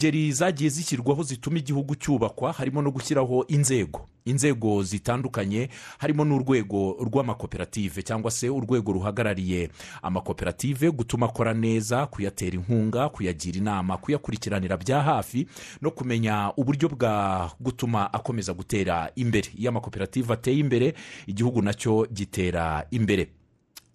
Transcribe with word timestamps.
ngeri 0.00 0.32
zagiye 0.32 0.70
zishyirwaho 0.70 1.22
zituma 1.22 1.58
igihugu 1.58 1.94
cyubakwa 1.94 2.52
harimo 2.52 2.82
no 2.82 2.90
gushyiraho 2.90 3.44
inzego. 3.48 4.08
Inzego 4.24 4.82
zitandukanye 4.82 5.68
harimo 5.98 6.24
n'urwego 6.24 6.96
rw'amakoperative 7.04 8.02
cyangwa 8.02 8.30
se 8.30 8.48
urwego 8.48 8.92
ruhagarariye 8.92 9.70
amakoperative 10.02 10.90
gutuma 10.90 11.26
akora 11.26 11.54
neza 11.54 12.06
kuyatera 12.06 12.56
inkunga 12.56 13.08
kuyagira 13.08 13.58
inama 13.58 13.96
kuyakurikiranira 13.96 14.76
bya 14.76 15.02
hafi 15.02 15.46
no 15.82 15.90
kumenya 15.90 16.52
uburyo 16.56 16.88
bwa 16.88 17.50
gutuma 17.60 18.12
akomeza 18.12 18.52
gutera 18.54 19.10
imbere. 19.16 19.48
Iyo 19.58 19.68
amakoperative 19.70 20.32
ateye 20.32 20.58
imbere 20.58 20.94
igihugu 21.26 21.62
na 21.62 21.74
cyo 21.74 22.06
gitera 22.12 22.86
imbere. 22.90 23.28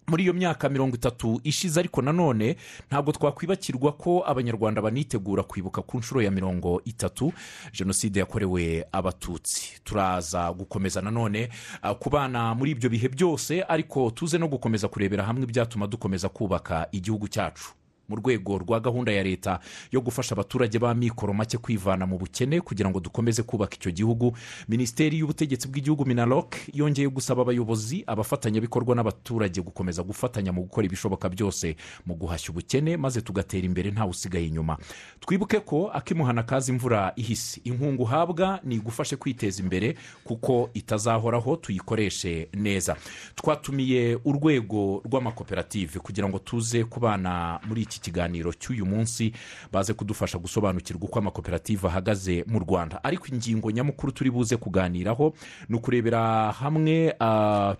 Muri 0.08 0.22
iyo 0.24 0.32
myaka 0.32 0.68
mirongo 0.68 0.96
itatu 0.96 1.40
ishize 1.44 1.80
ariko 1.80 2.02
nanone 2.02 2.56
ntabwo 2.90 3.12
twakwibakirwa 3.12 3.92
ko 3.92 4.22
abanyarwanda 4.26 4.82
banitegura 4.82 5.42
kwibuka 5.42 5.82
ku 5.82 5.98
nshuro 5.98 6.22
ya 6.22 6.30
mirongo 6.30 6.80
itatu 6.84 7.32
jenoside 7.72 8.20
yakorewe 8.20 8.84
abatutsi. 8.92 9.80
Turaza 9.84 10.52
gukomeza 10.52 11.00
nanone 11.02 11.48
uh, 11.84 11.90
kubana 11.98 12.54
muri 12.54 12.70
ibyo 12.70 12.90
bihe 12.90 13.08
byose 13.08 13.62
ariko 13.68 14.10
tuze 14.10 14.38
no 14.38 14.48
gukomeza 14.48 14.88
kurebera 14.88 15.24
hamwe 15.24 15.42
ibyatuma 15.42 15.86
dukomeza 15.86 16.28
kubaka 16.28 16.88
igihugu 16.92 17.28
cyacu. 17.28 17.72
Mu 18.08 18.16
rwego 18.16 18.58
rwa 18.58 18.80
gahunda 18.80 19.12
ya 19.12 19.22
leta 19.22 19.60
yo 19.92 20.00
gufasha 20.00 20.34
abaturage 20.34 20.78
ba 20.78 20.94
mikoro 20.94 21.32
make 21.34 21.58
kwivana 21.58 22.06
mu 22.06 22.18
bukene 22.18 22.60
kugira 22.60 22.90
ngo 22.90 23.00
dukomeze 23.00 23.42
kubaka 23.42 23.74
icyo 23.76 23.90
gihugu. 23.92 24.32
Minisiteri 24.68 25.18
y'ubutegetsi 25.18 25.68
bw'igihugu 25.68 26.04
minaloc 26.06 26.54
yongeye 26.74 27.08
gusaba 27.08 27.42
abayobozi 27.42 28.04
abafatanyabikorwa 28.06 28.94
n'abaturage 28.96 29.60
gukomeza 29.62 30.02
gufatanya 30.02 30.52
mu 30.52 30.62
gukora 30.62 30.86
ibishoboka 30.86 31.28
byose 31.28 31.76
mu 32.06 32.14
guhashya 32.14 32.50
ubukene 32.50 32.96
maze 32.96 33.20
tugatera 33.20 33.66
imbere 33.66 33.90
ntawe 33.90 34.10
usigaye 34.10 34.46
inyuma. 34.46 34.78
Twibuke 35.20 35.60
ko 35.60 35.90
akimuhana 35.94 36.42
kaza 36.42 36.72
imvura 36.72 37.12
ihise. 37.16 37.60
Inkunga 37.64 38.02
uhabwa 38.02 38.60
ni 38.64 38.74
igufashe 38.74 39.16
kwiteza 39.16 39.62
imbere 39.62 39.96
kuko 40.24 40.70
itazahoraho 40.74 41.56
tuyikoreshe 41.56 42.48
neza. 42.54 42.96
Twatumiye 43.34 44.18
urwego 44.24 45.02
rw'amakoperative 45.04 45.98
kugira 45.98 46.28
ngo 46.28 46.38
tuze 46.38 46.84
kubana 46.84 47.60
muri 47.68 47.82
iki 47.82 47.95
kiganiro 48.00 48.52
cy'uyu 48.52 48.86
munsi 48.86 49.32
baze 49.72 49.94
kudufasha 49.94 50.38
gusobanukirwa 50.38 51.04
uko 51.04 51.18
amakoperative 51.18 51.86
ahagaze 51.88 52.44
mu 52.46 52.58
rwanda. 52.58 53.04
Ariko 53.04 53.26
ingingo 53.32 53.70
nyamukuru 53.70 54.12
turi 54.12 54.30
buze 54.30 54.56
kuganiraho 54.56 55.32
ni 55.68 55.76
ukurebera 55.76 56.52
hamwe 56.52 57.14
ah, 57.20 57.74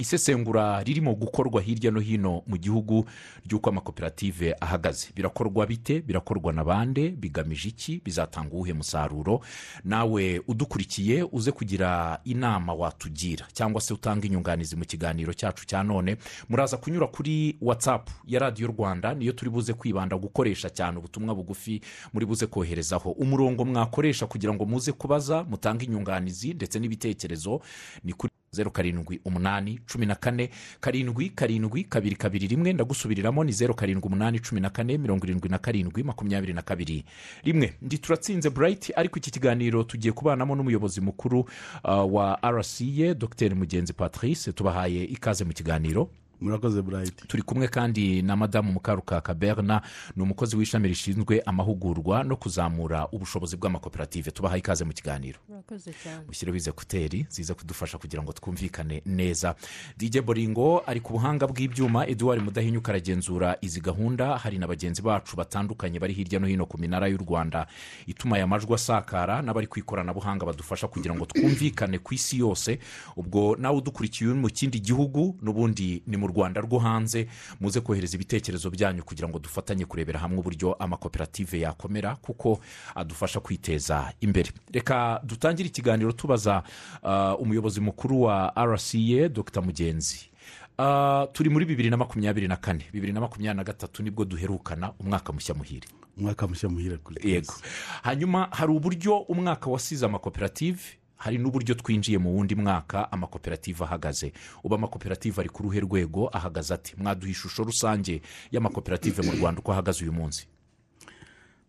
isesengura 0.00 0.82
ririmo 0.82 1.14
gukorwa 1.14 1.62
hirya 1.62 1.90
no 1.90 2.00
hino 2.00 2.42
mu 2.46 2.56
gihugu 2.56 3.04
ry'uko 3.46 3.70
amakoperative 3.70 4.54
ahagaze. 4.60 5.08
Birakorwa 5.16 5.66
bite? 5.66 6.00
Birakorwa 6.00 6.52
na 6.52 6.64
bande? 6.64 7.08
Bigamije 7.10 7.68
iki? 7.68 8.00
Bizatanga 8.04 8.50
uwuhe 8.54 8.72
musaruro? 8.72 9.40
Nawe 9.84 10.42
udukurikiye 10.48 11.22
uze 11.32 11.52
kugira 11.52 12.20
inama 12.24 12.74
watugira 12.74 13.46
cyangwa 13.52 13.80
se 13.80 13.94
utanga 13.94 14.26
inyunganizi 14.26 14.76
mu 14.76 14.84
kiganiro 14.84 15.32
cyacu 15.34 15.66
cya 15.66 15.82
none 15.82 16.16
muraza 16.48 16.76
kunyura 16.76 17.06
kuri 17.06 17.56
watsapu 17.60 18.12
ya 18.26 18.40
radiyo 18.40 18.68
rwanda 18.68 19.14
niyo 19.14 19.32
turi 19.32 19.50
buze 19.50 19.72
kwibanda 19.74 20.16
gukoresha 20.16 20.70
cyane 20.70 20.98
ubutumwa 20.98 21.34
bugufi 21.34 21.80
muri 22.12 22.26
buze 22.26 22.46
koherezaho. 22.46 23.10
Umurongo 23.10 23.64
mwakoresha 23.64 24.26
kugira 24.26 24.54
ngo 24.54 24.64
muze 24.66 24.92
kubaza 24.92 25.44
mutange 25.44 25.84
inyunganizi 25.84 26.54
ndetse 26.54 26.78
n'ibitekerezo 26.78 27.60
ni 28.04 28.12
kuri 28.12 28.30
zeru 28.52 28.70
karindwi 28.70 29.20
umunani 29.24 29.78
cumi 29.92 30.06
na 30.06 30.14
kane 30.14 30.50
karindwi 30.80 31.30
karindwi 31.30 31.84
kabiri 31.84 32.16
kabiri 32.16 32.46
rimwe 32.46 32.72
ndagusubiriramo 32.72 33.44
ni 33.44 33.52
zeru 33.52 33.74
karindwi 33.74 34.06
umunani 34.06 34.40
cumi 34.40 34.60
na 34.60 34.70
kane 34.70 34.98
mirongo 34.98 35.24
irindwi 35.26 35.48
na 35.48 35.58
karindwi 35.58 36.02
makumyabiri 36.02 36.52
na 36.52 36.62
kabiri. 36.62 37.04
Rimwe 37.44 37.74
ndi 37.82 37.98
turatsinze 37.98 38.50
burayiti 38.50 38.92
ariko 38.96 39.18
iki 39.18 39.30
kiganiro 39.30 39.82
tugiye 39.82 40.12
kubanamo 40.12 40.56
n'umuyobozi 40.56 41.00
mukuru 41.00 41.40
uh, 41.40 42.14
wa 42.14 42.38
rca 42.42 43.14
dr. 43.14 43.54
Mugenzi 43.54 43.92
patrice 43.92 44.52
tubahaye 44.52 45.04
ikaze 45.04 45.44
mu 45.44 45.52
kiganiro. 45.52 46.10
Murakoze 46.40 46.82
burayiti 46.82 47.26
turi 47.26 47.42
kumwe 47.42 47.68
kandi 47.68 48.22
na 48.22 48.36
madamu 48.36 48.72
mukarukaka 48.72 49.34
berna 49.34 49.82
ni 50.16 50.22
umukozi 50.22 50.56
w'ishami 50.56 50.88
rishinzwe 50.88 51.40
amahugurwa 51.46 52.24
no 52.24 52.36
kuzamura 52.36 53.08
ubushobozi 53.12 53.56
bw'amakoperative. 53.56 54.30
Tubahaye 54.30 54.58
ikaze 54.58 54.84
mu 54.84 54.92
kiganiro. 54.92 55.38
Murakoze 55.48 55.92
cyane. 56.02 56.24
Mushyireho 56.26 56.56
ize 56.56 56.72
kuteri 56.72 57.26
ziza 57.28 57.54
kudufasha 57.54 57.98
kugira 57.98 58.22
ngo 58.22 58.32
twumvikane 58.32 59.02
neza. 59.06 59.54
Dj 59.98 60.18
boringo 60.20 60.82
ari 60.86 61.00
ku 61.00 61.12
buhanga 61.12 61.46
bw'ibyuma. 61.46 62.06
Eduard 62.06 62.42
mudahinyuka 62.42 62.92
aragenzura 62.92 63.56
izi 63.60 63.80
gahunda. 63.80 64.38
Hari 64.38 64.58
na 64.58 64.66
bagenzi 64.66 65.02
bacu 65.02 65.36
batandukanye 65.36 65.98
bari 66.00 66.14
hirya 66.14 66.40
no 66.40 66.46
hino 66.46 66.66
ku 66.66 66.78
minara 66.78 67.08
y'u 67.08 67.18
rwanda. 67.18 67.66
Ituma 68.06 68.36
aya 68.36 68.46
majwi 68.46 68.74
asakara 68.74 69.42
n'abari 69.42 69.66
ku 69.66 69.78
ikoranabuhanga 69.78 70.46
badufasha 70.46 70.88
kugira 70.88 71.14
ngo 71.14 71.26
twumvikane 71.26 71.98
ku 71.98 72.14
isi 72.14 72.38
yose. 72.38 72.78
Ubwo 73.16 73.56
nawe 73.56 73.76
udukurikiye 73.76 74.30
uri 74.30 74.38
mu 74.40 74.48
kindi 74.48 74.80
gihugu 74.80 75.36
n'ubundi 75.42 76.02
ni 76.06 76.16
mu 76.16 76.26
rwanda 76.30 76.60
rwo 76.60 76.78
hanze 76.78 77.26
muze 77.60 77.80
kohereza 77.80 78.14
ibitekerezo 78.16 78.70
byanyu 78.70 79.02
kugira 79.04 79.28
ngo 79.28 79.38
dufatanye 79.38 79.84
kurebera 79.84 80.20
hamwe 80.20 80.38
uburyo 80.38 80.72
amakoperative 80.78 81.60
yakomera 81.60 82.16
kuko 82.16 82.60
adufasha 82.94 83.40
kwiteza 83.40 84.12
imbere. 84.20 84.50
Reka 84.72 85.20
dutangire 85.24 85.68
ikiganiro 85.68 86.12
tubaza 86.12 86.62
uh, 87.02 87.40
umuyobozi 87.42 87.80
mukuru 87.80 88.22
wa 88.22 88.52
rca 88.56 89.28
dr. 89.28 89.62
Mugenzi. 89.62 90.30
Uh, 90.78 91.28
turi 91.32 91.50
muri 91.50 91.64
bibiri 91.64 91.90
na 91.90 91.96
makumyabiri 91.96 92.48
na 92.48 92.56
kane. 92.56 92.84
Bibiri 92.92 93.12
na 93.12 93.20
makumyabiri 93.20 93.56
na 93.56 93.64
gatatu 93.64 94.02
ni 94.02 94.10
bwo 94.10 94.24
duherukana 94.24 94.92
umwaka 95.00 95.32
mushya 95.32 95.54
muhire. 95.54 95.88
Umwaka 96.18 96.46
mushya 96.48 96.68
muhire 96.68 96.96
kuri 96.96 97.30
yego. 97.32 97.54
Hanyuma 98.02 98.48
hari 98.50 98.72
uburyo 98.72 99.18
umwaka 99.18 99.70
wasize 99.70 100.06
amakoperative 100.06 100.80
hari 101.20 101.36
n'uburyo 101.38 101.74
twinjiye 101.76 102.18
mu 102.18 102.32
wundi 102.36 102.54
mwaka 102.56 103.12
amakoperative 103.12 103.84
ahagaze. 103.84 104.32
Ubu 104.64 104.74
amakoperative 104.74 105.36
ari 105.40 105.48
ku 105.52 105.62
ruhe 105.62 105.80
rwego? 105.80 106.28
Ahagaze 106.32 106.74
ati 106.74 106.96
mwaduha 106.96 107.30
ishusho 107.30 107.64
rusange 107.64 108.22
y'amakoperative 108.50 109.20
mu 109.22 109.32
rwanda 109.36 109.60
uko 109.60 109.72
ahagaze 109.72 110.00
uyu 110.04 110.12
munsi. 110.12 110.48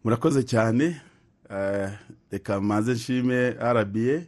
Murakoze 0.04 0.44
cyane. 0.44 1.02
Eh, 1.52 1.90
reka 2.32 2.62
maze 2.62 2.94
nshime 2.94 3.50
rba 3.60 4.24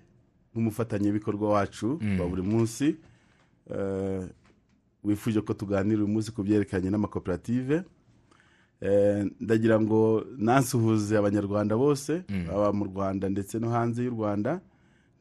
nk'umufatanyabikorwa 0.53 1.49
wacu 1.49 1.99
wa 2.19 2.27
buri 2.27 2.41
munsi. 2.41 2.95
Eh, 3.71 4.27
wifuje 5.03 5.41
ko 5.41 5.53
tuganira 5.53 5.97
uyu 6.03 6.07
munsi 6.11 6.31
ku 6.35 6.43
byerekeranye 6.43 6.89
n'amakoperative. 6.91 7.83
Eh, 8.83 9.23
ndagira 9.39 9.79
ngo 9.79 10.25
nansuhuze 10.37 11.15
abanyarwanda 11.17 11.77
bose 11.79 12.23
baba 12.47 12.73
mu 12.75 12.85
rwanda 12.91 13.29
ndetse 13.31 13.55
no 13.59 13.69
hanze 13.71 14.03
y'u 14.03 14.11
rwanda. 14.11 14.59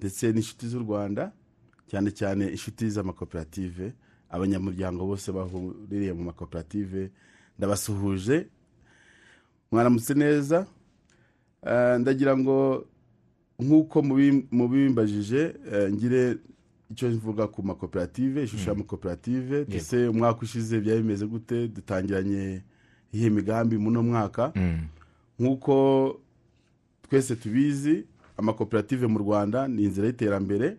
Ndetse 0.02 0.32
n'inshuti 0.34 0.66
z'u 0.68 0.78
rwanda 0.82 1.30
cyane 1.86 2.10
cyane 2.10 2.48
inshuti 2.50 2.90
z'amakoperative 2.90 3.92
abanyamuryango 4.30 5.06
bose 5.06 5.30
bahuriye 5.32 6.12
mu 6.12 6.24
makoperative 6.24 7.10
ndabasuhuje 7.58 8.46
mwaramutse 9.72 10.14
neza. 10.14 10.66
Eh, 11.66 11.98
ndagira 12.00 12.36
ngo 12.36 12.84
nk'uko 13.62 14.02
mubi- 14.02 14.46
mubimbajije 14.50 15.54
eh, 15.72 15.92
ngire 15.92 16.36
icyo 16.90 17.08
mvuga 17.10 17.46
ku 17.46 17.62
makoperative 17.62 18.42
ishusho 18.44 18.70
y'amakoperative 18.70 19.64
ndetse 19.68 20.08
umwaka 20.08 20.40
ushize 20.42 20.80
byari 20.80 21.02
bimeze 21.02 21.26
gute? 21.26 21.68
Dutangiranye 21.68 22.62
iyihe 23.14 23.30
migambi 23.30 23.78
muno 23.78 24.02
mwaka? 24.02 24.52
Nk'uko 25.38 25.74
twese 27.08 27.36
tubizi 27.36 28.04
amakoperative 28.36 29.06
mu 29.06 29.18
rwanda 29.18 29.68
ni 29.68 29.82
inzira 29.84 30.06
y'iterambere. 30.06 30.76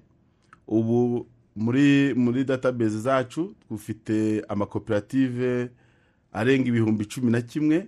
Ubu 0.67 1.27
muri 1.55 2.13
muri 2.15 2.43
database 2.45 2.99
zacu 2.99 3.55
dufite 3.69 4.41
amakoperative 4.49 5.69
arenga 6.31 6.67
ibihumbi 6.69 7.05
cumi 7.05 7.31
na 7.31 7.41
kimwe 7.41 7.87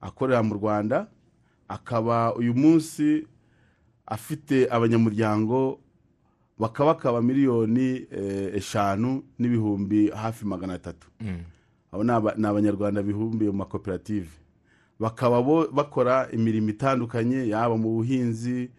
akorera 0.00 0.42
mu 0.42 0.54
rwanda. 0.54 1.06
Akaba 1.68 2.34
uyu 2.34 2.54
munsi 2.54 3.26
afite 4.06 4.68
abanyamuryango 4.70 5.80
bakabakaba 6.58 7.22
miliyoni 7.22 8.06
eh, 8.10 8.54
eshanu 8.54 9.22
n'ibihumbi 9.38 10.10
hafi 10.10 10.44
magana 10.46 10.74
atatu. 10.74 11.08
Abo 11.92 12.04
ni 12.04 12.10
aba- 12.10 12.34
ni 12.36 12.46
abanyarwanda 12.46 13.02
bibumbiye 13.02 13.50
mu 13.50 13.56
makoperative. 13.58 14.28
Bakaba 14.98 15.42
bakora 15.72 16.28
imirimo 16.32 16.68
itandukanye 16.70 17.48
yaba 17.48 17.76
mu 17.76 17.88
buhinzi 17.96 18.70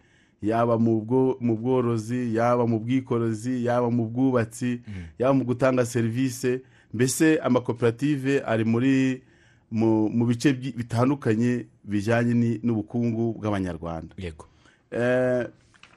yaba 0.42 0.78
mu 0.78 1.00
bwo- 1.04 1.36
mu 1.40 1.56
bworozi 1.56 2.34
yaba 2.36 2.66
mu 2.66 2.78
bwikorezi 2.80 3.64
yaba 3.64 3.90
mu 3.90 4.08
bwubatsi 4.08 4.80
yaba 5.18 5.32
mu 5.34 5.44
gutanga 5.44 5.84
serivisi 5.86 6.60
mbese 6.94 7.38
amakoperative 7.42 8.42
ari 8.46 8.64
muri 8.64 9.22
mu 9.70 10.24
bice 10.26 10.52
bitandukanye 10.52 11.66
bijyanye 11.84 12.58
n'ubukungu 12.62 13.38
bw'abanyarwanda. 13.38 14.14
Eh, 14.90 15.46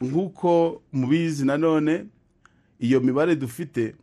nk'uko 0.01 0.81
mubizi 0.93 1.45
nanone 1.45 2.05
iyo 2.79 2.99
mibare 3.01 3.35
dufite 3.35 3.95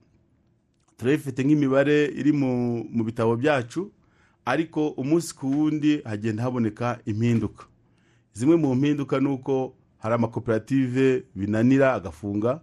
turayifite 0.98 1.44
nk'imibare 1.44 2.04
iri 2.10 2.32
mu 2.32 3.04
bitabo 3.04 3.36
byacu 3.36 3.90
ariko 4.44 4.88
umunsi 4.88 5.34
ku 5.34 5.46
wundi 5.50 6.00
hagenda 6.04 6.42
haboneka 6.42 6.98
impinduka. 7.06 7.64
Zimwe 8.32 8.56
mu 8.56 8.74
mpinduka 8.74 9.20
ni 9.20 9.28
uko 9.28 9.74
hari 9.98 10.14
amakoperative 10.14 11.24
binanira 11.34 11.94
agafunga 11.94 12.60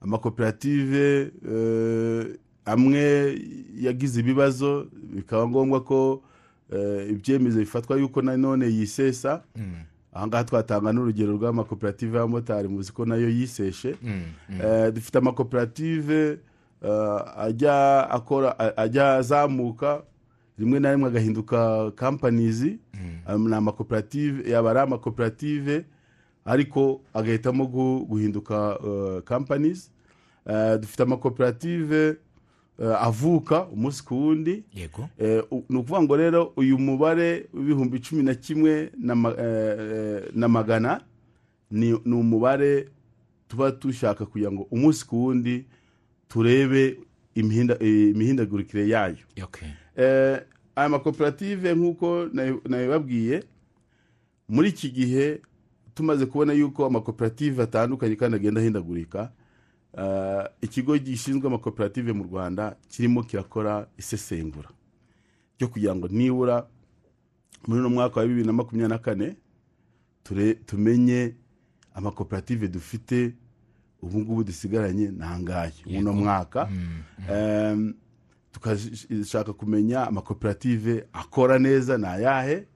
amakoperative 0.00 1.30
eh, 1.52 2.26
amwe 2.64 3.38
yagize 3.80 4.20
ibibazo 4.20 4.86
bikaba 5.14 5.48
ngombwa 5.48 5.80
ko 5.84 6.22
eh, 6.72 7.10
ibyemezo 7.10 7.58
bifatwa 7.58 7.96
yuko 7.98 8.22
nanone 8.22 8.66
yisesa. 8.66 9.42
Ahangaha 10.12 10.44
twatanga 10.44 10.92
n'urugero 10.92 11.32
rw'amakoperative 11.36 12.16
y'abamotari 12.16 12.68
muzi 12.68 12.92
ko 12.92 13.04
na 13.04 13.16
yo 13.16 13.28
yiseshe. 13.28 13.94
Dufite 14.92 15.18
amakoperative 15.18 16.38
eh, 16.82 17.20
ajya 17.36 18.10
akora 18.10 18.58
a- 18.58 18.76
ajya 18.76 19.14
azamuka 19.16 20.02
rimwe 20.58 20.80
na 20.80 20.92
rimwe 20.92 21.08
agahinduka 21.08 21.90
kampanizi 21.90 22.78
ni 23.38 23.54
amakoperative 23.54 24.50
yaba 24.50 24.70
ari 24.70 24.80
amakoperative 24.80 25.84
ariko 26.44 27.00
agahitamo 27.14 27.64
gu- 27.64 28.04
guhinduka 28.06 28.78
kampanizi 29.24 29.90
dufite 30.80 31.02
amakoperative 31.02 32.16
eh, 32.78 33.02
avuka 33.02 33.64
umunsi 33.66 34.04
ku 34.04 34.14
wundi. 34.14 34.64
Ni 35.68 35.76
ukuvuga 35.78 36.02
ngo 36.02 36.16
rero 36.16 36.52
uyu 36.56 36.78
mubare 36.78 37.46
w'ibihumbi 37.54 38.00
cumi 38.00 38.22
na 38.22 38.34
kimwe 38.34 38.90
na 38.98 39.14
ma- 39.14 39.34
na 40.34 40.48
magana 40.48 41.00
ni 41.70 41.92
umubare 41.92 42.88
tuba 43.48 43.70
dushaka 43.70 44.26
kugira 44.26 44.52
ngo 44.52 44.66
umunsi 44.70 45.06
ku 45.06 45.24
wundi 45.24 45.64
turebe 46.28 46.98
imihinda- 47.36 47.78
imihindagurikire 47.82 48.88
yayo. 48.88 49.24
Okay. 49.42 49.68
Aya 50.76 50.88
makoperative 50.88 51.74
nk'uko 51.74 52.26
nabi- 52.32 52.60
nabibabwiye 52.68 53.44
muri 54.48 54.68
iki 54.68 54.90
gihe 54.90 55.40
tumaze 55.94 56.26
kubona 56.26 56.52
yuko 56.52 56.86
amakoperative 56.86 57.62
atandukanye 57.62 58.16
kandi 58.16 58.36
agenda 58.36 58.60
ahindagurika 58.60 59.32
eh, 59.98 60.44
ikigo 60.60 60.98
gishinzwe 60.98 61.46
amakoperative 61.48 62.12
mu 62.12 62.24
rwanda 62.24 62.76
kirimo 62.88 63.22
kirakora 63.22 63.88
isesengura 63.98 64.68
ryo 65.58 65.68
kugira 65.68 65.94
ngo 65.96 66.08
nibura 66.08 66.66
muri 67.66 67.80
uno 67.80 67.88
mwaka 67.90 68.20
wa 68.20 68.26
bibiri 68.26 68.46
na 68.46 68.52
makumyabiri 68.52 68.88
na 68.92 68.98
kane 68.98 69.36
tumenye 70.66 71.34
amakoperative 71.94 72.68
dufite 72.68 73.34
ubu 74.02 74.20
ngubu 74.20 74.44
dusigaranye 74.44 75.08
ni 75.08 75.22
angahe 75.24 75.72
uno 75.98 76.12
mwaka 76.12 76.68
Em, 77.30 77.94
tukashaka 78.60 79.52
kumenya 79.52 80.06
amakoperative 80.06 81.04
akora 81.12 81.58
neza 81.58 81.98
ni 81.98 82.06
ayahe? 82.06 82.66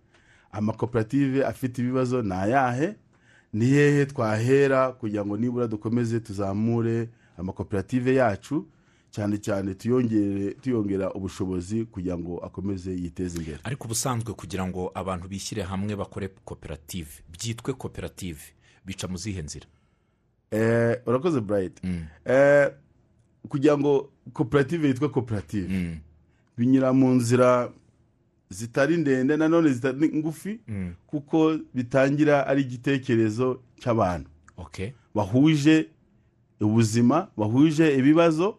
Amakoperative 0.52 1.44
afite 1.46 1.78
ibibazo 1.82 2.22
ni 2.22 2.32
ayahe? 2.32 2.94
Ni 3.52 3.66
hehe 3.66 4.06
twahera 4.06 4.92
kugira 4.92 5.24
ngo 5.26 5.36
nibura 5.36 5.66
dukomeze 5.66 6.20
tuzamure 6.20 7.08
amakoperative 7.38 8.14
yacu? 8.14 8.66
Cyane 9.10 9.38
cyane 9.38 9.74
tuyongere 9.74 10.54
tuyongera 10.54 11.12
ubushobozi 11.14 11.84
kugira 11.84 12.18
ngo 12.18 12.38
akomeze 12.38 12.92
yiteze 12.92 13.38
imbere. 13.38 13.58
Ariko 13.64 13.84
ubusanzwe 13.84 14.34
kugira 14.34 14.66
ngo 14.66 14.90
abantu 14.94 15.28
bishyire 15.28 15.62
hamwe 15.62 15.96
bakore 15.96 16.28
koperative 16.44 17.08
byitwe 17.32 17.72
koperative 17.74 18.40
bica 18.86 19.08
mu 19.08 19.16
zihe 19.16 19.42
nzira? 19.42 19.66
Eh, 20.50 21.00
urakoze 21.06 21.40
burayiti 21.40 21.82
kugira 23.48 23.78
ngo 23.78 24.10
koperative 24.32 24.88
yitwe 24.88 25.08
koperative 25.08 25.98
binyura 26.58 26.92
mu 26.92 27.08
nzira 27.14 27.72
zitari 28.50 28.96
ndende 28.96 29.36
nanone 29.36 29.72
zitari 29.72 30.08
ngufi 30.18 30.60
kuko 31.06 31.58
bitangira 31.74 32.46
ari 32.46 32.62
igitekerezo 32.62 33.60
cy'abantu. 33.80 34.28
Bahuje 35.14 35.88
ubuzima 36.60 37.28
bahuje 37.36 37.96
ibibazo 37.98 38.56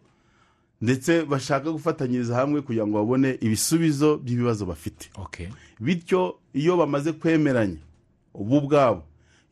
ndetse 0.82 1.22
bashaka 1.24 1.70
gufatanyiriza 1.72 2.34
hamwe 2.36 2.60
kugira 2.62 2.86
ngo 2.86 2.98
babone 2.98 3.38
ibisubizo 3.40 4.18
by'ibibazo 4.18 4.66
bafite. 4.66 5.10
Bityo 5.80 6.38
iyo 6.54 6.76
bamaze 6.76 7.12
kwemeranya 7.12 7.78
ubu 8.34 8.56
ubwabo 8.58 9.02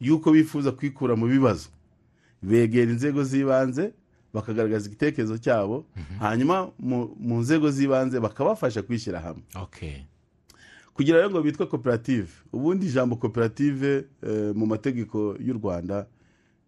yuko 0.00 0.32
bifuza 0.32 0.72
kwikura 0.72 1.16
mu 1.16 1.26
bibazo 1.30 1.68
begera 2.42 2.90
inzego 2.90 3.22
z'ibanze 3.24 3.92
bakagaragaza 4.34 4.86
igitekerezo 4.88 5.38
cyabo 5.38 5.86
hanyuma 6.18 6.70
mu- 6.78 7.14
nzego 7.40 7.70
z'ibanze 7.70 8.20
bakabafasha 8.20 8.82
kwishyira 8.82 9.20
hamwe. 9.20 9.42
Okay. 9.54 9.96
kugira 10.94 11.16
rero 11.18 11.30
ngo 11.30 11.42
bitwe 11.42 11.66
koperative 11.66 12.28
ubundi 12.52 12.86
ijambo 12.86 13.16
koperative 13.16 14.04
eh, 14.22 14.52
mu 14.54 14.66
mategeko 14.66 15.36
y'u 15.40 15.54
rwanda 15.56 16.06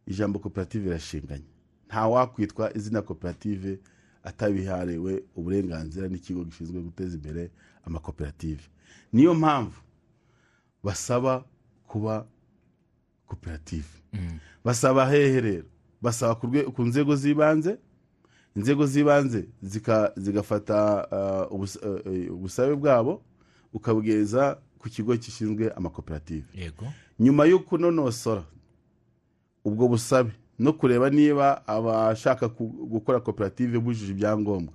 ijambo 0.06 0.38
koperative 0.38 0.88
irashinganye. 0.88 1.44
Nta 1.88 2.08
wakwitwa 2.08 2.72
izina 2.76 3.02
koperative 3.02 3.78
atabihariwe 4.24 5.22
uburenganzira 5.36 6.08
n'ikigo 6.08 6.44
gishinzwe 6.44 6.80
guteza 6.80 7.16
imbere 7.16 7.50
amakoperative. 7.84 8.62
Niyo 9.12 9.34
mpamvu 9.34 9.80
basaba 10.84 11.44
kuba 11.86 12.26
koperative. 13.26 13.88
Basaba 14.64 15.06
hehe 15.10 15.40
rero? 15.40 15.64
Basaba 16.02 16.34
ku 16.74 16.82
nzego 16.82 17.16
z'ibanze 17.16 17.78
inzego 18.56 18.86
z'ibanze 18.86 19.48
zigafata 20.16 21.06
uh, 21.50 21.60
uh, 21.60 22.34
ubusabe 22.34 22.74
bwabo 22.76 23.22
ukabugeza 23.72 24.58
ku 24.78 24.88
kigo 24.88 25.16
gishinzwe 25.16 25.70
amakoperative. 25.72 26.44
Yego. 26.54 26.86
Nyuma 27.20 27.44
yo 27.44 27.58
kunonosora 27.58 28.44
ubwo 29.64 29.88
busabe 29.88 30.30
no 30.58 30.72
kureba 30.72 31.10
niba 31.10 31.66
abashaka 31.66 32.48
gukora 32.48 33.20
koperative 33.20 33.78
bujuje 33.78 34.12
ibyangombwa 34.12 34.74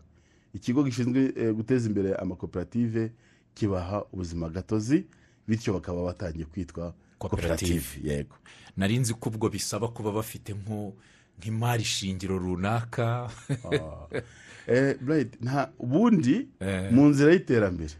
ikigo 0.53 0.83
gishinzwe 0.83 1.33
eh, 1.35 1.53
guteza 1.53 1.87
imbere 1.87 2.15
amakoperative 2.15 3.11
kibaha 3.53 4.03
ubuzima 4.13 4.49
gatozi 4.49 5.05
bityo 5.47 5.73
bakaba 5.73 6.03
batangiye 6.03 6.45
kwitwa 6.45 6.93
koperative. 7.17 7.85
Yego. 8.03 8.35
Nari 8.77 8.97
nzi 8.97 9.13
ko 9.13 9.29
ubwo 9.29 9.49
bisaba 9.49 9.87
kuba 9.87 10.11
bafite 10.11 10.53
nko 10.53 10.93
nk'imari 11.39 11.83
shingiro 11.83 12.37
runaka. 12.37 13.29
Eh, 14.67 14.97
Bright, 15.01 15.41
nta 15.41 15.71
ubundi 15.79 16.47
Eh. 16.59 16.91
mu 16.91 17.07
nzira 17.09 17.31
y'iterambere 17.31 17.93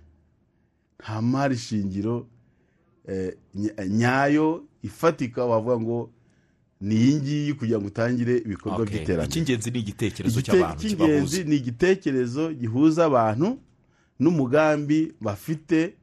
nta 1.00 1.22
mari 1.22 1.58
shingiro 1.58 2.27
eh, 3.08 3.34
nya- 3.56 3.88
nyayo 3.88 4.65
ifatika 4.84 5.46
wavuga 5.46 5.79
ngo 5.79 6.12
ni 6.82 6.96
iyi 6.96 7.15
ngiyi 7.15 7.53
kugira 7.53 7.79
ngo 7.79 7.88
utangire 7.88 8.38
ibikorwa 8.38 8.86
by'iterambere. 8.86 9.27
icy'ingenzi 9.27 9.72
ni 9.72 9.79
igitekerezo 9.79 10.39
Igite- 10.39 10.51
cy'abantu 10.51 10.84
icy'ingenzi 10.88 11.44
ni 11.44 11.56
igitekerezo 11.56 12.53
gihuza 12.53 13.06
abantu 13.06 13.58
n'umugambi 14.20 15.13
bafite 15.22 15.94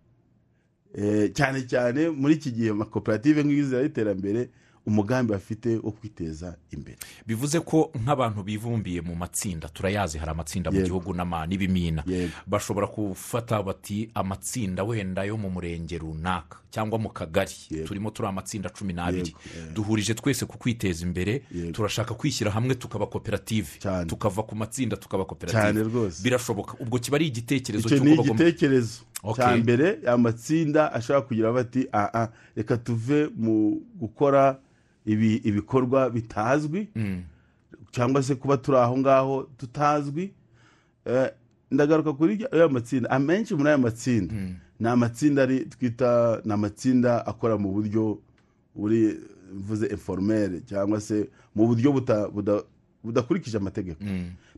eh, 0.94 1.30
cyane 1.34 1.66
cyane 1.68 2.08
muri 2.10 2.34
iki 2.40 2.50
gihe 2.56 2.70
amakoperative 2.72 3.42
nk'inzira 3.44 3.82
y'iterambere 3.84 4.48
umugambi 4.86 5.32
bafite 5.32 5.76
wo 5.82 5.90
kwiteza 5.90 6.56
imbere. 6.70 6.96
Bivuze 7.26 7.60
ko 7.60 7.90
nk'abantu 8.04 8.42
bibumbiye 8.42 9.00
mu 9.00 9.14
matsinda 9.14 9.68
turayazi 9.68 10.18
hari 10.18 10.30
amatsinda 10.30 10.70
mu 10.70 10.82
gihugu 10.82 11.14
n'ibimina. 11.48 12.04
Bashobora 12.46 12.86
gufata 12.86 13.62
bati 13.62 14.10
amatsinda 14.14 14.84
wenda 14.84 15.24
yo 15.24 15.36
mu 15.36 15.50
murenge 15.50 15.98
runaka 15.98 16.58
cyangwa 16.70 16.98
mu 16.98 17.08
kagari. 17.08 17.54
Turimo 17.86 18.10
turi 18.10 18.28
amatsinda 18.28 18.68
cumi 18.68 18.92
n'abiri. 18.92 19.34
Duhurije 19.74 20.14
twese 20.14 20.46
ku 20.46 20.58
kwiteza 20.58 21.04
imbere. 21.06 21.42
Turashaka 21.72 22.14
kwishyira 22.14 22.50
hamwe 22.50 22.74
tukaba 22.74 23.06
koperative. 23.06 23.68
Tukava 24.06 24.42
ku 24.42 24.54
matsinda 24.56 24.96
tukaba 24.96 25.24
koperative. 25.24 26.12
Birashoboka. 26.22 26.76
Ubwo 26.80 26.98
kiba 26.98 27.16
ari 27.16 27.26
igitekerezo 27.26 27.88
cy'uko 27.88 28.04
bagomba 28.04 28.44
igitekerezo. 28.44 29.00
Cya 29.36 29.56
mbere 29.56 29.98
amatsinda 30.06 30.92
ashobora 30.92 31.24
kugira 31.26 31.52
bati 31.52 31.88
aha 31.92 32.28
reka 32.56 32.76
tuve 32.76 33.28
mu 33.36 33.80
gukora 33.96 34.58
ibikorwa 35.06 36.10
bitazwi 36.10 36.88
cyangwa 37.90 38.22
se 38.22 38.34
kuba 38.34 38.56
turi 38.56 38.78
aho 38.78 38.98
ngaho 38.98 39.42
tutazwi 39.56 40.32
Eh, 41.06 41.30
ndagaruka 41.70 42.12
kuri 42.12 42.46
aya 42.52 42.68
matsinda. 42.68 43.10
Amenshi 43.10 43.54
muri 43.54 43.68
aya 43.68 43.78
matsinda 43.78 44.34
ni 44.80 44.88
amatsinda 44.88 45.42
ari 45.42 45.64
twita 45.68 46.40
ni 46.44 46.52
amatsinda 46.52 47.26
akora 47.26 47.58
mu 47.58 47.72
buryo 47.72 48.18
buri 48.74 49.20
mvuze 49.54 49.86
informere 49.86 50.60
cyangwa 50.64 51.00
se 51.00 51.28
mu 51.54 51.66
buryo 51.68 51.92
budakurikije 53.04 53.56
amategeko. 53.56 54.00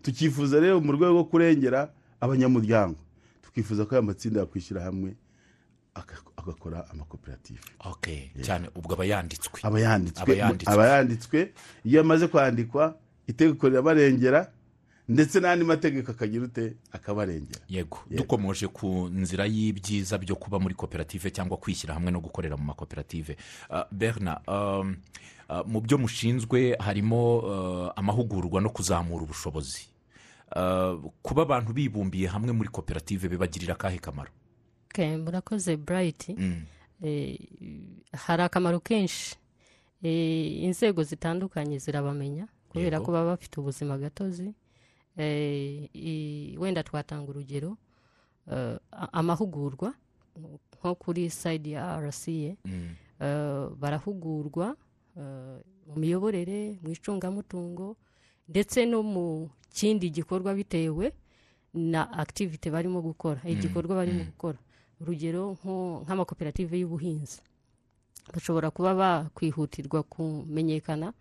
Tukifuza 0.03 0.61
rero 0.61 0.81
mu 0.81 0.93
rwego 0.93 1.12
rwo 1.12 1.25
kurengera 1.25 1.91
abanyamuryango 2.21 2.97
tukifuza 3.43 3.85
ko 3.85 3.95
aya 3.99 4.03
matsinda 4.03 4.41
yakwishyira 4.47 4.83
hamwe 4.87 5.17
agakora 6.47 6.87
amakoperative. 6.91 7.61
Okay, 7.83 8.31
cyane 8.43 8.71
ubwo 8.75 8.95
aba 8.95 9.05
yanditswe. 9.05 9.61
Aba 9.62 9.81
yanditswe. 10.87 11.53
Iyo 11.85 12.00
amaze 12.00 12.29
kwandikwa 12.29 12.95
itegeko 13.26 13.69
rirabarengera 13.69 14.50
ndetse 15.09 15.41
n'andi 15.41 15.65
mategeko 15.65 16.11
akagira 16.11 16.45
ute 16.45 16.75
akabarengera. 16.93 17.61
Yego 17.69 17.99
dukomoje 18.11 18.67
ku 18.69 19.09
nzira 19.12 19.47
y'ibyiza 19.47 20.19
byo 20.19 20.37
kuba 20.37 20.59
muri 20.59 20.75
koperative 20.75 21.31
cyangwa 21.31 21.57
kwishyira 21.57 21.95
hamwe 21.95 22.11
no 22.11 22.21
gukorera 22.21 22.57
mu 22.57 22.65
makoperative. 22.65 23.37
Ah, 23.71 23.87
berna 23.91 24.41
um, 24.47 24.97
ah, 25.49 25.62
mu 25.62 25.81
byo 25.81 25.99
mushinzwe 25.99 26.76
harimo 26.79 27.43
ah, 27.47 27.93
amahugurwa 27.97 28.61
no 28.61 28.71
kuzamura 28.71 29.23
ubushobozi. 29.25 29.87
Kuba 31.23 31.43
abantu 31.43 31.73
bibumbiye 31.73 32.29
hamwe 32.29 32.53
muri 32.53 32.69
koperative 32.69 33.29
bibagirira 33.29 33.75
akahe 33.75 33.99
kamaro? 33.99 34.31
Okay, 34.97 35.17
murakoze 35.17 35.76
burayiti 35.76 36.35
Mm, 36.35 36.62
Eh, 37.03 37.38
hari 38.12 38.43
akamaro 38.43 38.81
kenshi. 38.81 39.37
Eh, 40.03 40.62
inzego 40.65 41.03
zitandukanye 41.03 41.79
zirabamenya 41.79 42.49
kubera 42.73 43.00
ko 43.05 43.12
baba 43.12 43.37
bafite 43.37 43.61
ubuzima 43.61 43.99
gatozi. 43.99 44.55
Eh, 45.19 46.57
wenda 46.59 46.83
twatanga 46.83 47.29
urugero 47.31 47.76
amahugurwa 49.12 49.93
nko 50.81 50.95
kuri 50.95 51.31
sayidi 51.31 51.73
ya 51.73 52.00
rca 52.00 52.57
mm, 52.65 53.76
barahugurwa 53.76 54.76
mu 55.87 55.95
miyoborere 55.97 56.79
mu 56.83 56.91
icungamutungo 56.97 57.97
ndetse 58.49 58.87
no 58.88 59.03
mu 59.03 59.50
kindi 59.69 60.09
gikorwa 60.11 60.55
bitewe 60.55 61.12
na 61.75 62.09
akitivite 62.12 62.71
barimo 62.73 63.03
gukora 63.05 63.41
igikorwa 63.45 63.97
barimo 64.00 64.25
gukora. 64.25 64.59
Urugero 65.00 65.57
nko- 65.61 66.03
nk'amakoperative 66.05 66.73
y'ubuhinzi. 66.79 67.41
Bashobora 68.35 68.71
kuba 68.71 68.95
bakwihutirwa 68.95 70.03
kumenyekana 70.03 71.12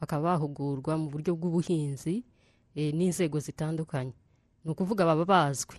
bakaba 0.00 0.22
bahugurwa 0.38 0.96
mu 0.98 1.10
buryo 1.10 1.34
bw'ubuhinzi 1.34 2.22
eh, 2.74 2.94
n'inzego 2.94 3.38
zitandukanye. 3.40 4.12
Ni 4.64 4.70
ukuvuga 4.70 5.04
baba 5.04 5.24
bazwi. 5.24 5.76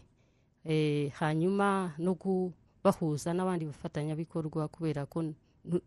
Eh, 0.66 1.12
hanyuma 1.20 1.94
no 2.00 2.16
kubahuza 2.16 3.34
n'abandi 3.34 3.66
bafatanyabikorwa 3.68 4.68
kubera 4.68 5.06
ko 5.06 5.24
n- 5.24 5.36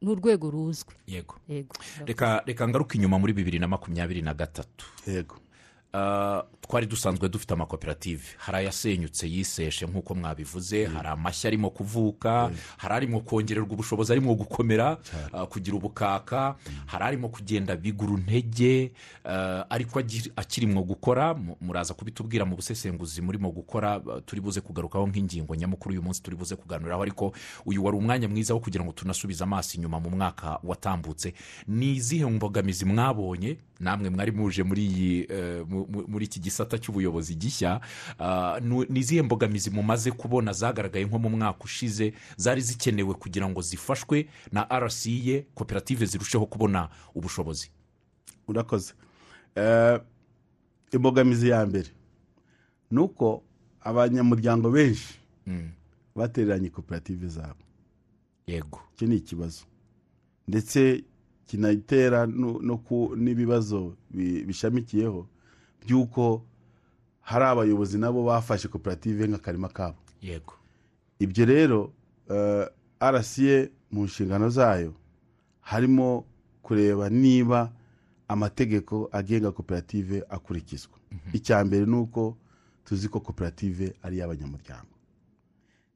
n'urwego 0.00 0.50
ruzwi. 0.50 0.94
Yego. 1.06 1.34
Yego. 1.48 1.76
Reka 2.06 2.42
reka 2.46 2.68
ngaruke 2.68 2.96
inyuma 2.98 3.18
muri 3.18 3.32
bibiri 3.32 3.58
na 3.58 3.68
makumyabiri 3.68 4.22
na 4.22 4.34
gatatu. 4.34 4.84
Yego. 5.06 5.36
Twari 6.60 6.86
dusanzwe 6.86 7.28
dufite 7.28 7.54
amakoperative. 7.54 8.22
Hari 8.38 8.58
ayasenyutse 8.58 9.28
yiseshe 9.30 9.86
nk'uko 9.86 10.14
mwabivuze. 10.14 10.84
Hari 10.86 11.08
amashyi 11.08 11.46
arimo 11.48 11.70
kuvuka. 11.70 12.50
Hari 12.76 12.94
arimo 12.94 13.20
kongererwa 13.20 13.72
ubushobozi 13.72 14.12
arimo 14.12 14.34
gukomera 14.34 14.98
ah, 15.32 15.46
kugira 15.46 15.76
ubukaka. 15.76 16.56
Hari 16.86 17.04
arimo 17.04 17.28
kugenda 17.28 17.76
bigura 17.76 18.12
intege 18.12 18.92
ah, 19.24 19.64
ariko 19.70 20.02
akirimwo 20.36 20.82
gukora 20.82 21.34
mu- 21.34 21.56
muraza 21.60 21.94
kubitubwira 21.94 22.44
mu 22.44 22.56
busesenguzi 22.56 23.22
murimo 23.22 23.50
gukora 23.50 24.00
turi 24.26 24.40
buze 24.40 24.60
kugarukaho 24.60 25.06
nk'ingingo 25.06 25.54
nyamukuru 25.54 25.92
uyu 25.92 26.02
munsi 26.02 26.22
turi 26.22 26.36
buze 26.36 26.56
kuganiraho. 26.56 27.02
Ariko 27.02 27.32
uyu 27.66 27.84
wari 27.84 27.96
umwanya 27.96 28.28
mwiza 28.28 28.54
wo 28.54 28.60
kugira 28.60 28.84
ngo 28.84 28.92
tunasubize 28.92 29.44
amaso 29.44 29.76
inyuma 29.78 30.00
mu 30.00 30.10
mwaka 30.10 30.58
watambutse. 30.64 31.34
Ni 31.68 31.94
izihe 31.94 32.26
mbogamizi 32.26 32.84
mwabonye? 32.84 33.56
Namwe 33.80 34.10
mwari 34.10 34.32
muje 34.32 34.62
muri 34.62 35.26
eh, 35.30 35.66
mu- 35.68 35.86
mu- 35.88 36.04
muri 36.08 36.24
iki 36.24 36.40
gisata 36.40 36.78
cy'ubuyobozi 36.78 37.34
gishya. 37.34 37.80
Ah, 38.18 38.60
ni 38.62 39.00
izihe 39.00 39.22
mbogamizi 39.22 39.70
mumaze 39.70 40.10
kubona 40.10 40.52
zagaragaye 40.52 41.04
nko 41.04 41.18
mu 41.18 41.30
mwaka 41.30 41.64
ushize 41.64 42.12
zari 42.36 42.60
zikenewe 42.60 43.14
kugira 43.14 43.48
ngo 43.48 43.60
zifashwe 43.62 44.28
na 44.52 44.62
rca 44.70 45.44
koperative 45.54 46.06
zirusheho 46.06 46.46
kubona 46.46 46.88
ubushobozi? 47.14 47.70
Urakoze. 48.48 48.94
Eh, 49.54 50.00
imbogamizi 50.92 51.48
ya 51.48 51.66
mbere 51.66 51.88
ni 52.90 52.98
uko 53.00 53.42
abanyamuryango 53.80 54.70
benshi 54.70 55.14
Mm, 55.46 55.70
batereranye 56.16 56.70
koperative 56.70 57.28
zabo. 57.28 57.60
Yego. 58.46 58.80
Icyo 58.94 59.06
ni 59.08 59.16
ikibazo. 59.16 59.62
Ndetse 60.48 61.04
ku- 62.78 63.14
n'ibibazo 63.16 63.96
bi- 64.10 64.44
bishamikiyeho 64.44 65.26
by'uko 65.86 66.42
hari 67.20 67.44
abayobozi 67.44 67.98
nabo 67.98 68.24
bafashe 68.24 68.68
koperative 68.68 69.26
nk'akarima 69.26 69.68
kabo. 69.68 69.98
Yego. 70.22 70.52
Ibyo 71.18 71.44
rero 71.46 71.92
eh, 72.30 72.66
rca 73.00 73.70
mu 73.90 74.04
nshingano 74.04 74.48
zayo 74.50 74.94
harimo 75.60 76.24
kureba 76.62 77.08
niba 77.10 77.72
amategeko 78.28 79.08
agenga 79.12 79.52
koperative 79.52 80.22
akurikizwa. 80.28 80.98
Icya 81.32 81.64
mbere 81.64 81.86
ni 81.86 81.96
uko 81.96 82.36
tuzi 82.84 83.08
ko 83.08 83.20
koperative 83.20 83.94
ari 84.02 84.16
iy'abanyamuryango. 84.16 84.92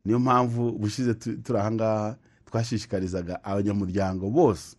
Niyo 0.04 0.18
mpamvu 0.18 0.68
ubushize 0.68 1.14
tu- 1.14 1.36
turi 1.42 1.58
ahangaha 1.58 2.16
twashishikarizaga 2.46 3.44
abanyamuryango 3.44 4.30
bose 4.30 4.76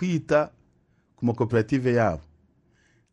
kwita 0.00 0.48
ku 1.16 1.26
makoperative 1.26 1.92
yabo. 1.92 2.22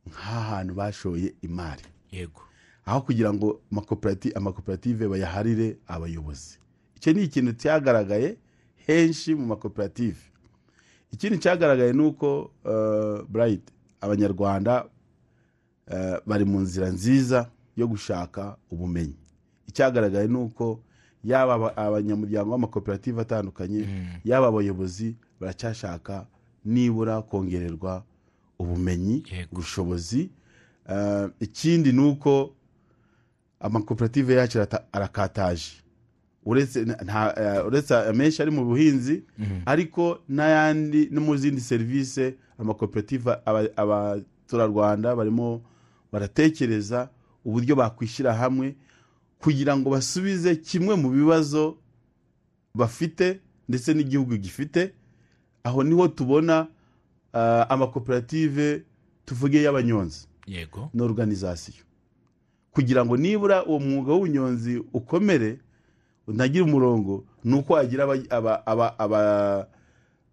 Nk'ahantu 0.07 0.73
bashoye 0.73 1.35
imari. 1.41 1.83
Yego. 2.11 2.41
Aho 2.85 3.01
kugira 3.01 3.33
ngo 3.33 3.59
amakoperative, 4.37 5.07
bayaharire 5.07 5.77
abayobozi. 5.87 6.59
Icyo 6.95 7.13
ni 7.13 7.23
ikintu 7.23 7.53
cyagaragaye 7.53 8.37
henshi 8.87 9.35
mu 9.35 9.45
makoperative. 9.45 10.17
Ikindi 11.11 11.37
cyagaragaye 11.37 11.93
ni 11.93 12.01
uko 12.01 12.51
uh, 12.65 13.27
burayiti 13.29 13.73
abanyarwanda 14.01 14.85
uh, 15.91 16.17
bari 16.25 16.45
mu 16.45 16.59
nzira 16.59 16.87
nziza 16.89 17.51
yo 17.75 17.87
gushaka 17.87 18.57
ubumenyi. 18.71 19.15
Icyagaragaye 19.67 20.27
ni 20.27 20.37
uko 20.37 20.79
yaba 21.23 21.53
aba- 21.53 21.77
abanyamuryango 21.77 22.49
b'amakoperative 22.51 23.21
atandukanye 23.21 23.83
yaba 24.23 24.47
abayobozi 24.47 25.15
baracyashaka 25.39 26.25
nibura 26.67 27.21
kongererwa 27.23 28.03
ubumenyi 28.59 29.23
ubushobozi. 29.51 30.29
Uh, 30.89 31.29
ikindi 31.39 31.91
ni 31.91 31.99
uko 32.01 32.53
amakoperative 33.59 34.33
yacu 34.33 34.59
arakataje. 34.91 35.71
Uretse 36.45 36.79
eh, 36.79 37.65
uretse 37.67 37.95
amenshi 37.95 38.41
ari 38.41 38.51
mu 38.51 38.65
buhinzi 38.65 39.23
ariko 39.65 40.19
n'ayandi 40.29 41.09
no 41.11 41.21
mu 41.21 41.35
zindi 41.37 41.61
serivisi 41.61 42.35
amakoperative 42.59 43.31
aba- 43.45 43.71
abaturarwanda 43.75 45.15
barimo 45.15 45.61
baratekereza 46.11 47.09
uburyo 47.45 47.75
bakwishyira 47.75 48.33
hamwe 48.33 48.75
kugira 49.39 49.77
ngo 49.77 49.89
basubize 49.89 50.55
kimwe 50.55 50.95
mu 50.95 51.09
bibazo 51.11 51.77
bafite 52.75 53.39
ndetse 53.69 53.93
n'igihugu 53.93 54.37
gifite. 54.37 54.93
Aho 55.67 55.83
ni 55.83 55.95
ho 55.95 56.07
tubona 56.07 56.67
ah, 57.33 57.65
amakoperative 57.69 58.81
tuvuge 59.25 59.61
y'abanyonzi. 59.61 60.27
Yego. 60.47 60.89
Na 60.93 61.03
organizasiyo 61.03 61.83
kugira 62.71 63.05
ngo 63.05 63.17
nibura 63.17 63.65
uwo 63.65 63.79
mwuga 63.79 64.13
w'ubunyonzi 64.13 64.77
ukomere 64.93 65.59
unagire 66.27 66.63
umurongo 66.63 67.23
ni 67.43 67.53
uko 67.55 67.73
wagira 67.73 68.03
aba- 68.03 68.29
aba- 68.29 68.61
aba- 68.67 68.99
aba- 68.99 69.67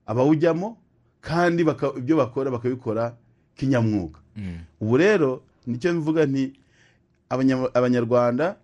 abawujyamo 0.06 0.76
kandi 1.20 1.62
ibyo 1.98 2.16
bakora 2.16 2.50
bakabikora 2.50 3.16
kinyamwuga. 3.56 4.18
Mm, 4.36 4.58
ubu 4.80 4.96
rero 4.96 5.42
ni 5.66 5.78
cyo 5.78 5.94
mvuga 5.94 6.26
nti 6.26 6.52
abanya- 7.30 7.70
abanyarwanda 7.74 8.56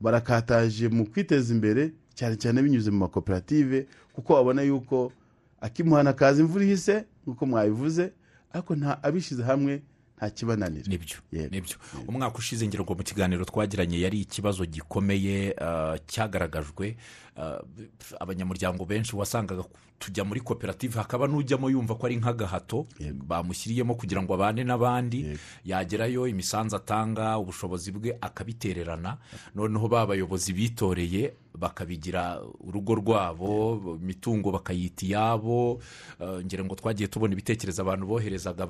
barakataje 0.00 0.88
mu 0.88 1.06
kwiteza 1.06 1.54
imbere 1.54 1.92
cyane 2.14 2.36
cyane 2.36 2.62
binyuze 2.62 2.90
mu 2.90 2.98
makoperative 3.06 3.86
kuko 4.12 4.34
babona 4.34 4.62
yuko 4.66 5.12
akimuhana 5.60 6.12
kaza 6.12 6.40
imvura 6.42 6.64
ihise 6.64 7.04
nk'uko 7.26 7.46
mwabivuze 7.46 8.12
ariko 8.52 8.76
nta 8.76 9.02
abishyize 9.02 9.42
hamwe 9.42 9.82
nta 10.16 10.30
kibananira. 10.30 10.84
Nibyo 10.88 11.16
ni 11.32 11.60
byo. 11.60 11.76
Umwaka 12.08 12.38
ushize 12.38 12.66
ngira 12.68 12.82
ngo 12.84 12.94
mu 12.94 13.02
kiganiro 13.02 13.44
twagiranye 13.44 14.00
yari 14.00 14.20
ikibazo 14.20 14.64
gikomeye 14.66 15.54
ah, 15.60 15.96
cyagaragajwe 16.06 16.96
ah, 17.36 17.58
abanyamuryango 18.20 18.84
benshi 18.84 19.16
wasangaga 19.16 19.64
tujya 19.98 20.24
muri 20.24 20.40
koperative 20.40 20.96
hakaba 20.98 21.26
n'ujyamo 21.28 21.70
yumva 21.70 21.94
ko 21.94 22.06
ari 22.08 22.16
nk'agahato 22.16 22.86
bamushyiriyemo 23.28 23.94
kugira 23.94 24.22
ngo 24.22 24.34
abane 24.34 24.64
n'abandi. 24.64 25.36
Yagerayo 25.64 26.26
imisanzu 26.28 26.76
atanga 26.76 27.38
ubushobozi 27.38 27.92
bwe 27.92 28.16
akabitererana. 28.20 29.16
Noneho 29.54 29.88
ba 29.88 30.06
bayobozi 30.06 30.52
bitoreye 30.52 31.32
bakabigira 31.60 32.40
urugo 32.64 32.94
rwabo 32.94 33.52
imitungo 34.00 34.50
bakayita 34.50 35.06
iyabo 35.06 35.80
eh, 36.20 36.40
ngira 36.44 36.64
ngo 36.64 36.74
twagiye 36.74 37.08
tubona 37.08 37.32
ibitekerezo 37.36 37.82
abantu 37.82 38.06
boherezaga 38.06 38.64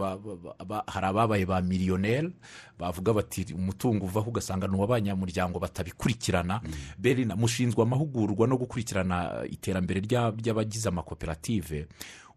hari 0.87 1.07
ababaye 1.07 1.47
ba 1.47 1.63
miliyoneri 1.63 2.33
bavuga 2.79 3.13
bati 3.13 3.55
umutungo 3.55 4.05
uvaho 4.07 4.31
ugasanga 4.31 4.67
ni 4.69 4.77
uw'abanyamuryango 4.77 5.59
batabikurikirana. 5.59 6.61
Berina 6.99 7.37
mushinzwe 7.37 7.83
amahugurwa 7.83 8.47
no 8.49 8.57
gukurikirana 8.57 9.45
iterambere 9.51 10.01
rya- 10.01 10.33
ry'abagize 10.37 10.89
amakoperative 10.89 11.87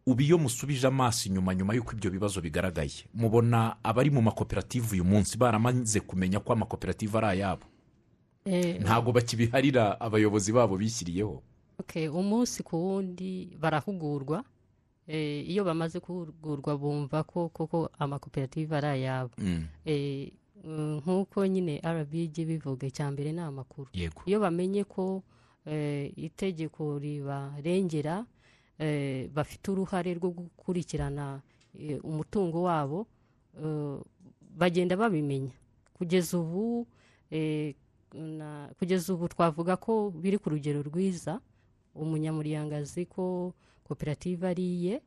ubu 0.05 0.22
iyo 0.22 0.38
musubije 0.38 0.88
amaso 0.88 1.29
inyuma 1.29 1.55
nyuma 1.55 1.74
y'uko 1.74 1.91
ibyo 1.95 2.12
bibazo 2.12 2.41
bigaragaye 2.41 3.07
mubona 3.15 3.75
abari 3.83 4.10
mu 4.12 4.22
makoperative 4.22 4.86
uyu 5.00 5.03
munsi 5.07 5.38
baramaze 5.38 6.00
kumenya 6.00 6.39
ko 6.43 6.53
amakoperative 6.53 7.17
ari 7.17 7.27
ayabo. 7.39 7.63
Ntabwo 8.81 9.12
bakibiharira 9.12 10.00
abayobozi 10.00 10.51
babo 10.51 10.77
bishyiriyeho. 10.77 11.41
Umunsi 12.13 12.63
ku 12.63 12.75
wundi 12.77 13.57
barahugurwa. 13.59 14.43
Eh, 15.07 15.43
iyo 15.50 15.63
bamaze 15.63 16.00
guhugurwa 16.00 16.77
bumva 16.77 17.23
ko 17.23 17.50
koko 17.50 17.89
amakoperative 18.00 18.71
ari 18.75 18.88
ayabo. 18.88 19.31
Mm, 19.38 19.67
Eh, 19.85 20.31
nk'uko 20.63 21.43
nyine 21.47 21.81
rbg 21.83 22.35
bivuga 22.47 22.88
icya 22.88 23.12
mbere 23.12 23.31
ni 23.35 23.39
amakuru. 23.43 23.88
Iyo 24.25 24.39
bamenye 24.39 24.83
ko 24.88 25.23
eh, 25.67 26.07
itegeko 26.15 27.00
ribarengera 27.00 28.23
eh, 28.79 29.27
bafite 29.33 29.71
uruhare 29.71 30.13
rwo 30.15 30.29
gukurikirana 30.31 31.41
eh, 31.79 32.00
umutungo 32.03 32.63
wabo 32.63 33.07
eh, 33.59 34.00
bagenda 34.55 34.95
babimenya. 34.95 35.51
Kugeza 35.93 36.39
ubu 36.39 36.88
eh, 37.31 37.75
kugeza 38.79 39.13
ubu 39.13 39.27
twavuga 39.27 39.77
ko 39.77 40.12
biri 40.12 40.38
ku 40.38 40.50
rugero 40.50 40.82
rwiza 40.84 41.39
umunyamuryango 41.96 42.75
azi 42.75 43.05
ko 43.05 43.53
koperative 43.84 44.48
ari 44.48 44.63
iye 44.75 45.01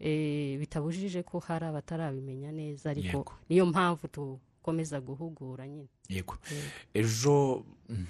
eh, 0.00 0.58
bitabujije 0.58 1.22
ko 1.22 1.38
hari 1.38 1.64
abatarabimenya 1.66 2.52
neza 2.52 2.90
ariko 2.90 3.32
niyo 3.48 3.66
mpamvu 3.66 4.08
dukomeza 4.12 5.00
guhugura 5.00 5.68
nyine. 5.68 5.88
Yego. 6.08 6.36
Yego. 6.50 6.68
ejo 6.94 7.64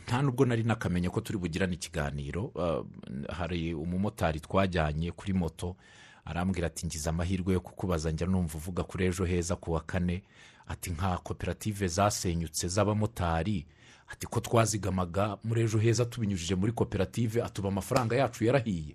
nta 0.06 0.22
nubwo 0.22 0.44
nari 0.44 0.62
nakamenya 0.62 1.10
ko 1.10 1.20
turi 1.20 1.38
bugirane 1.38 1.74
ikiganiro 1.74 2.44
uh, 2.54 2.86
hari 3.30 3.74
umumotari 3.74 4.40
twajyanye 4.40 5.12
kuri 5.12 5.32
moto 5.32 5.76
arambwira 6.24 6.66
ati 6.66 6.86
ngize 6.86 7.10
amahirwe 7.10 7.52
yo 7.54 7.60
kukubaza 7.60 8.10
njya 8.10 8.26
numva 8.26 8.56
uvuga 8.58 8.82
kuri 8.82 9.04
ejo 9.06 9.24
heza 9.24 9.56
ku 9.56 9.72
wa 9.72 9.80
kane. 9.80 10.22
Ati 10.66 10.90
nka 10.90 11.18
koperative 11.18 11.88
zasenyutse 11.88 12.68
z'abamotari 12.68 13.66
ati 14.08 14.26
ko 14.26 14.40
twazigamaga 14.40 15.38
muri 15.44 15.62
ejo 15.62 15.78
heza 15.78 16.04
tubinyujije 16.04 16.54
muri 16.54 16.72
koperative 16.72 17.42
atuba 17.42 17.68
amafaranga 17.68 18.16
yacu 18.16 18.44
yarahiye. 18.44 18.94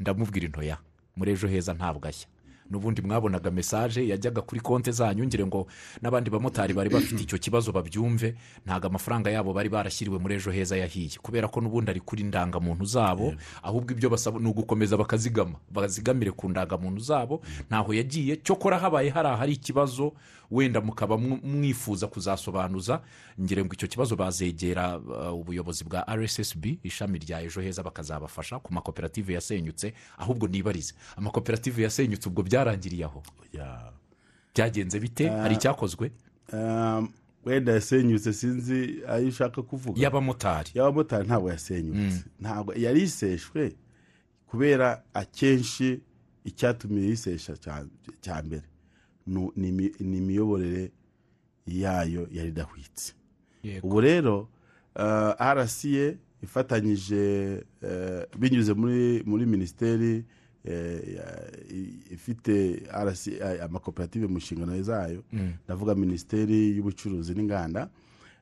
Ndamubwira 0.00 0.46
intoya 0.46 0.78
muri 1.16 1.32
ejo 1.32 1.48
heza 1.48 1.74
ntabwo 1.74 2.08
ashya. 2.08 2.28
N'ubundi 2.70 3.02
mwabonaga 3.02 3.50
mesaje 3.50 4.08
yajyaga 4.08 4.42
kuri 4.42 4.60
konti 4.60 4.92
zanyu 4.92 5.24
ngire 5.26 5.46
ngo 5.46 5.66
n'abandi 6.02 6.30
bamotari 6.30 6.74
bari 6.74 6.90
bafite 6.90 7.22
icyo 7.22 7.38
kibazo 7.38 7.72
babyumve 7.72 8.34
ntabwo 8.66 8.86
amafaranga 8.88 9.30
yabo 9.30 9.52
bari 9.52 9.68
barashyiriwe 9.68 10.18
muri 10.18 10.34
ejo 10.34 10.50
heza 10.50 10.76
yahiye. 10.76 11.18
Kubera 11.22 11.48
ko 11.48 11.60
n'ubundi 11.60 11.90
ari 11.90 12.00
kuri 12.00 12.22
ndangamuntu 12.24 12.84
zabo 12.84 13.34
ahubwo 13.62 13.92
ibyo 13.92 14.10
basaba 14.10 14.38
ni 14.38 14.46
ugukomeza 14.48 14.96
bakazigama. 14.96 15.58
Bazigamire 15.70 16.30
ku 16.30 16.48
ndangamuntu 16.48 17.00
zabo 17.02 17.42
ntaho 17.70 17.94
yagiye. 17.94 18.36
Cyokora 18.40 18.78
habaye 18.78 19.10
hari 19.10 19.28
ahari 19.28 19.52
ikibazo 19.52 20.12
wenda 20.50 20.80
mukaba 20.80 21.14
mw- 21.14 21.38
mwifuza 21.46 22.06
kuzasobanuza 22.06 23.00
ngire 23.40 23.64
ngo 23.64 23.72
icyo 23.74 23.88
kibazo 23.88 24.16
bazegera 24.16 24.98
uh, 24.98 25.32
ubuyobozi 25.40 25.84
bwa 25.84 26.02
rssb 26.16 26.64
ishami 26.82 27.18
rya 27.18 27.42
ejo 27.42 27.60
heza 27.60 27.82
bakazabafasha 27.82 28.58
ku 28.58 28.74
makoperative 28.74 29.34
yasenyutse 29.34 29.94
ahubwo 30.18 30.48
nibarize. 30.48 30.94
Amakoperative 31.16 31.82
yasenyutse 31.82 32.28
ubwo 32.28 32.42
byarangiriye 32.64 33.04
aho? 33.04 33.22
Ya. 33.52 33.92
byagenze 34.54 35.00
bite? 35.00 35.28
Hari 35.28 35.54
icyakozwe? 35.54 36.10
Um, 36.52 37.08
wenda 37.44 37.72
yasenyutse 37.72 38.32
sinzi 38.32 39.02
ayo 39.08 39.28
ushaka 39.28 39.62
kuvuga. 39.62 40.00
Y'abamotari. 40.00 40.70
Y'abamotari 40.74 41.26
ntabwo 41.26 41.50
yasenyutse. 41.50 42.24
Ntabwo 42.40 42.74
yari 42.74 43.02
iseshwe 43.02 43.72
kubera 44.46 45.02
akenshi 45.14 46.00
icyatumye 46.44 47.02
yisesha 47.08 47.52
cya- 47.56 47.86
mbere. 48.44 48.62
Ni 49.26 49.70
imi- 49.70 49.94
ni 50.00 50.16
imiyoborere 50.18 50.90
yayo 51.66 52.28
yari 52.32 52.48
idahwitse. 52.48 53.12
Ubu 53.82 54.00
rero 54.00 54.48
uh, 54.96 55.32
rca 55.40 56.16
ifatanyije 56.42 57.22
binyuze 58.38 58.72
muri 58.74 59.22
muri 59.26 59.46
minisiteri 59.46 60.12
eh, 60.16 60.24
ifite 62.10 62.82
RCA 62.92 63.64
amakoperative 63.64 64.26
mu 64.26 64.36
nshingano 64.38 64.82
zayo. 64.82 65.22
Ndavuga 65.64 65.94
minisiteri 65.94 66.76
y'ubucuruzi 66.76 67.34
n'inganda. 67.34 67.88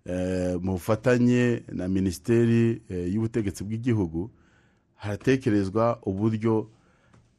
Eh, 0.04 0.56
mu 0.62 0.72
bufatanye 0.72 1.62
na 1.72 1.88
minisiteri 1.88 2.82
eh, 2.88 3.14
y'ubutegetsi 3.14 3.64
bw'igihugu 3.64 4.30
haratekerezwa 4.94 5.98
uburyo 6.02 6.70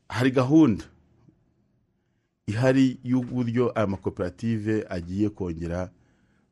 hari 0.09 0.31
gahunda 0.31 0.83
ihari 2.47 2.99
y'uburyo 3.03 3.71
aya 3.77 3.87
makoperative 3.87 4.85
agiye 4.89 5.29
kongera 5.29 5.89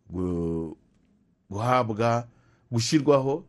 gu- 0.09 0.75
guhabwa 1.49 2.27
gushyirwaho 2.71 3.43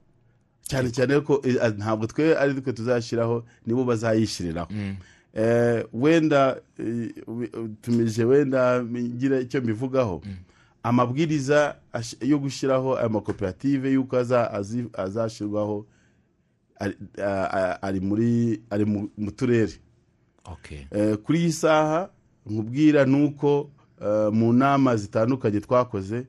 cyane 0.68 0.90
cyane 0.92 1.20
ko 1.24 1.40
eh, 1.44 1.56
ntabwo 1.76 2.06
twe 2.06 2.36
ari 2.38 2.54
twe 2.60 2.72
tuzashyiraho 2.72 3.44
nibo 3.66 3.84
bazayishyiriraho 3.84 4.68
Eh, 5.34 5.84
wenda 5.92 6.56
eh, 6.78 7.12
tumije 7.82 8.24
wenda 8.24 8.82
ngira 8.84 9.40
icyo 9.40 9.60
mbivugaho. 9.60 10.22
Amabwiriza 10.82 11.76
ash- 11.92 12.16
yo 12.24 12.38
gushyiraho 12.38 12.96
aya 12.98 13.08
makoperative 13.08 13.92
y'uko 13.92 14.16
azashyirwaho 14.96 15.84
ari- 17.82 18.00
muri 18.00 18.60
ari 18.70 18.84
mu 18.84 19.30
turere. 19.36 19.72
Okay. 20.44 20.84
Kuri 21.22 21.38
iyi 21.38 21.52
saha 21.52 22.08
nkubwira 22.46 23.04
ni 23.04 23.24
uko 23.24 23.70
mu 24.32 24.52
nama 24.52 24.96
zitandukanye 24.96 25.60
twakoze 25.60 26.26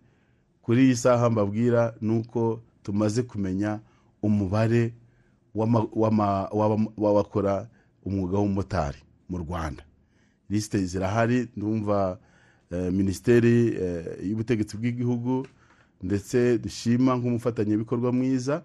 kuri 0.62 0.84
iyi 0.86 0.96
saha 0.96 1.30
mbabwira 1.30 1.94
ni 2.02 2.18
uko 2.20 2.62
tumaze 2.84 3.24
kumenya 3.24 3.80
umubare 4.22 4.94
w'ama- 5.56 5.88
w'ama- 5.94 6.50
w'aba- 6.52 6.92
w'abakora 6.98 7.70
umwuga 8.06 8.38
w'umumotari 8.38 8.98
mu 9.30 9.38
rwanda 9.38 9.84
lisite 10.50 10.86
zirahari 10.86 11.48
ndumva 11.58 12.20
eh, 12.72 12.92
minisiteri 12.94 13.68
eh, 13.82 14.06
y'ubutegetsi 14.30 14.78
bw'igihugu 14.78 15.48
ndetse 16.04 16.58
dushima 16.58 17.16
nk'umufatanyabikorwa 17.18 18.12
mwiza 18.12 18.64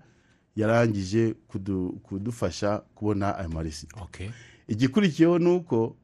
yarangije 0.57 1.35
kudu- 1.49 1.93
kudufasha 2.03 2.79
kubona 2.95 3.38
ayo 3.38 3.49
Okay. 4.03 4.29
igikurikiyeho 4.69 5.38
ni 5.38 5.49
uko 5.57 5.97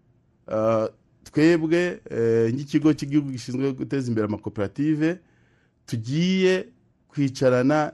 ah, 0.49 0.89
twebwe 1.25 2.01
eh, 2.11 2.55
nk'ikigo 2.55 2.93
cy'igihugu 2.93 3.31
gishinzwe 3.31 3.73
guteza 3.73 4.09
imbere 4.09 4.27
amakoperative 4.27 5.19
tugiye 5.87 6.69
kwicarana 7.09 7.65
na- 7.75 7.93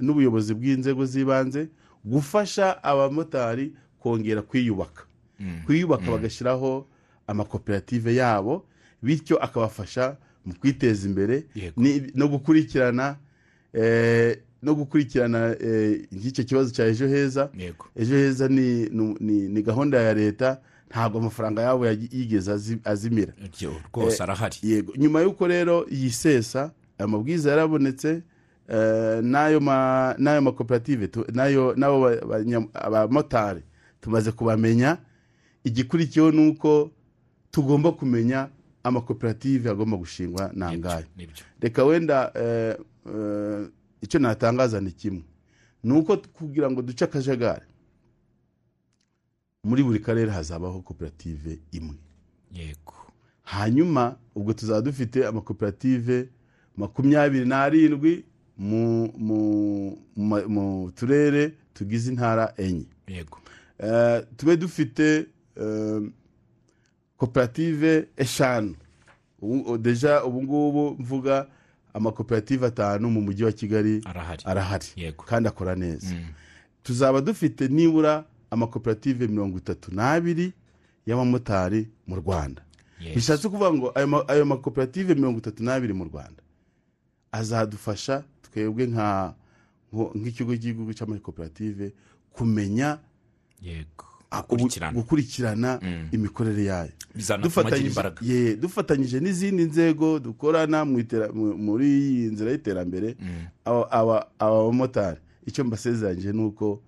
n'ubuyobozi 0.00 0.54
bw'inzego 0.54 1.04
z'ibanze 1.06 1.68
gufasha 2.04 2.82
abamotari 2.84 3.72
kongera 3.98 4.42
kwiyubaka. 4.42 5.02
Kwiyubaka 5.66 6.04
bagashyiraho 6.10 6.86
amakoperative 7.26 8.14
yabo 8.14 8.64
bityo 9.02 9.36
akabafasha 9.44 10.16
mu 10.44 10.54
kwiteza 10.54 11.06
imbere 11.08 11.44
no 12.14 12.28
gukurikirana 12.28 13.16
eh, 13.72 14.38
no 14.62 14.74
gukurikirana 14.74 15.56
eh, 15.60 16.06
nk'icyo 16.12 16.44
kibazo 16.44 16.70
cya 16.70 16.86
ejo 16.86 17.06
heza. 17.08 17.50
Ejo 17.96 18.14
heza 18.16 18.48
ni, 18.48 18.88
gahunda 19.62 20.00
ya 20.00 20.14
leta 20.14 20.60
ntabwo 20.90 21.18
amafaranga 21.18 21.62
yabo 21.62 21.86
yigeze 21.86 22.52
azi- 22.52 22.78
azimira. 22.84 23.32
Rwose 23.94 24.22
arahari. 24.22 24.56
yego. 24.62 24.92
Nyuma 24.96 25.20
y'uko 25.20 25.46
rero 25.46 25.86
yisesa 25.90 26.70
aya 26.98 27.08
mabwiriza 27.08 27.50
yarabonetse 27.50 28.08
eh, 28.08 28.22
n'ayo 29.22 29.60
ma- 29.60 30.14
n'ayo 30.18 30.40
makoperative 30.42 31.08
n'abo 31.76 32.08
abamotari 32.74 33.62
tumaze 34.00 34.32
kubamenya. 34.32 34.98
Igikurikiyeho 35.64 36.30
ni 36.30 36.48
uko 36.48 36.90
tugomba 37.50 37.92
kumenya 37.92 38.48
amakoperative 38.82 39.70
agomba 39.70 39.96
gushingwa 39.96 40.50
ni 41.16 41.26
byo. 41.26 41.44
Reka 41.60 41.84
wenda 41.84 42.32
eh, 42.34 42.76
eh, 43.14 43.66
icyo 44.00 44.18
natangaza 44.20 44.80
ni 44.80 44.92
kimwe. 44.92 45.22
Ni 45.82 45.92
uko 45.92 46.16
kugira 46.16 46.70
ngo 46.70 46.82
duce 46.82 47.04
akajagari 47.04 47.66
muri 49.64 49.82
buri 49.82 49.98
karere 50.00 50.30
hazabaho 50.30 50.80
koperative 50.82 51.58
imwe. 51.72 51.96
Yego. 52.52 52.94
Hanyuma 53.42 54.16
ubwo 54.34 54.52
tuzaba 54.52 54.80
dufite 54.80 55.26
amakoperative 55.26 56.28
makumyabiri 56.76 57.46
n'arindwi 57.46 58.24
mu, 58.58 59.98
turere 60.94 61.52
tugize 61.74 62.10
intara 62.12 62.54
enye. 62.56 62.86
Yego. 63.08 63.38
Eh, 63.78 64.22
tube 64.36 64.56
dufite 64.56 65.26
eh, 65.56 66.02
koperative 67.16 68.08
eshanu. 68.16 68.74
Deja 69.78 70.24
ubu 70.24 70.42
ngubu 70.42 70.96
mvuga 70.98 71.46
amakoperative 71.94 72.66
atanu 72.66 73.10
mu 73.10 73.20
mujyi 73.20 73.44
wa 73.44 73.52
kigali 73.52 74.00
arahari. 74.50 74.86
Kandi 75.26 75.48
akora 75.48 75.74
neza. 75.76 76.14
Tuzaba 76.82 77.20
dufite 77.20 77.68
nibura 77.68 78.24
amakoperative 78.50 79.26
mirongo 79.28 79.58
itatu 79.58 79.94
n'abiri 79.94 80.52
y'abamotari 81.06 81.88
mu 82.06 82.16
rwanda. 82.16 82.62
Bishatse 83.14 83.48
kuvuga 83.48 83.72
ngo 83.72 83.92
ayo 84.28 84.44
makoperative 84.44 85.14
mirongo 85.14 85.38
itatu 85.38 85.62
n'abiri 85.64 85.92
mu 85.92 86.04
rwanda 86.04 86.42
azadufasha 87.32 88.22
twebwe 88.56 88.86
nk'ikigo 90.16 90.56
cy'igihugu 90.56 90.92
cy'amakoperative 90.96 91.92
kumenya 92.32 92.98
gukurikirana 94.94 95.78
Mm. 95.82 96.08
imikorere 96.12 96.64
yayo 96.64 96.92
dufatanyije 98.60 99.20
n'izindi 99.20 99.62
nzego 99.64 100.18
dukorana 100.18 100.84
muri 100.84 101.86
iyi 101.86 102.26
nzira 102.32 102.50
y'iterambere 102.50 103.16
Mm. 103.20 103.46
aba 103.90 104.26
bamotari 104.40 105.20
icyo 105.46 105.64
mbasezeranyije 105.64 106.32
ni 106.32 106.42
uko 106.44 106.82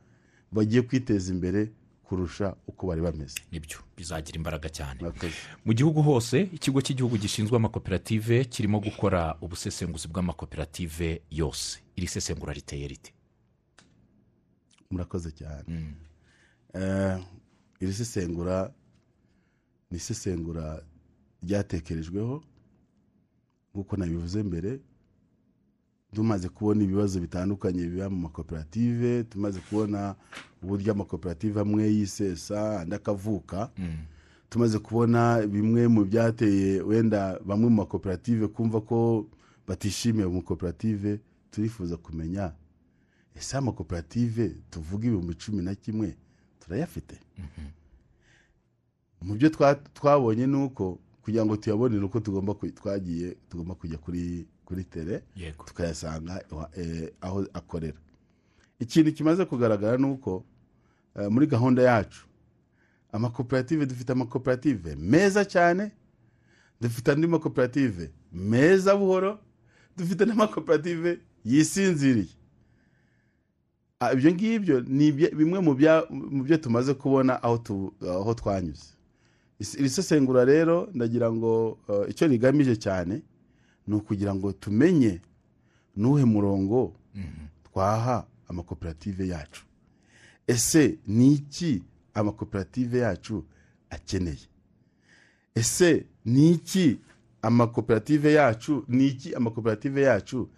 bagiye 0.53 0.83
kwiteza 0.83 1.33
imbere 1.33 1.71
kurusha 2.09 2.57
uko 2.67 2.87
bari 2.89 3.01
bameze. 3.05 3.37
Nibyo 3.53 3.79
bizagira 3.97 4.37
imbaraga 4.41 4.69
cyane. 4.69 5.01
Mu 5.65 5.73
gihugu 5.77 6.01
hose 6.03 6.49
ikigo 6.53 6.81
cy'igihugu 6.81 7.17
gishinzwe 7.21 7.57
amakoperative 7.57 8.45
kirimo 8.49 8.81
gukora 8.81 9.37
ubusesenguzi 9.45 10.09
bw'amakoperative 10.09 11.21
yose. 11.31 11.79
Iri 11.97 12.07
sesengura 12.09 12.53
riteye 12.57 12.89
rite? 12.89 13.13
Murakoze 14.91 15.31
cyane. 15.37 15.65
Mm. 15.69 15.95
Eh, 16.75 17.17
iri 17.81 17.93
sesengura 17.93 18.73
ni 19.91 19.97
isesengura 19.97 20.83
ryatekerejweho 21.43 22.43
nk'uko 23.75 23.97
nabivuze 23.97 24.43
mbere 24.43 24.81
tumaze 26.15 26.49
kubona 26.49 26.83
ibibazo 26.85 27.21
bitandukanye 27.21 27.87
biba 27.87 28.11
mu 28.11 28.17
makoperative 28.17 29.25
tumaze 29.25 29.61
kubona 29.61 30.15
uburyo 30.63 30.93
amakoperative 30.93 31.61
amwe 31.61 31.85
yisesa 31.93 32.81
andi 32.81 32.95
akavuka. 32.95 33.71
Mm. 33.79 33.97
tumaze 34.51 34.79
kubona 34.79 35.47
bimwe 35.47 35.89
mu 35.89 36.05
byateye 36.05 36.81
wenda 36.83 37.39
bamwe 37.45 37.69
mu 37.69 37.77
makoperative 37.85 38.49
kumva 38.49 38.81
ko 38.81 39.27
batishimiye 39.69 40.27
mu 40.27 40.35
makoperative 40.41 41.21
turifuza 41.51 41.97
kumenya 41.97 42.53
ese 43.37 43.57
amakoperative 43.57 44.57
tuvuga 44.71 45.07
ibihumbi 45.07 45.35
cumi 45.35 45.63
na 45.63 45.75
kimwe 45.75 46.17
turayafite? 46.61 47.21
Mu 49.23 49.35
byo 49.35 49.49
twa- 49.49 49.75
twabonye 49.95 50.47
ni 50.47 50.57
uko 50.57 50.99
kugira 51.23 51.45
ngo 51.47 51.57
tuyabone 51.57 51.99
ni 51.99 52.05
uko 52.05 52.21
tugomba 52.21 52.55
twagiye 52.55 53.37
tugomba 53.49 53.75
kujya 53.75 53.99
kuri 53.99 54.47
kuri 54.69 54.85
tere 54.85 55.23
tukayasanga 55.67 56.45
eh, 56.77 57.09
aho 57.21 57.47
akorera. 57.55 57.97
Ikintu 58.81 59.13
kimaze 59.13 59.45
kugaragara 59.45 59.97
ni 59.97 60.07
uko 60.07 60.45
eh, 61.17 61.31
muri 61.31 61.47
gahunda 61.47 61.83
yacu 61.83 62.27
amakoperative 63.13 63.87
dufite 63.87 64.13
amakoperative 64.13 64.97
meza 64.97 65.45
cyane 65.45 65.91
dufite 66.81 67.13
andi 67.13 67.27
makoperative 67.27 68.11
meza 68.33 68.97
buhoro 68.97 69.39
dufite 69.97 70.25
n'amakoperative 70.25 71.19
yisinziriye. 71.45 72.29
Ah, 74.01 74.13
ibyo 74.13 74.33
ngibyo 74.33 74.81
ni 74.81 75.13
bimwe 75.13 75.59
mu 75.61 75.75
byo 76.45 76.57
tumaze 76.61 76.95
kubona 76.95 77.43
aho 77.43 78.35
twanyuze. 78.35 78.93
Iri 79.79 79.89
sesengura 79.89 80.45
rero 80.45 80.89
ndagira 80.95 81.33
ngo 81.33 81.79
eh, 81.89 82.11
icyo 82.11 82.27
rigamije 82.29 82.77
cyane 82.77 83.23
ni 83.89 83.95
ukugira 83.97 84.35
ngo 84.35 84.53
tumenye 84.53 85.21
n'uhe 85.97 86.25
murongo 86.25 86.93
twaha 87.65 88.27
amakoperative 88.49 89.29
yacu. 89.29 89.65
Ese 90.47 90.99
ni 91.07 91.33
iki 91.33 91.83
amakoperative 92.15 92.99
yacu 92.99 93.45
akeneye? 93.91 94.47
Ese 95.55 96.05
ni 96.25 96.51
iki 96.53 96.99
amakoperative 97.43 98.33
yacu 98.33 98.85
ni 98.89 99.07
iki 99.07 99.35
amakoperative 99.35 100.03
yacu 100.03 100.49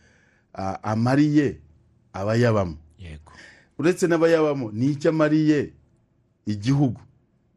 amariye 0.82 1.58
abayabamo? 2.12 2.76
Yego. 2.98 3.32
Uretse 3.78 4.06
n'abayabamo 4.06 4.72
ni 4.72 4.86
iki 4.92 5.08
amariye 5.08 5.72
igihugu 6.46 7.00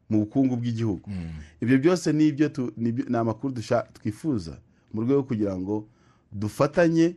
mu 0.09 0.19
bukungu 0.19 0.55
bw'igihugu? 0.55 1.09
Mm. 1.09 1.29
ibyo 1.61 1.77
byose 1.77 2.13
ni 2.13 3.17
amakuru 3.17 3.53
twifuza 3.93 4.57
mu 4.93 5.01
rwego 5.01 5.23
kugira 5.23 5.57
ngo 5.57 5.87
dufatanye 6.31 7.15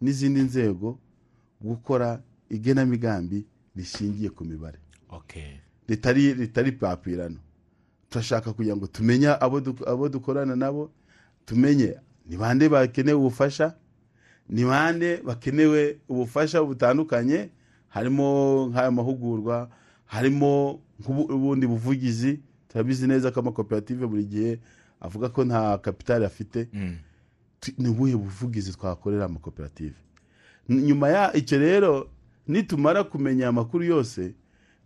n'izindi 0.00 0.40
nzego 0.40 0.98
gukora 1.60 2.20
igenamigambi 2.50 3.46
rishingiye 3.76 4.30
ku 4.30 4.44
mibare. 4.44 4.78
Okay 5.10 5.60
ritari 5.88 6.72
papirano. 6.72 7.36
Turashaka 8.10 8.52
kugira 8.52 8.76
ngo 8.76 8.86
tumenye 8.86 9.28
abo 9.40 9.60
du- 9.60 9.84
abo 9.88 10.08
dukorana 10.08 10.56
nabo 10.56 10.90
tumenye 11.46 11.96
ni 12.26 12.36
bande 12.36 12.68
bakenewe 12.68 13.18
ubufasha 13.18 13.74
ni 14.48 14.64
bande 14.64 15.16
bakenewe 15.24 15.98
ubufasha 16.08 16.62
butandukanye 16.64 17.50
harimo 17.88 18.68
nk'aya 18.72 18.90
mahugurwa 18.90 19.68
harimo 20.06 20.80
nk'ubundi 21.00 21.66
buvugizi. 21.66 22.40
Turabizi 22.68 23.06
neza 23.06 23.30
ko 23.30 23.40
amakoperative 23.40 24.06
buri 24.06 24.24
gihe 24.24 24.52
avuga 25.00 25.28
ko 25.28 25.44
nta 25.44 25.78
kapitali 25.78 26.24
afite. 26.24 26.68
Mm. 26.72 26.96
Ni 27.78 27.88
ubuhe 27.88 28.16
buvugizi 28.16 28.72
twakorera 28.72 29.24
amakoperative 29.24 29.94
nyuma 30.68 31.08
ya 31.08 31.36
icyo 31.36 31.58
rero 31.58 32.10
nitumara 32.46 33.04
kumenya 33.04 33.48
amakuru 33.48 33.84
yose 33.84 34.34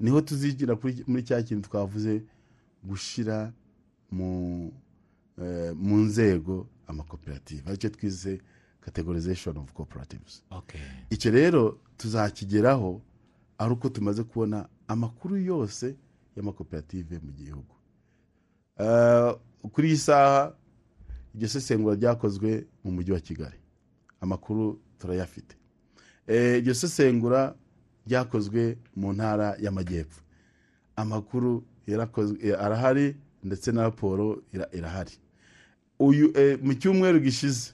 ni 0.01 0.11
ho 0.11 0.21
tuzigira 0.21 0.79
muri 1.07 1.23
cya 1.23 1.43
kintu 1.43 1.69
twavuze 1.69 2.23
gushyira 2.85 3.53
mu 4.11 4.73
eh, 5.43 5.73
mu 5.77 5.97
nzego 5.97 6.67
amakoperative. 6.87 7.62
Aricyo 7.69 7.91
twize 7.91 8.41
categorization 8.81 9.57
of 9.59 9.73
cooperatives. 9.73 10.43
Icyo 11.11 11.31
rero 11.31 11.79
tuzakigeraho 11.97 13.03
ari 13.59 13.73
uko 13.73 13.88
tumaze 13.88 14.23
kubona 14.25 14.69
amakuru 14.88 15.37
yose 15.37 15.97
y'amakoperative 16.37 17.19
mu 17.23 17.33
gihugu. 17.33 17.75
Eh, 18.79 19.35
kuri 19.73 19.88
iyi 19.88 19.97
saha 19.97 20.55
iryo 21.35 21.49
sesengura 21.49 21.95
ryakozwe 21.97 22.67
mu 22.85 22.91
mujyi 22.93 23.12
wa 23.12 23.21
kigali. 23.21 23.57
Amakuru 24.21 24.81
turayafite. 24.99 25.57
Eh, 26.27 26.59
iryo 26.59 26.75
sesengura 26.75 27.55
ryakozwe 28.07 28.79
mu 28.97 29.12
ntara 29.12 29.57
y'amajyepfo. 29.61 30.21
Amakuru 30.97 31.64
eh, 31.87 32.61
arahari 32.61 33.17
ndetse 33.45 33.73
na 33.73 33.83
raporo 33.83 34.43
ira- 34.55 34.69
irahari. 34.73 35.12
Uyu 35.99 36.33
eh, 36.38 36.59
mu 36.62 36.75
cyumweru 36.75 37.21
gishize 37.21 37.73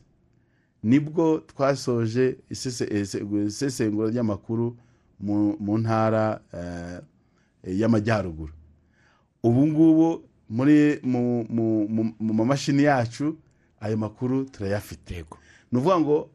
ni 0.82 1.00
bwo 1.00 1.38
twasoje 1.38 2.36
ese- 2.50 2.88
isesengura 3.46 4.10
ry'amakuru 4.10 4.76
mu 5.20 5.78
ntara 5.78 6.40
eh, 6.52 7.00
y'amajyaruguru. 7.80 8.52
Ubu 9.42 9.66
ngubu 9.66 10.24
mu 10.48 12.34
mamashini 12.34 12.82
yacu 12.82 13.36
ayo 13.84 13.96
makuru 13.96 14.44
turayafite 14.48 15.24
ni 15.72 15.76
ukuvuga 15.78 16.00
ngo 16.00 16.30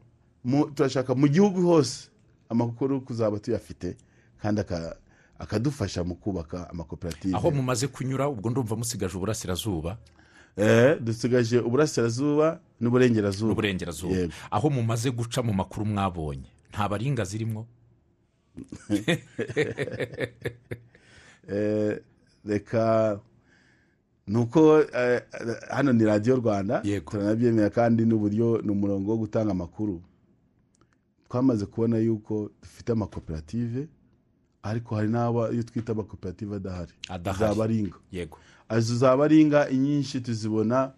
turashaka 0.74 1.14
mu 1.14 1.26
gihugu 1.28 1.60
hose 1.66 2.08
amakuru 2.48 3.00
kuzaba 3.02 3.38
tuyafite 3.42 3.96
kandi 4.42 4.60
aka- 4.60 4.96
akadufasha 5.38 6.04
mu 6.04 6.14
kubaka 6.14 6.70
amakoperative. 6.70 7.34
Aho 7.36 7.50
mumaze 7.50 7.86
kunyura 7.88 8.28
ubwo 8.28 8.50
ndumva 8.50 8.76
musigaje 8.76 9.16
uburasirazuba. 9.16 9.96
Eh, 10.56 11.00
dusigaje 11.00 11.58
uburasirazuba 11.58 12.60
n'uburengerazuba. 12.80 13.48
N'uburengerazuba. 13.48 14.28
Aho 14.50 14.70
mumaze 14.70 15.10
guca 15.10 15.40
mu 15.42 15.52
makuru 15.52 15.86
mwabonye. 15.86 16.48
Nta 16.70 16.88
baringa 16.88 17.24
zirimo 17.24 17.66
Eh, 21.48 21.98
reka 22.44 23.18
ni 24.30 24.38
uko 24.38 24.78
eh, 24.80 25.22
hano 25.70 25.92
ni 25.92 26.04
radiyo 26.06 26.36
rwanda 26.38 26.82
turanabyemera 27.10 27.70
kandi 27.70 28.06
n'uburyo 28.06 28.62
ni 28.62 28.70
umurongo 28.70 29.10
wo 29.10 29.16
gutanga 29.26 29.50
amakuru. 29.50 29.98
Twamaze 31.28 31.66
kubona 31.66 31.98
yuko 31.98 32.50
dufite 32.62 32.92
amakoperative 32.92 33.88
ariko 34.62 34.94
hari 34.96 35.08
n'abo 35.08 35.50
iyo 35.52 35.62
twita 35.62 35.92
amakoperative 35.92 36.56
adahari. 36.56 36.92
Adahari. 37.08 37.38
zaba 37.54 37.64
ari 37.64 37.92
yego. 38.12 38.38
Izo 38.78 38.96
zaba 38.96 39.24
ari 39.24 39.40
inga 39.40 39.68
inyinshi 39.70 40.20
tuzibona 40.20 40.92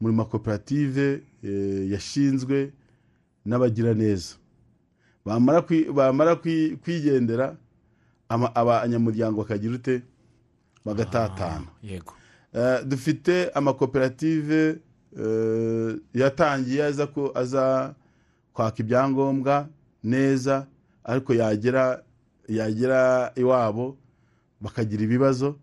muri 0.00 0.14
makoperative 0.14 1.22
eh, 1.42 1.90
yashinzwe 1.90 2.70
n'abagiraneza. 3.46 4.34
Bamara 5.24 5.60
kwi- 5.60 5.90
bamara 5.92 6.32
kwi- 6.36 6.76
kwigendera 6.76 7.56
abanyamuryango 8.54 9.42
bakagira 9.42 9.74
ute? 9.74 10.02
Bagatatana. 10.84 11.66
yego. 11.82 12.12
Eh, 12.12 12.18
dufite 12.86 13.50
amakoperative 13.54 14.78
eh, 15.18 15.96
yatangiye 16.14 16.84
aza 16.84 17.06
ko 17.06 17.32
aza 17.34 17.94
kwaka 18.52 18.76
ibyangombwa 18.82 19.68
neza 20.04 20.66
ariko 21.04 21.34
yagera 21.34 22.02
yagera 22.48 23.32
iwabo 23.36 23.96
bakagira 24.60 25.02
ibibazo 25.04 25.56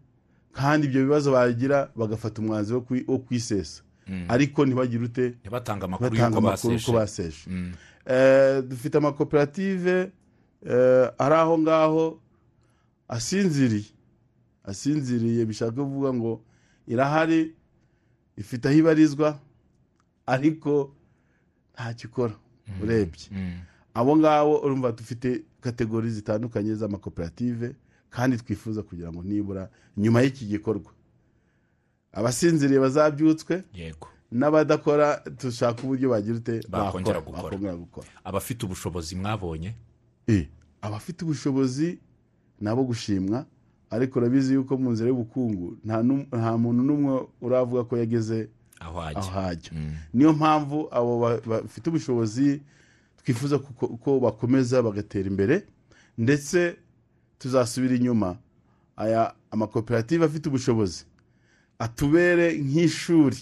kandi 0.53 0.87
ibyo 0.87 1.01
bibazo 1.03 1.31
bagira 1.31 1.89
bagafata 1.95 2.41
umwanzuro 2.41 2.79
wo 2.79 2.85
kwi- 2.85 3.05
wo 3.07 3.17
kwisesa. 3.19 3.81
Ariko 4.29 4.65
ntibagire 4.65 5.03
ute? 5.05 5.33
Ntibatange 6.15 6.37
amakuru 6.37 6.73
y'uko 6.73 6.91
baseje 6.99 7.41
Eh, 8.05 8.61
dufite 8.63 8.95
amakoperative 8.97 10.11
eh, 10.65 11.07
ari 11.17 11.35
aho 11.35 11.57
ngaho 11.59 12.19
asinziriye. 13.07 13.89
Asinziriye 14.63 15.45
bishaka 15.45 15.71
kuvuga 15.71 16.13
ngo 16.13 16.41
irahari 16.87 17.53
ifite 18.37 18.65
aho 18.69 18.77
ibarizwa 18.77 19.39
ariko 20.25 20.91
ntacyo 21.73 22.09
ikora 22.09 22.35
urebye. 22.83 23.27
Mm. 23.31 23.59
abo 23.93 24.17
ngabo 24.17 24.59
urumva 24.65 24.91
dufite 24.91 25.43
kategori 25.61 26.09
zitandukanye 26.09 26.75
z'amakoperative 26.75 27.75
kandi 28.09 28.37
twifuza 28.37 28.83
kugira 28.83 29.11
ngo 29.11 29.23
nibura 29.23 29.69
nyuma 29.97 30.21
y'iki 30.21 30.45
gikorwa. 30.45 30.91
Abasinziriye 32.13 32.79
bazabyutswe 32.79 33.63
yego. 33.73 34.07
n'abadakora 34.31 35.23
dushaka 35.39 35.83
uburyo 35.83 36.09
bagira 36.09 36.35
ute 36.37 36.61
Bakongera 36.69 37.19
bakora, 37.19 37.21
gukora. 37.21 37.43
bakongera 37.43 37.75
gukora. 37.75 38.07
Abafite 38.23 38.65
ubushobozi 38.65 39.15
mwabonye? 39.15 39.75
Eh, 40.27 40.47
abafite 40.81 41.23
ubushobozi 41.25 41.99
nabo 42.59 42.83
gushimwa 42.83 43.45
ariko 43.89 44.19
urabizi 44.19 44.53
yuko 44.53 44.77
mu 44.77 44.91
nzira 44.91 45.09
y'ubukungu 45.09 45.77
nta 46.31 46.51
muntu 46.57 46.81
n'umwe 46.83 47.13
uravuga 47.41 47.83
ko 47.83 47.97
yageze 47.97 48.49
aho 48.79 48.99
aho 48.99 49.07
ajya 49.07 49.31
hajya. 49.31 49.71
Mm. 49.73 49.93
niyo 50.13 50.33
mpamvu 50.33 50.87
abo 50.91 51.19
ba- 51.19 51.41
bafite 51.45 51.85
ubushobozi 51.89 52.61
twifuza 53.23 53.59
ko 54.03 54.19
bakomeza 54.19 54.81
bagatera 54.83 55.27
imbere 55.29 55.65
ndetse 56.17 56.75
tuzasubira 57.39 57.95
inyuma. 57.95 58.37
Aya 58.97 59.33
amakoperative 59.51 60.25
afite 60.25 60.45
ubushobozi. 60.49 61.03
Atubere 61.79 62.55
nk'ishuri. 62.57 63.37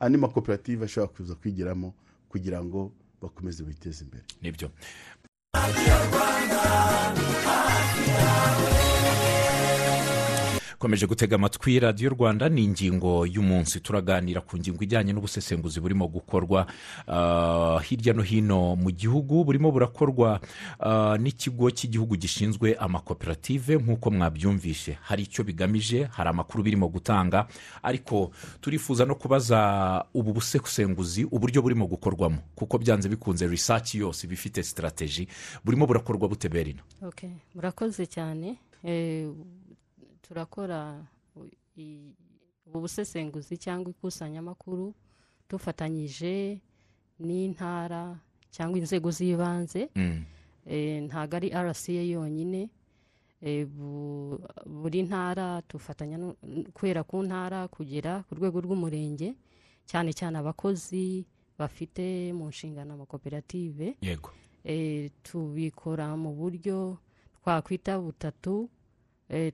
Andi 0.00 0.18
makoperative 0.18 0.84
ashobora 0.84 1.12
kuza 1.12 1.34
kwigiramo 1.34 1.94
kugira 2.30 2.62
ngo 2.64 2.92
bakomeze 3.22 3.64
biteze 3.64 4.04
imbere. 4.04 4.22
Nibyo. 4.42 4.70
Komeje 10.84 11.06
gutega 11.06 11.36
amatwi 11.36 11.80
radiyo 11.80 12.10
rwanda 12.10 12.48
ni 12.48 12.64
ingingo 12.64 13.26
y'umunsi. 13.26 13.80
Turaganira 13.80 14.40
ku 14.44 14.58
ngingo 14.60 14.84
ijyanye 14.84 15.12
n'ubusesenguzi 15.16 15.80
burimo 15.80 16.04
gukorwa 16.08 16.66
ah, 17.08 17.80
hirya 17.80 18.12
no 18.12 18.20
hino 18.22 18.76
mu 18.76 18.90
gihugu. 18.92 19.44
Burimo 19.48 19.72
burakorwa 19.72 20.40
ah, 20.80 21.16
n'ikigo 21.16 21.70
cy'igihugu 21.72 22.16
gishinzwe 22.20 22.76
amakoperative 22.76 23.76
nk'uko 23.80 24.10
mwabyumvishe 24.10 24.98
hari 25.00 25.22
icyo 25.22 25.44
bigamije 25.44 26.04
hari 26.12 26.28
amakuru 26.30 26.60
birimo 26.64 26.88
gutanga 26.88 27.48
ariko 27.82 28.30
turifuza 28.60 29.04
no 29.08 29.14
kubaza 29.16 30.04
ubu 30.14 30.32
busesenguzi 30.36 31.24
uburyo 31.24 31.62
burimo 31.62 31.86
gukorwamo. 31.88 32.38
Kuko 32.54 32.78
byanze 32.78 33.08
bikunze 33.08 33.48
risaci 33.48 33.98
yose 34.04 34.26
iba 34.26 34.34
ifite 34.36 34.62
sitarateji 34.62 35.28
burimo 35.64 35.86
burakorwa 35.86 36.28
bute 36.28 36.48
berina 36.48 36.82
Okay, 37.02 37.30
murakoze 37.54 38.04
cyane. 38.06 38.60
Eh, 38.84 39.32
turakora 40.24 41.04
ubu 42.66 42.80
busesenguzi 42.80 43.56
cyangwa 43.60 43.90
ikusanyamakuru 43.92 44.94
dufatanyije 45.50 46.60
n'intara 47.20 48.18
cyangwa 48.50 48.78
inzego 48.80 49.10
z'ibanze. 49.10 49.90
Mm. 49.94 50.24
Eh, 50.66 51.02
ntabwo 51.04 51.36
ari 51.36 51.48
rca 51.52 51.92
yonyine. 51.92 52.70
Bu- 53.76 54.40
buri 54.66 55.02
ntara 55.04 55.60
tufatanya 55.68 56.16
guhera 56.74 57.04
ku 57.04 57.20
ntara 57.22 57.68
kugera 57.68 58.24
ku 58.24 58.32
rwego 58.40 58.60
rw'umurenge 58.64 59.36
cyane 59.84 60.16
cyane 60.16 60.38
abakozi 60.40 61.26
bafite 61.58 62.32
mu 62.32 62.48
nshingano 62.48 62.94
amakoperative. 62.96 63.96
Yego. 64.00 64.30
Eh, 64.64 65.10
tubikora 65.22 66.16
mu 66.16 66.32
buryo 66.32 66.96
twakwita 67.44 68.00
butatu 68.00 68.70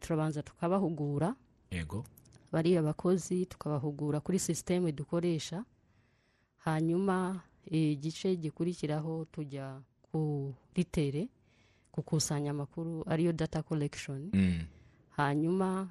turabanza 0.01 0.43
tukabahugura. 0.43 1.35
Yego. 1.71 2.05
Bariya 2.53 2.83
bakozi 2.83 3.47
tukabahugura 3.47 4.21
kuri 4.21 4.39
sisiteme 4.39 4.93
dukoresha. 4.93 5.65
Hanyuma 6.59 7.41
eh, 7.71 7.93
igice 7.93 8.37
gikurikiraho 8.37 9.25
tujya 9.33 9.81
kuri 10.13 10.85
tere 10.85 11.29
gukusanya 11.95 12.51
amakuru 12.51 13.05
ariyo 13.09 13.33
data 13.33 13.63
collection. 13.63 14.31
Mm. 14.33 14.65
hanyuma 15.11 15.89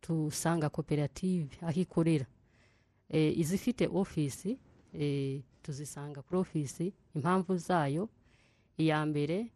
tusanga 0.00 0.68
koperative 0.70 1.48
aho 1.62 1.80
ikorera. 1.80 2.26
Eh, 3.08 3.38
izifite 3.38 3.86
ofisi 3.92 4.58
eh, 4.92 5.42
tuzisanga 5.62 6.22
kuri 6.22 6.38
ofisi 6.40 6.92
impamvu 7.14 7.56
zayo 7.56 8.08
iya 8.78 9.06
mbere 9.06 9.50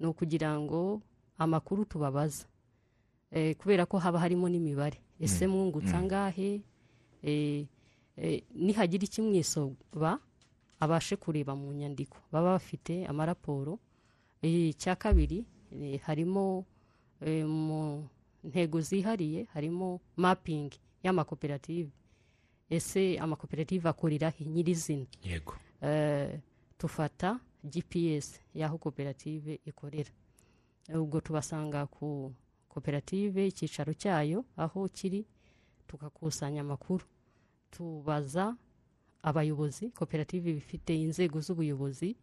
ni 0.00 0.06
ukugira 0.06 0.60
ngo 0.60 1.02
amakuru 1.38 1.84
tubabaza 1.84 2.46
Eh, 2.46 2.55
kubera 3.58 3.86
ko 3.86 3.98
haba 3.98 4.18
harimo 4.18 4.48
n'imibare. 4.48 4.98
Ese 5.20 5.46
mwungutse 5.46 5.96
angahe 5.96 6.60
Eh, 7.22 7.66
eh, 8.16 8.42
nihagira 8.54 9.04
ikimwisoba 9.04 10.20
abashe 10.80 11.16
kureba 11.16 11.56
mu 11.56 11.72
nyandiko. 11.72 12.18
Baba 12.32 12.52
bafite 12.54 13.06
amaraporo. 13.06 13.78
Eh, 14.42 14.70
icya 14.70 14.94
kabiri 14.96 15.44
eh, 15.72 16.00
harimo 16.06 16.64
eh, 17.20 17.42
mu 17.46 18.06
ntego 18.44 18.80
zihariye 18.80 19.48
harimo 19.54 20.00
mapingi 20.16 20.78
y'amakoperative. 21.02 21.90
Ese 22.70 23.18
amakoperative 23.18 23.88
akorera 23.88 24.30
he? 24.30 24.44
Nyirizina. 24.44 25.06
Yego. 25.24 25.54
Eh, 25.82 26.38
tufata 26.78 27.40
gps 27.64 28.40
y'aho 28.54 28.78
koperative 28.78 29.58
ikorera. 29.66 30.10
Eh, 30.88 31.00
ubwo 31.00 31.20
tubasanga 31.20 31.86
ku 31.86 32.30
koperative 32.76 33.46
icyicaro 33.48 33.92
cyayo 33.96 34.44
aho 34.56 34.84
kiri 34.92 35.24
tugakusanya 35.88 36.60
amakuru. 36.60 37.04
Tubaza 37.70 38.56
abayobozi 39.22 39.90
koperative 39.90 40.52
bifite 40.52 40.92
inzego 41.02 41.40
z'ubuyobozi 41.40 42.16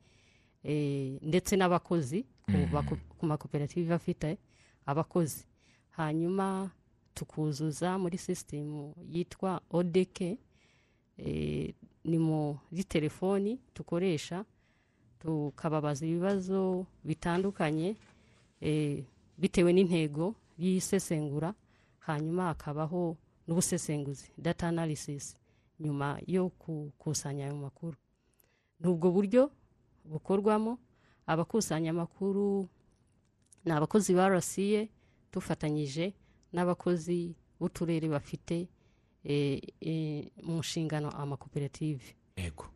eh, 0.63 1.17
ndetse 1.21 1.55
n'abakozi 1.57 2.23
ku 2.45 2.57
bako- 2.73 3.01
ku 3.17 3.25
makoperative 3.25 3.93
afite 3.93 4.37
abakozi. 4.85 5.45
Hanyuma 5.97 6.71
tukuzuza 7.13 7.97
muri 7.97 8.17
sisitemu 8.17 8.93
yitwa 9.09 9.61
odeke 9.71 10.37
eh, 11.17 11.73
ni 12.05 12.17
muri 12.17 12.83
telefoni 12.83 13.59
tukoresha 13.73 14.45
tukababaza 15.19 16.05
ibibazo 16.05 16.85
bitandukanye 17.03 17.95
eh, 18.61 19.03
bitewe 19.37 19.73
n'intego 19.73 20.35
y'isesengura 20.57 21.53
hanyuma 21.99 22.43
hakabaho 22.43 23.17
n'ubusesenguzi 23.47 24.31
data 24.37 24.67
analysis 24.67 25.37
nyuma 25.79 26.19
yo 26.27 26.51
gukusanya 26.59 27.45
ayo 27.45 27.55
makuru. 27.55 27.97
Ni 28.79 28.87
ubwo 28.89 29.11
buryo 29.11 29.51
bukorwamo 30.05 30.77
abakusanya 31.27 31.89
amakuru 31.91 32.67
ni 33.65 33.71
abakozi 33.71 34.13
ba 34.13 34.29
rca 34.29 34.87
dufatanyije 35.31 36.13
n'abakozi 36.53 37.35
b'uturere 37.59 38.07
bafite 38.09 38.67
eh, 39.23 39.61
eh, 39.81 40.27
mu 40.43 40.59
nshingano 40.59 41.09
amakoperative. 41.09 42.03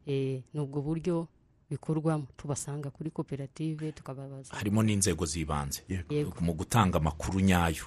Eh, 0.06 0.44
ni 0.54 0.60
ubwo 0.60 0.82
buryo 0.82 1.28
bikorwamo 1.70 2.28
tubasanga 2.38 2.90
kuri 2.90 3.12
koperative 3.12 3.92
tukababaza. 3.92 4.56
Harimo 4.56 4.84
n'inzego 4.84 5.26
z'ibanze. 5.26 5.84
Mu 6.40 6.54
gutanga 6.54 6.98
amakuru 6.98 7.40
nyayo. 7.40 7.86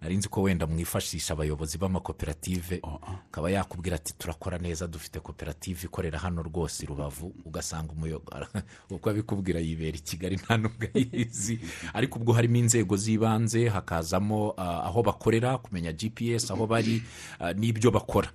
Nari 0.00 0.16
nzi 0.16 0.28
ko 0.28 0.42
wenda 0.42 0.66
mwifashisha 0.66 1.32
abayobozi 1.34 1.78
b'amakoperative 1.78 2.80
akaba 3.28 3.50
yakubwira 3.50 3.96
ati 3.96 4.14
turakora 4.18 4.58
neza 4.58 4.86
dufite 4.86 5.20
koperative 5.20 5.86
ikorera 5.86 6.18
hano 6.18 6.42
rwose 6.42 6.84
i 6.84 6.86
rubavu. 6.86 7.32
Ugasanga 7.44 7.92
umuyoboro 7.92 8.46
uko 8.90 9.10
abikubwira 9.10 9.60
yibera 9.60 9.96
i 9.96 10.00
kigali 10.00 10.36
nta 10.36 10.56
nubwo 10.56 10.86
ayizi 10.94 11.60
ariko 11.94 12.18
ubwo 12.18 12.32
harimo 12.32 12.56
inzego 12.56 12.96
z'ibanze 12.96 13.68
hakazamo 13.68 14.54
ah, 14.56 14.84
aho 14.84 15.02
bakorera 15.02 15.58
kumenya 15.58 15.92
gps 15.92 16.50
aho 16.50 16.66
bari 16.66 17.02
ah, 17.38 17.52
n'ibyo 17.52 17.90
bakora. 17.90 18.28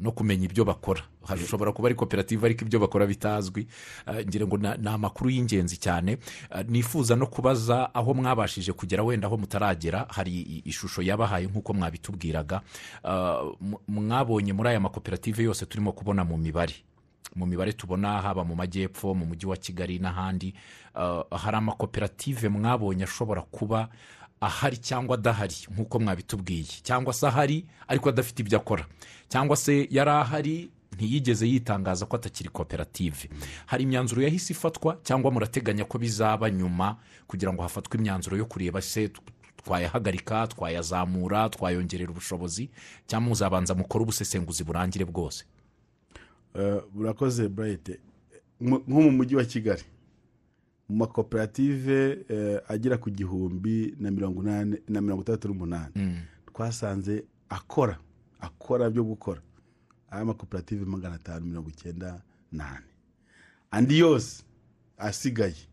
No 0.00 0.12
kumenya 0.12 0.44
ibyo 0.44 0.64
bakora. 0.64 1.02
Hashobora 1.26 1.72
kuba 1.72 1.88
ari 1.88 1.94
koperative 1.94 2.46
ariko 2.46 2.64
ibyo 2.64 2.78
bakora 2.78 3.06
bitazwi. 3.06 3.66
Eh, 4.06 4.26
ngira 4.26 4.46
ngo 4.46 4.56
ni 4.56 4.88
amakuru 4.88 5.30
y'ingenzi 5.30 5.76
cyane. 5.76 6.18
Eh, 6.50 6.64
nifuza 6.68 7.16
no 7.16 7.26
kubaza 7.26 7.94
aho 7.94 8.14
mwabashije 8.14 8.72
kugera 8.72 9.02
wenda 9.02 9.26
aho 9.26 9.36
mutaragera. 9.36 10.06
Hari 10.08 10.62
ishusho 10.64 11.02
yabahaye 11.02 11.46
nk'uko 11.46 11.72
mwabitubwiraga. 11.74 12.60
Eh, 13.04 13.52
mwabonye 13.88 14.52
muri 14.52 14.68
aya 14.68 14.80
makoperative 14.80 15.42
yose 15.42 15.66
turimo 15.66 15.92
kubona 15.92 16.24
mu 16.24 16.36
mibare. 16.36 16.74
Mu 17.36 17.46
mibare 17.46 17.72
tubona 17.72 18.22
haba 18.22 18.44
mu 18.44 18.54
majyepfo 18.56 19.14
mu 19.14 19.26
mujyi 19.26 19.46
wa 19.46 19.56
kigali 19.56 19.98
n'ahandi. 19.98 20.54
Hari 21.30 21.56
amakoperative 21.56 22.48
mwabonye 22.48 23.04
ashobora 23.04 23.42
kuba 23.42 23.88
ahari 24.40 24.76
cyangwa 24.76 25.14
adahari 25.14 25.54
nk'uko 25.72 25.98
mwabitubwiye. 25.98 26.64
Cyangwa 26.82 27.12
se 27.12 27.26
ahari 27.26 27.66
ariko 27.88 28.08
adafite 28.08 28.38
ibyo 28.42 28.58
akora. 28.58 28.86
Cyangwa 29.28 29.56
se 29.56 29.88
yari 29.90 30.10
ahari 30.10 30.70
ntiyigeze 30.96 31.48
yitangaza 31.48 32.06
ko 32.06 32.16
atakiri 32.16 32.48
koperative 32.48 33.28
hari 33.66 33.82
imyanzuro 33.84 34.22
yahise 34.22 34.52
ifatwa 34.52 34.96
cyangwa 35.02 35.30
murateganya 35.30 35.84
ko 35.84 35.98
bizaba 35.98 36.50
nyuma 36.50 36.96
kugira 37.26 37.52
ngo 37.52 37.62
hafatwe 37.62 37.98
imyanzuro 37.98 38.36
yo 38.36 38.46
kureba 38.46 38.80
se 38.82 39.10
twayahagarika 39.56 40.46
twayazamura 40.46 41.48
twayongerera 41.48 42.10
ubushobozi 42.10 42.70
cyangwa 43.06 43.28
muzabanza 43.28 43.74
mukore 43.74 44.02
ubusesenguzi 44.02 44.64
burangire 44.64 45.04
bwose. 45.04 45.44
Eh, 46.54 46.80
burakoze 46.94 47.48
burayite 47.48 47.98
nko 48.60 48.80
mu 49.00 49.10
mujyi 49.12 49.36
wa 49.36 49.44
kigali. 49.44 49.82
Mu 50.88 50.96
makoperative 50.96 52.24
eh, 52.28 52.60
agera 52.68 52.96
ku 52.98 53.10
gihumbi 53.10 53.94
na 54.00 54.10
mirongo 54.10 54.42
inani 54.42 54.76
na 54.88 55.00
mirongo 55.00 55.22
itandatu 55.22 55.48
n'umunani. 55.48 55.92
Twasanze 56.52 57.24
akora 57.48 57.98
akora 58.40 58.90
byo 58.90 59.04
gukora. 59.04 59.40
Aya 60.10 60.24
makoperative 60.24 60.84
magana 60.84 61.14
atanu 61.14 61.46
mirongo 61.46 61.68
icyenda 61.70 62.22
n'ane. 62.52 62.86
Andi 63.70 63.98
yose 63.98 64.44
asigaye. 64.98 65.66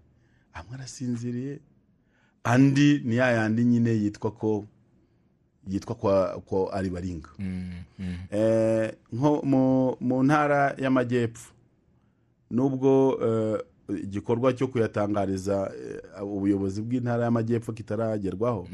Amwe 0.54 0.74
arasinziriye 0.76 1.60
andi 2.44 3.02
ni 3.06 3.16
ya 3.16 3.32
yandi 3.32 3.64
nyine 3.66 3.90
yitwa 3.92 4.32
ko 4.32 4.66
yitwa 5.68 5.96
ko, 5.96 6.42
ko 6.46 6.70
ari 6.74 6.90
baringa 6.90 7.30
Eh, 8.32 8.94
nko 9.14 9.42
mu- 9.46 9.96
mu 10.02 10.24
ntara 10.24 10.76
y'amajyepfo. 10.78 11.54
Nubwo 12.52 13.18
eh, 13.24 13.60
igikorwa 14.04 14.54
cyo 14.54 14.68
kuyatangariza 14.68 15.72
eh, 15.76 16.24
ubuyobozi 16.24 16.82
bw'intara 16.82 17.24
y'amajyepfo 17.24 17.74
kitaragerwaho. 17.74 18.68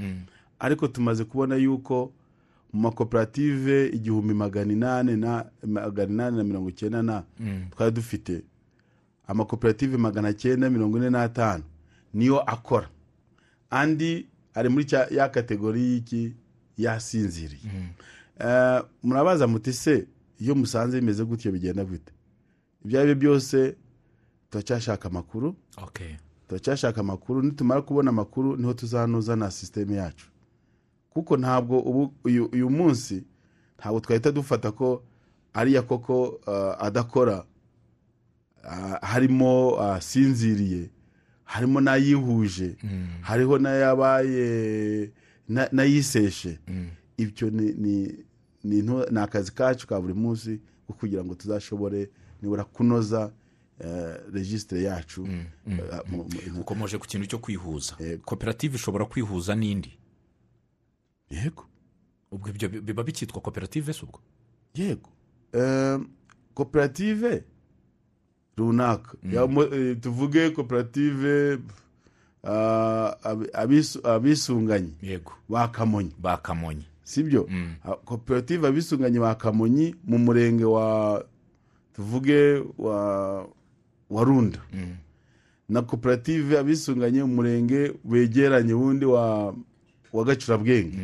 Ariko 0.60 0.88
tumaze 0.88 1.24
kubona 1.26 1.56
yuko 1.56 2.12
mu 2.74 2.82
makoperative 2.82 3.88
igihumbi 3.90 4.34
magana 4.34 4.74
inani 4.74 5.18
na 5.18 5.46
magana 5.68 6.14
inani 6.14 6.38
na 6.38 6.44
mirongo 6.44 6.70
icyenda 6.70 7.02
na 7.02 7.24
twari 7.72 7.92
dufite 7.92 8.44
amakoperative 9.28 9.98
magana 9.98 10.34
cyenda 10.34 10.70
mirongo 10.70 10.98
ine 10.98 11.10
n'atanu 11.10 11.64
niyo 12.14 12.40
akora. 12.42 12.90
Andi 13.70 14.28
ari 14.54 14.70
muri 14.70 14.86
ya 15.12 15.30
kategori 15.30 15.82
y'iki? 15.82 16.34
Yasinziriye 16.78 17.72
Eh, 18.40 18.82
murabaza 19.04 19.48
muti 19.48 19.74
se 19.74 20.08
iyo 20.40 20.56
musanze 20.56 21.00
bimeze 21.00 21.26
gutyo 21.26 21.52
bigenda 21.52 21.86
gute? 21.86 22.14
Ibyo 22.86 23.00
ari 23.02 23.16
byo 23.16 23.20
byose 23.32 23.76
turacyashaka 24.50 25.08
amakuru. 25.10 25.56
Okay. 25.84 26.16
turacyashaka 26.48 27.02
amakuru. 27.02 27.42
Nitumara 27.44 27.82
kubona 27.82 28.10
amakuru 28.10 28.58
ni 28.58 28.66
ho 28.66 28.74
tuzanoza 28.74 29.36
na 29.36 29.52
sisiteme 29.52 29.96
yacu. 29.96 30.28
Kuko 31.10 31.38
ntabwo 31.38 31.80
ubu 31.80 32.14
uyu, 32.24 32.50
munsi 32.70 33.24
ntabwo 33.80 34.00
twahita 34.00 34.32
dufata 34.32 34.72
ko 34.72 35.04
ariya 35.54 35.82
koko 35.82 36.28
uh, 36.28 36.84
adakora. 36.86 37.46
Uh, 38.64 38.98
harimo 39.02 39.82
asinziriye 39.82 40.90
harimo 41.44 41.82
n'ayihuje 41.82 42.76
hariho 43.22 43.58
n'ayabaye 43.60 45.12
na- 45.48 45.70
n'ayiseshe. 45.72 46.60
Ibyo 47.18 47.50
ni 49.12 49.20
akazi 49.20 49.52
kacu 49.52 49.88
ka 49.88 50.02
buri 50.02 50.14
munsi 50.14 50.60
kugira 51.00 51.24
ngo 51.24 51.36
tuzashobore 51.36 52.10
nibura 52.42 52.64
kunoza 52.64 53.32
regisitire 54.34 54.84
yacu 54.84 55.28
eh, 55.28 55.46
mu- 56.12 56.18
mu- 56.24 56.62
ukomeje 56.62 56.98
ku 56.98 57.08
kintu 57.08 57.26
cyo 57.28 57.40
kwihuza. 57.40 57.96
Koperative 58.26 58.76
ishobora 58.76 59.06
kwihuza 59.06 59.56
n'indi? 59.56 59.98
Yego. 61.30 61.66
Ubwo 62.32 62.50
ibyo 62.50 62.70
bi- 62.70 62.82
biba 62.82 63.04
bikitwa 63.04 63.42
koperative 63.42 63.94
se 63.94 64.06
ubwo? 64.06 64.20
Yego. 64.76 65.10
Koperative 66.54 67.44
runaka. 68.58 69.18
Eh, 69.72 69.98
tuvuge 70.02 70.50
koperative 70.50 71.60
ah, 72.44 73.16
abi- 73.24 73.50
abisu- 73.54 74.08
abisunganye. 74.08 74.92
Yego. 75.02 75.32
Ba 75.50 75.68
kamonyi. 75.68 76.12
Ba 76.20 76.38
kamonyi. 76.38 76.86
Sibyo? 77.04 77.48
Ah, 77.84 77.96
koperative 77.96 78.68
abisunganye 78.68 79.20
ba 79.20 79.36
kamonyi 79.36 79.96
mu 80.04 80.18
murenge 80.18 80.66
wa 80.66 81.24
tuvuge 81.94 82.64
wa 82.78 83.48
wa 84.10 84.24
runda 84.24 84.60
na 85.70 85.82
koperative 85.82 86.58
abisunganye 86.60 87.24
mu 87.24 87.36
murenge 87.36 87.94
wegeranye 88.06 88.74
wundi 88.74 89.06
wa 89.06 89.54
wa 90.14 90.24
gacurabwenge. 90.26 90.98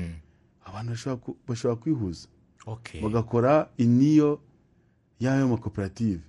Abantu 0.66 0.92
bashobora 1.48 1.76
kwihuza. 1.82 2.28
Bagakora 3.02 3.70
iniyo 3.78 4.40
y'ayo 5.20 5.48
makoperative 5.48 6.22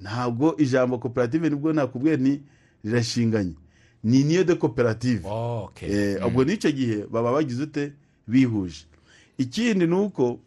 ntabwo 0.00 0.56
ijambo 0.58 0.98
koperative 0.98 1.50
ni 1.50 1.56
bwo 1.56 1.72
nakubwiye 1.72 2.16
ni 2.16 2.42
rirashinganye. 2.84 3.54
Ni 4.04 4.20
iniyo 4.20 4.44
de 4.44 4.54
koperative 4.54 5.28
Oh, 5.28 5.64
okay. 5.64 5.88
Eh, 6.14 6.26
ubwo 6.26 6.44
n'icyo 6.44 6.72
gihe 6.72 7.06
baba 7.06 7.32
bagize 7.32 7.62
ute? 7.62 7.92
Bihuje. 8.26 8.86
Ikindi 9.38 9.86
ni 9.86 9.94
uko 9.94 10.40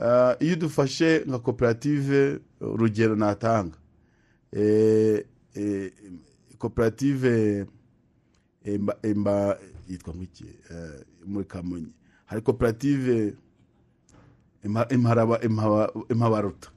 ah, 0.00 0.36
iyo 0.40 0.56
dufashe 0.56 1.24
nka 1.26 1.38
koperative 1.38 2.38
urugero 2.60 3.16
natanga. 3.16 3.76
Koperative 6.58 7.66
yitwa 9.88 10.14
muri 11.26 11.44
kamonyi 11.48 11.92
hari 12.26 12.40
koperative 12.42 13.34
Impaba- 14.64 14.88
impabaruta 16.10 16.70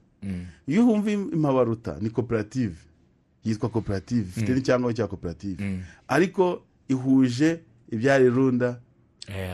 iyo 0.66 0.86
wumva 0.86 1.10
im- 1.10 1.30
impabaruta 1.32 1.96
ni 2.00 2.10
koperative 2.10 2.76
yitwa 3.44 3.68
koperative 3.68 4.28
ifite 4.28 4.54
n'icyangombwa 4.54 4.94
cya 4.94 5.06
koperative 5.06 5.82
ariko 6.08 6.62
ihuje 6.88 7.60
ibyari 7.90 8.28
runda 8.30 8.80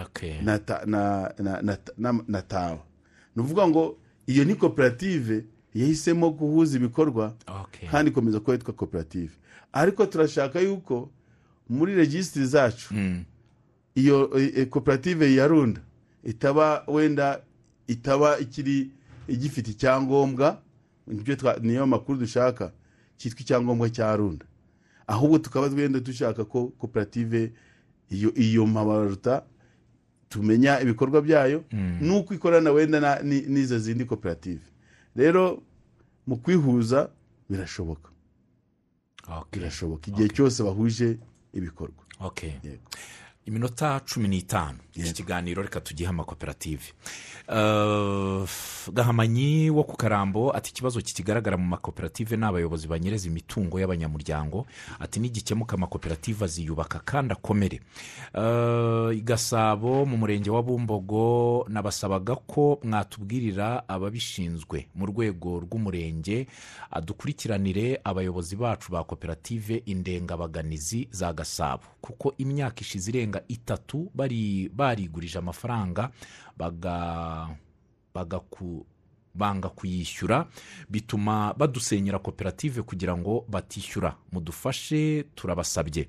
okay. 0.05 0.43
na 0.43 0.59
ta- 0.59 0.83
na- 0.87 1.33
na- 1.39 1.63
na- 1.63 1.79
na- 1.99 2.25
na 2.29 2.43
tawa. 2.43 2.83
Ni 3.37 3.43
ukuvuga 3.43 3.69
ngo 3.69 3.97
iyo 4.27 4.45
ni 4.45 4.55
koperative 4.55 5.45
yahisemo 5.77 6.31
guhuza 6.31 6.77
ibikorwa 6.77 7.35
kandi 7.91 8.11
ikomeza 8.11 8.41
kuba 8.41 8.53
yitwa 8.53 8.75
koperative 8.75 9.33
ariko 9.73 10.07
turashaka 10.07 10.61
yuko 10.61 11.11
muri 11.69 11.95
regisitiri 11.95 12.47
zacu 12.47 12.95
Mm. 12.95 13.25
iyo 13.95 14.31
eh, 14.39 14.53
eh, 14.57 14.69
koperative 14.69 15.35
ya 15.35 15.47
runda 15.47 15.81
itaba 16.25 16.85
wenda 16.89 17.41
itaba 17.87 18.39
ikiri 18.39 18.91
igifite 19.29 19.71
icyangombwa 19.71 20.63
niyo 21.63 21.87
makuru 21.87 22.19
dushaka 22.19 22.73
cyitwa 23.17 23.41
icyangombwa 23.41 23.91
cya 23.91 24.17
runda. 24.17 24.47
Ahubwo 25.07 25.39
tukaba 25.39 25.67
wenda 25.67 26.01
dushaka 26.01 26.45
ko 26.45 26.67
koperative 26.79 27.53
iyo 28.11 28.35
iyo 28.35 28.67
mabaruta 28.67 29.43
tumenya 30.29 30.81
ibikorwa 30.81 31.23
byayo 31.23 31.65
nuko 32.01 32.35
ikorana 32.35 32.71
wenda 32.73 33.23
n'izo 33.23 33.79
zindi 33.79 34.05
koperative 34.05 34.61
rero 35.17 35.63
mu 36.27 36.37
kwihuza 36.37 37.11
birashoboka. 37.51 38.11
Birashoboka. 39.53 40.05
Igihe 40.11 40.29
cyose 40.29 40.63
bahuje 40.63 41.19
ibikorwa. 41.53 42.03
Iminota 43.47 44.01
cumi 44.01 44.29
n'itanu. 44.29 44.79
Iki 44.95 45.13
kiganiro 45.13 45.63
reka 45.63 45.81
tugihe 45.81 46.09
amakoperative. 46.09 46.83
Eh, 47.49 48.49
gahamanyi 48.93 49.71
wo 49.71 49.85
ku 49.85 49.97
karambo 49.97 50.51
ati 50.57 50.71
ikibazo 50.71 51.01
kikigaragara 51.01 51.57
mu 51.57 51.65
makoperative 51.67 52.37
ni 52.37 52.45
abayobozi 52.45 52.89
banyereza 52.89 53.29
imitungo 53.29 53.79
y'abanyamuryango. 53.81 54.67
Ati 55.01 55.21
nigikemuka 55.21 55.77
amakoperative 55.77 56.45
aziyubaka 56.45 56.99
kandi 57.05 57.33
akomere. 57.33 57.81
Eh, 58.35 59.23
gasabo 59.23 60.07
mu 60.07 60.17
murenge 60.17 60.51
wa 60.51 60.63
bumbogo 60.63 61.67
nabasabaga 61.69 62.35
ko 62.37 62.81
mwatubwirira 62.83 63.89
ababishinzwe 63.89 64.89
mu 64.95 65.07
rwego 65.07 65.61
rw'umurenge 65.61 66.47
adukurikiranire 66.91 68.01
abayobozi 68.05 68.57
bacu 68.57 68.93
ba 68.93 69.05
koperative 69.05 69.83
indengabaganizi 69.87 71.09
za 71.11 71.33
gasabo. 71.33 71.83
Kuko 72.01 72.35
imyaka 72.39 72.81
ishize 72.81 73.11
irenga 73.11 73.36
itatu 73.49 74.11
bari 74.15 74.69
barigurije 74.69 75.39
amafaranga 75.39 76.11
baga 76.57 77.49
banga 79.35 79.69
kuyishyura 79.69 80.47
bituma 80.89 81.55
badusenyera 81.59 82.19
koperative 82.19 82.83
kugira 82.83 83.17
ngo 83.17 83.45
batishyura. 83.49 84.17
Mudufashe 84.33 85.25
turabasabye. 85.35 86.09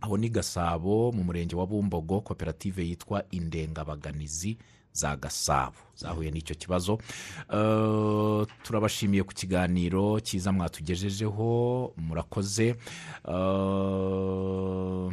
Aho 0.00 0.16
ni 0.16 0.28
gasabo 0.28 1.12
mu 1.12 1.24
murenge 1.24 1.56
wa 1.56 1.66
bumbogo 1.66 2.20
koperative 2.20 2.82
yitwa 2.88 3.24
indengabaganizi 3.30 4.58
za 4.92 5.16
gasabo. 5.16 5.76
Zahuye 5.94 6.30
n'icyo 6.30 6.54
kibazo. 6.56 6.98
Eh, 7.52 8.46
turabashimiye 8.62 9.22
ku 9.22 9.34
kiganiro 9.34 10.20
cyiza 10.20 10.52
mwatugejejeho 10.52 11.92
murakoze. 11.96 12.74
Eh, 13.28 15.12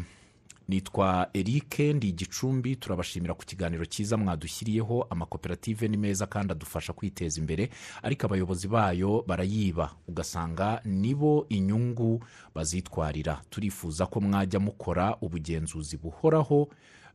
nitwa 0.68 1.30
eric 1.34 1.80
ndi 1.80 2.10
igicumbi 2.10 2.76
turabashimira 2.76 3.34
ku 3.34 3.46
kiganiro 3.46 3.86
cyiza 3.86 4.18
mwadushyiriyeho. 4.18 5.08
Amakoperative 5.10 5.88
ni 5.88 5.98
meza 5.98 6.26
kandi 6.28 6.52
adufasha 6.52 6.94
kwiteza 6.94 7.40
imbere 7.40 7.70
ariko 8.04 8.26
abayobozi 8.28 8.68
bayo 8.68 9.24
barayiba. 9.28 9.92
Ugasanga 10.08 10.82
nibo 10.86 11.46
inyungu 11.50 12.24
bazitwarira. 12.56 13.42
Turifuza 13.50 14.06
ko 14.06 14.22
mwajya 14.22 14.60
mukora 14.60 15.18
ubugenzuzi 15.22 15.98
buhoraho 15.98 16.68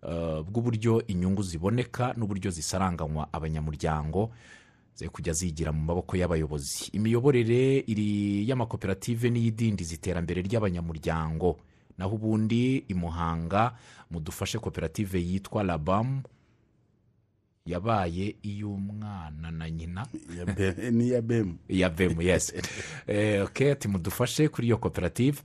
eh, 0.08 0.42
bw'uburyo 0.42 1.06
inyungu 1.06 1.42
ziboneka 1.42 2.14
n'uburyo 2.16 2.50
zisaranganywa 2.50 3.28
abanyamuryango 3.32 4.30
ze 4.94 5.08
kujya 5.08 5.32
zigira 5.32 5.72
mu 5.72 5.80
maboko 5.84 6.16
y'abayobozi. 6.16 6.90
Imiyoborere 6.92 7.78
iri 7.86 8.44
y'amakoperative 8.48 9.30
n'iy'idindiza 9.30 9.94
iterambere 9.94 10.42
ry'abanyamuryango. 10.42 11.56
Naho 12.02 12.14
ubundi 12.18 12.84
i 12.88 12.94
muhanga 12.94 13.72
mudufashe 14.10 14.58
koperative 14.58 15.18
yitwa 15.22 15.62
labamu 15.62 16.22
yabaye 17.66 18.36
iy'umwana 18.42 19.50
na 19.50 19.70
nyina. 19.70 20.06
Ni 20.90 21.06
iya 21.06 21.22
bemu 21.22 21.58
ya 21.68 21.88
vemu 21.88 22.22
yesi 22.22 22.52
Eh, 23.06 23.44
ok 23.44 23.72
ati 23.72 23.88
mudufashe 23.88 24.48
kuri 24.48 24.66
iyo 24.66 24.76
koperative. 24.78 25.38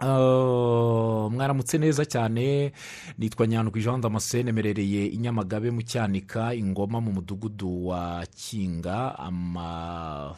Uh, 0.00 1.32
mwaramutse 1.32 1.78
neza 1.78 2.04
cyane. 2.06 2.72
Nitwa 3.18 3.46
nyandwi 3.46 3.82
jean 3.82 4.00
damascene 4.00 4.52
merereye 4.52 5.06
i 5.06 5.16
nyamagabe 5.16 5.70
mu 5.70 5.82
cyanika 5.82 6.54
ingoma 6.54 7.00
mu 7.00 7.12
mudugudu 7.12 7.86
wa 7.86 8.26
kinga 8.26 9.18
ama 9.18 10.34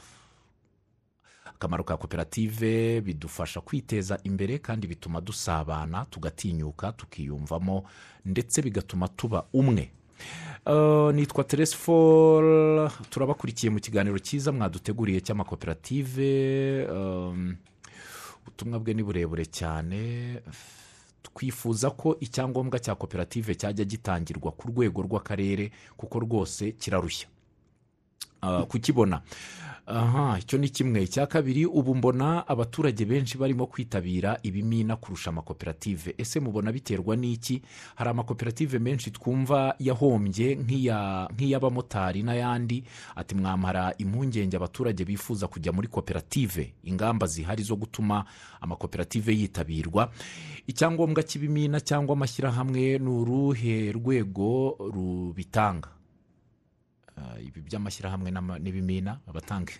akamaro 1.60 1.84
ka 1.84 1.96
koperative 1.96 3.00
bidufasha 3.00 3.60
kwiteza 3.60 4.18
imbere 4.24 4.58
kandi 4.58 4.86
bituma 4.86 5.20
dusabana 5.20 6.04
tugatinyuka 6.04 6.92
tukiyumvamo 6.92 7.84
ndetse 8.24 8.62
bigatuma 8.62 9.08
tuba 9.08 9.44
umwe. 9.52 9.90
Uh, 10.66 11.12
nitwa 11.12 11.44
teresiforo 11.44 12.88
turabakurikiye 13.10 13.70
mu 13.70 13.80
kiganiro 13.80 14.18
cyiza 14.18 14.52
mwaduteguriye 14.52 15.20
cy'amakoperative 15.20 16.86
um, 16.88 17.56
ubutumwa 18.42 18.78
bwe 18.80 18.94
ni 18.94 19.02
burebure 19.02 19.44
cyane. 19.46 20.40
Twifuza 21.22 21.90
ko 21.90 22.16
icyangombwa 22.20 22.78
cya 22.80 22.94
koperative 22.96 23.54
cyajya 23.54 23.84
gitangirwa 23.84 24.52
ku 24.56 24.68
rwego 24.72 25.02
rw'akarere 25.04 25.70
kuko 25.96 26.20
rwose 26.20 26.72
kirarushya. 26.72 27.28
Ah, 28.42 28.64
kukibona. 28.64 29.20
Aha 29.86 30.38
icyo 30.38 30.58
ni 30.58 30.68
kimwe. 30.68 31.02
Icya 31.02 31.26
kabiri 31.26 31.66
ubu 31.66 31.94
mbona 31.94 32.48
abaturage 32.48 33.04
benshi 33.04 33.38
barimo 33.38 33.66
kwitabira 33.66 34.38
ibimina 34.42 34.96
kurusha 34.96 35.30
amakoperative. 35.30 36.14
Ese 36.18 36.40
mubona 36.40 36.72
biterwa 36.72 37.16
n'iki? 37.16 37.62
Hari 37.94 38.10
amakoperative 38.10 38.78
menshi 38.78 39.10
twumva 39.10 39.74
yahombye 39.78 40.54
nk'iya- 40.54 41.28
nk'iy'abamotari 41.34 42.22
n'ayandi. 42.22 42.84
Ati 43.16 43.34
mwamara 43.34 43.94
impungenge 43.98 44.56
abaturage 44.56 45.04
bifuza 45.04 45.48
kujya 45.48 45.72
muri 45.72 45.88
koperative. 45.88 46.74
Ingamba 46.84 47.26
zihari 47.26 47.62
zo 47.62 47.76
gutuma 47.76 48.24
amakoperative 48.60 49.32
yitabirwa. 49.34 50.10
Icyangombwa 50.66 51.22
cy'ibimina 51.22 51.80
cyangwa 51.80 52.12
amashyirahamwe 52.16 52.98
ni 52.98 53.08
uruhe 53.10 53.92
rwego 53.92 54.76
rubitanga? 54.78 55.88
Ibi 57.46 57.60
by'amashyirahamwe 57.60 58.30
n'ibimina 58.58 59.18
abatanga 59.28 59.72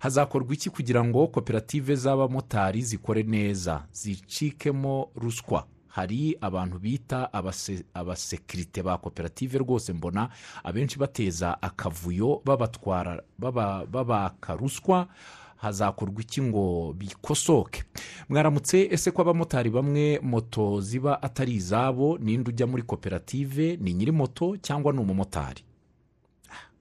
hazakorwa 0.00 0.54
iki 0.54 0.70
kugira 0.70 1.04
ngo 1.04 1.26
koperative 1.28 1.96
z'abamotari 1.96 2.82
zikore 2.82 3.22
neza 3.22 3.84
zicikemo 3.92 5.10
ruswa? 5.16 5.66
Hari 5.88 6.36
abantu 6.40 6.78
bita 6.78 7.28
abase- 7.32 7.84
abasekirite 7.94 8.82
ba 8.82 8.98
koperative 8.98 9.58
rwose 9.58 9.92
mbona 9.92 10.28
abenshi 10.64 10.98
bateza 10.98 11.62
akavuyo 11.62 12.42
babatwara 12.44 13.22
baba- 13.38 13.86
babaka 13.86 14.54
ruswa. 14.56 15.08
Hazakorwa 15.56 16.20
iki 16.22 16.42
ngo 16.42 16.92
bikosoke? 16.98 17.84
Mwaramutse 18.28 18.88
ese 18.90 19.10
ko 19.10 19.22
abamotari 19.22 19.70
bamwe 19.70 20.18
moto 20.22 20.80
ziba 20.80 21.22
atari 21.22 21.52
izabo 21.54 22.18
ninde 22.18 22.50
ujya 22.50 22.66
muri 22.66 22.82
koperative? 22.82 23.76
Ni 23.80 23.94
nyiri 23.94 24.12
moto 24.12 24.56
cyangwa 24.56 24.92
ni 24.92 24.98
umumotari? 24.98 25.62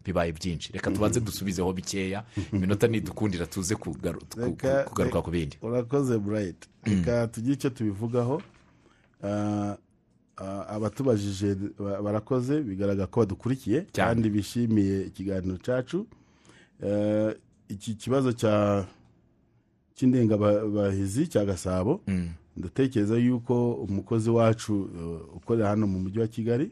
Bibaye 0.06 0.32
byinshi. 0.32 0.74
Reka 0.74 0.92
tubanze 0.92 1.20
dusubizeho 1.20 1.74
bikeya 1.74 2.24
iminota 2.54 2.88
nidukundira 2.88 3.46
tuze 3.46 3.76
kugaruka 3.76 5.22
ku 5.22 5.32
bindi. 5.32 5.58
urakoze 5.62 6.18
burayiti 6.18 6.68
reka 6.84 7.28
tugire 7.28 7.54
icyo 7.54 7.70
tubivugaho. 7.70 8.42
Ah, 9.24 9.78
ah, 10.38 10.66
abatubajije 10.76 11.56
ba- 11.80 12.02
barakoze 12.02 12.62
bigaragara 12.62 13.08
ko 13.08 13.20
badukurikiye 13.24 13.88
kandi 13.96 14.30
bishimiye 14.30 15.06
ikiganiro 15.08 15.58
cyacu. 15.64 16.08
Eh, 16.84 17.32
iki 17.70 17.96
kibazo 17.96 18.34
cya 18.36 18.84
cy'indengabahizi 19.96 21.28
cya 21.28 21.46
gasabo. 21.46 22.02
Mm. 22.08 22.30
ndatekereza 22.58 23.18
yuko 23.18 23.74
umukozi 23.74 24.30
wacu 24.30 24.90
eh, 24.98 25.36
ukorera 25.36 25.70
hano 25.70 25.88
mu 25.88 26.00
mujyi 26.00 26.20
wa 26.20 26.28
kigali 26.28 26.72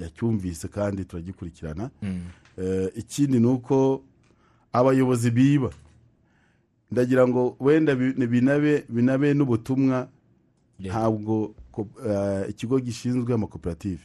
yacyumvise 0.00 0.68
kandi 0.68 1.04
turagikurikirana 1.04 1.90
Mm. 2.02 2.20
Eh, 2.58 2.90
ikindi 2.96 3.40
ni 3.40 3.46
uko 3.46 4.02
abayobozi 4.72 5.30
biba 5.30 5.70
ndagira 6.90 7.28
ngo 7.28 7.56
wenda 7.60 7.94
bi- 7.94 8.26
binabe 8.26 8.84
binabe 8.88 9.34
n'ubutumwa 9.34 10.08
ntabwo 10.78 11.54
eh, 12.08 12.50
ikigo 12.50 12.80
gishinzwe 12.80 13.34
amakoperative 13.34 14.00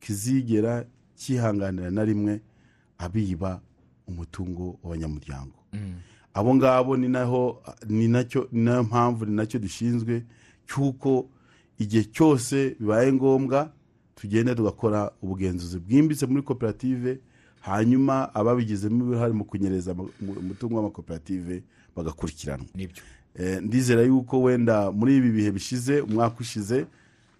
kizigera 0.00 0.84
cyihanganira 1.16 1.90
na 1.90 2.04
rimwe 2.04 2.40
abiba 2.98 3.60
umutungo 4.08 4.78
w'abanyamuryango 4.82 5.58
Mm. 5.72 5.94
abo 6.34 6.54
ngabo 6.54 6.96
ni 6.96 7.08
naho 7.08 7.62
ni 7.88 8.08
na 8.08 8.24
cyo 8.24 8.48
ni 8.52 8.62
na 8.64 8.74
yo 8.74 8.82
mpamvu 8.82 9.26
ni 9.26 9.34
na 9.36 9.46
cyo 9.46 9.58
dushinzwe 9.60 10.22
cy'uko 10.66 11.28
igihe 11.78 12.04
cyose 12.14 12.76
bibaye 12.80 13.12
ngombwa 13.12 13.72
tugenda 14.14 14.54
tugakora 14.54 15.10
ubugenzuzi 15.22 15.78
bwimbitse 15.78 16.26
muri 16.26 16.42
koperative 16.42 17.18
hanyuma 17.60 18.34
ababigizemo 18.34 19.04
uruhare 19.04 19.32
mu 19.32 19.44
kunyereza 19.44 19.94
umutungo 20.20 20.76
w'amakoperative 20.76 21.62
bagakurikiranwa 21.96 22.66
Eh, 23.38 23.62
ndizera 23.62 24.02
yuko 24.02 24.42
wenda 24.42 24.92
muri 24.92 25.16
ibi 25.16 25.30
bihe 25.30 25.50
bishize 25.50 26.00
umwaka 26.00 26.36
ushize 26.40 26.86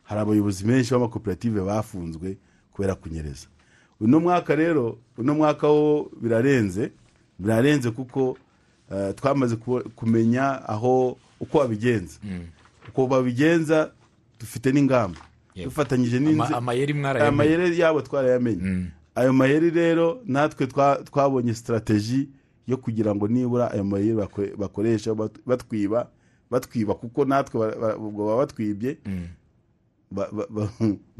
hari 0.03 0.20
abayobozi 0.20 0.64
benshi 0.64 0.91
b'amakoperative 0.95 1.61
bafunzwe 1.61 2.37
kubera 2.72 2.95
kunyereza 2.95 3.47
uno 4.01 4.20
mwaka 4.20 4.55
rero 4.57 4.99
uno 5.18 5.35
mwaka 5.35 5.68
wo 5.68 6.11
birarenze 6.22 6.91
birarenze 7.39 7.91
kuko 7.91 8.37
eh, 8.91 9.14
twamaze 9.14 9.57
kumenya 9.95 10.68
aho 10.68 11.16
uko 11.41 11.59
babigenza 11.59 12.18
Mm. 12.25 12.41
uko 12.89 13.07
babigenza 13.07 13.91
dufite 14.41 14.72
n'ingamba. 14.72 15.20
Dufatanyije 15.65 16.19
n'inzego 16.21 16.57
amayeri 17.29 17.81
yabo 17.81 18.01
twarayamenye 18.03 18.63
Mm. 18.63 18.87
ayo 19.15 19.33
mayeri 19.33 19.71
rero 19.71 20.21
natwe 20.27 20.67
twa- 20.67 21.03
twabonye 21.05 21.55
sitarateji 21.55 22.29
yo 22.67 22.77
kugira 22.77 23.15
ngo 23.15 23.29
nibura 23.29 23.71
ayo 23.71 23.85
mayeri 23.85 24.15
bako- 24.15 24.57
bakoresha 24.57 25.11
bat- 25.15 25.39
batwiba 25.47 26.09
batwiba 26.51 26.95
kuko 26.95 27.25
natwe 27.25 27.69
ubwo 27.99 28.25
baba 28.27 28.37
batwibye 28.37 28.99
Mm. 29.07 29.27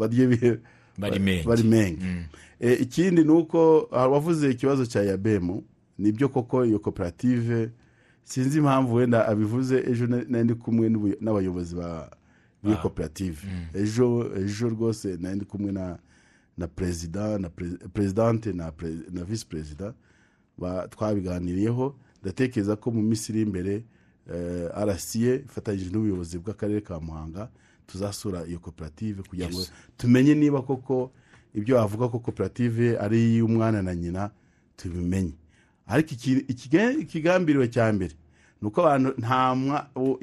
Bari 1.49 1.63
menge 1.63 2.05
Mm. 2.05 2.25
Eh, 2.61 2.81
ikindi 2.81 3.25
ni 3.25 3.31
uko 3.31 3.89
wavuze 3.91 4.51
ikibazo 4.51 4.87
cya 4.87 5.03
yabemu 5.03 5.65
ni 5.99 6.13
byo 6.13 6.29
koko 6.29 6.65
iyo 6.67 6.79
koperative 6.79 7.71
sinzi 8.25 8.59
impamvu 8.59 8.95
wenda 8.95 9.27
abivuze 9.29 9.79
ejo 9.91 10.07
na- 10.07 10.25
nari 10.29 10.55
kumwe 10.55 10.89
n'abayobozi 11.21 11.75
ba 11.75 12.11
b'iyo 12.65 12.79
Ah. 12.79 12.83
koperative 12.83 13.39
ejo 13.75 14.33
ejo 14.37 14.69
rwose 14.69 15.17
nari 15.21 15.37
ndi 15.37 15.45
kumwe 15.45 15.73
na 15.73 15.99
na 16.59 16.67
perezida 16.69 17.39
na 17.39 17.51
perezidante 17.93 18.53
na 18.53 19.25
visi 19.25 19.47
perezida 19.47 19.95
twabiganiriyeho. 20.91 21.95
Ndatekereza 22.23 22.77
ko 22.77 22.91
mu 22.91 23.03
minsi 23.03 23.33
iri 23.33 23.43
imbere 23.43 23.85
eh, 24.33 24.69
rca 24.73 25.35
ifatanyije 25.45 25.91
n'ubuyobozi 25.93 26.39
bw'akarere 26.39 26.81
ka 26.81 27.01
muhanga 27.01 27.49
tuzasura 27.87 28.47
iyo 28.49 28.59
koperative 28.59 29.23
kugira 29.29 29.49
ngo 29.53 29.61
tumenye 29.97 30.35
niba 30.35 30.63
koko 30.63 31.13
ibyo 31.55 31.77
wavuga 31.77 32.09
ko 32.09 32.19
koperative 32.19 32.97
ari 32.99 33.19
iy'umwana 33.37 33.83
na 33.83 33.95
nyina 33.95 34.31
tubimenye. 34.77 35.35
Ariko 35.87 36.15
ikigambiriwe 36.99 37.69
cya 37.69 37.93
mbere 37.93 38.15
ni 38.63 38.69
uko 38.69 38.81
abantu 38.89 39.15
nta 39.21 39.53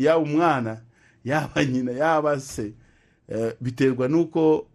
yaba 0.02 0.20
umwana 0.26 0.82
yaba 1.24 1.66
nyina 1.66 1.92
yaba 1.92 2.40
se. 2.40 2.74
Eh, 3.28 3.54
biterwa 3.62 4.08
n'uko 4.08 4.68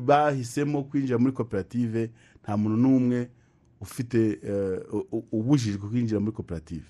bahisemo 0.00 0.82
kwinjira 0.82 1.18
muri 1.18 1.32
koperative 1.32 2.10
nta 2.44 2.56
muntu 2.56 2.76
n'umwe 2.76 3.28
ufite 3.80 4.38
eh, 4.42 4.80
ubujijwe 5.32 5.88
kwinjira 5.88 6.20
muri 6.20 6.32
koperative 6.32 6.84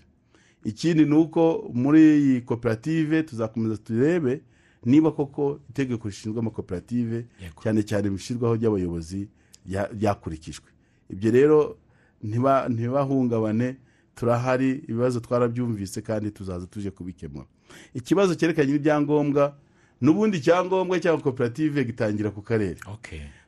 ikindi 0.65 1.05
ni 1.05 1.15
uko 1.15 1.71
muri 1.75 2.01
iyi 2.21 2.41
koperative 2.41 3.23
tuzakomeza 3.23 3.77
turebe 3.77 4.41
niba 4.85 5.11
koko 5.13 5.61
itegeko 5.71 6.09
rishinzwe 6.09 6.41
amakoperative 6.41 7.27
cyane 7.63 7.83
cyane 7.83 8.11
bishyirwaho 8.11 8.55
ry'abayobozi 8.57 9.29
rya- 9.69 9.91
ryakurikijwe. 9.95 10.67
Ibyo 11.11 11.31
rero 11.31 11.77
ntiba- 12.25 12.69
ntibahungabane 12.69 13.77
turahari 14.15 14.71
ibibazo 14.71 15.21
twarabyumvise 15.21 16.03
kandi 16.03 16.31
tuzaza 16.31 16.67
tuje 16.67 16.91
kubikemura. 16.91 17.47
Ikibazo 17.95 18.35
cyerekanye 18.35 18.73
n'ibyangombwa 18.73 19.57
n'ubundi 20.01 20.39
icyangombwa 20.39 21.01
cya 21.01 21.17
koperative 21.17 21.85
gitangira 21.85 22.31
ku 22.31 22.43
karere. 22.43 22.77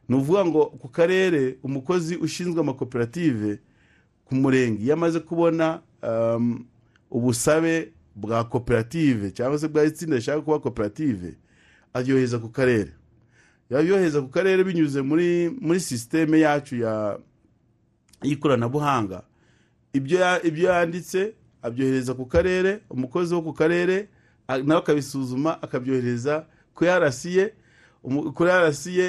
Ni 0.09 0.17
ukuvuga 0.17 0.45
ngo 0.45 0.63
ku 0.79 0.89
karere 0.89 1.59
umukozi 1.63 2.17
ushinzwe 2.17 2.61
amakoperative 2.61 3.59
ku 4.25 4.35
murenge 4.35 4.83
iyo 4.85 4.95
amaze 4.95 5.21
kubona 5.21 5.81
um, 6.03 6.65
ubusabe 7.11 7.93
bwa 8.17 8.45
koperative 8.45 9.31
cyangwa 9.33 9.59
se 9.59 9.69
bwa 9.69 9.85
itsinda 9.85 10.17
rishaka 10.17 10.41
kuba 10.41 10.59
koperative 10.61 11.35
aryohereza 11.95 12.39
ku 12.39 12.49
karere. 12.49 12.93
Yayohereza 13.71 14.21
ku 14.23 14.29
karere 14.29 14.65
binyuze 14.65 15.03
muri 15.03 15.51
muri 15.61 15.81
sisiteme 15.81 16.41
yacu 16.41 16.77
ya 16.77 17.19
y'ikoranabuhanga. 18.23 19.23
Ibyo 19.93 20.19
ya- 20.21 20.43
ibyo 20.43 20.69
yanditse 20.69 21.35
abyohereza 21.63 22.15
ku 22.15 22.27
karere 22.27 22.81
umukozi 22.91 23.35
wo 23.35 23.43
ku 23.43 23.53
karere 23.53 24.09
nawe 24.49 24.81
akabisuzuma 24.81 25.63
akabyohereza 25.63 26.47
ku 26.75 26.85
yarasiye 26.85 27.53
kuri 28.35 28.51
yarasiye 28.51 29.07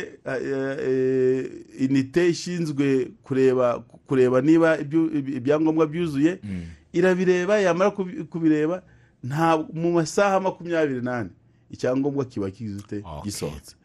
inite 1.80 2.30
ishinzwe 2.30 3.12
kureba 3.24 3.80
kureba 4.08 4.42
niba 4.42 4.78
ibyangombwa 5.38 5.88
byuzuye. 5.88 6.40
Irabireba 6.94 7.60
yamara 7.60 7.92
kubi- 7.92 8.24
kubireba 8.24 8.82
nta 9.24 9.58
mu 9.74 9.92
masaha 9.92 10.40
makumyabiri 10.40 11.02
n'ane 11.02 11.30
icyangombwa 11.70 12.26
kiba 12.26 12.48
kizute 12.52 13.04
gisohotse. 13.24 13.76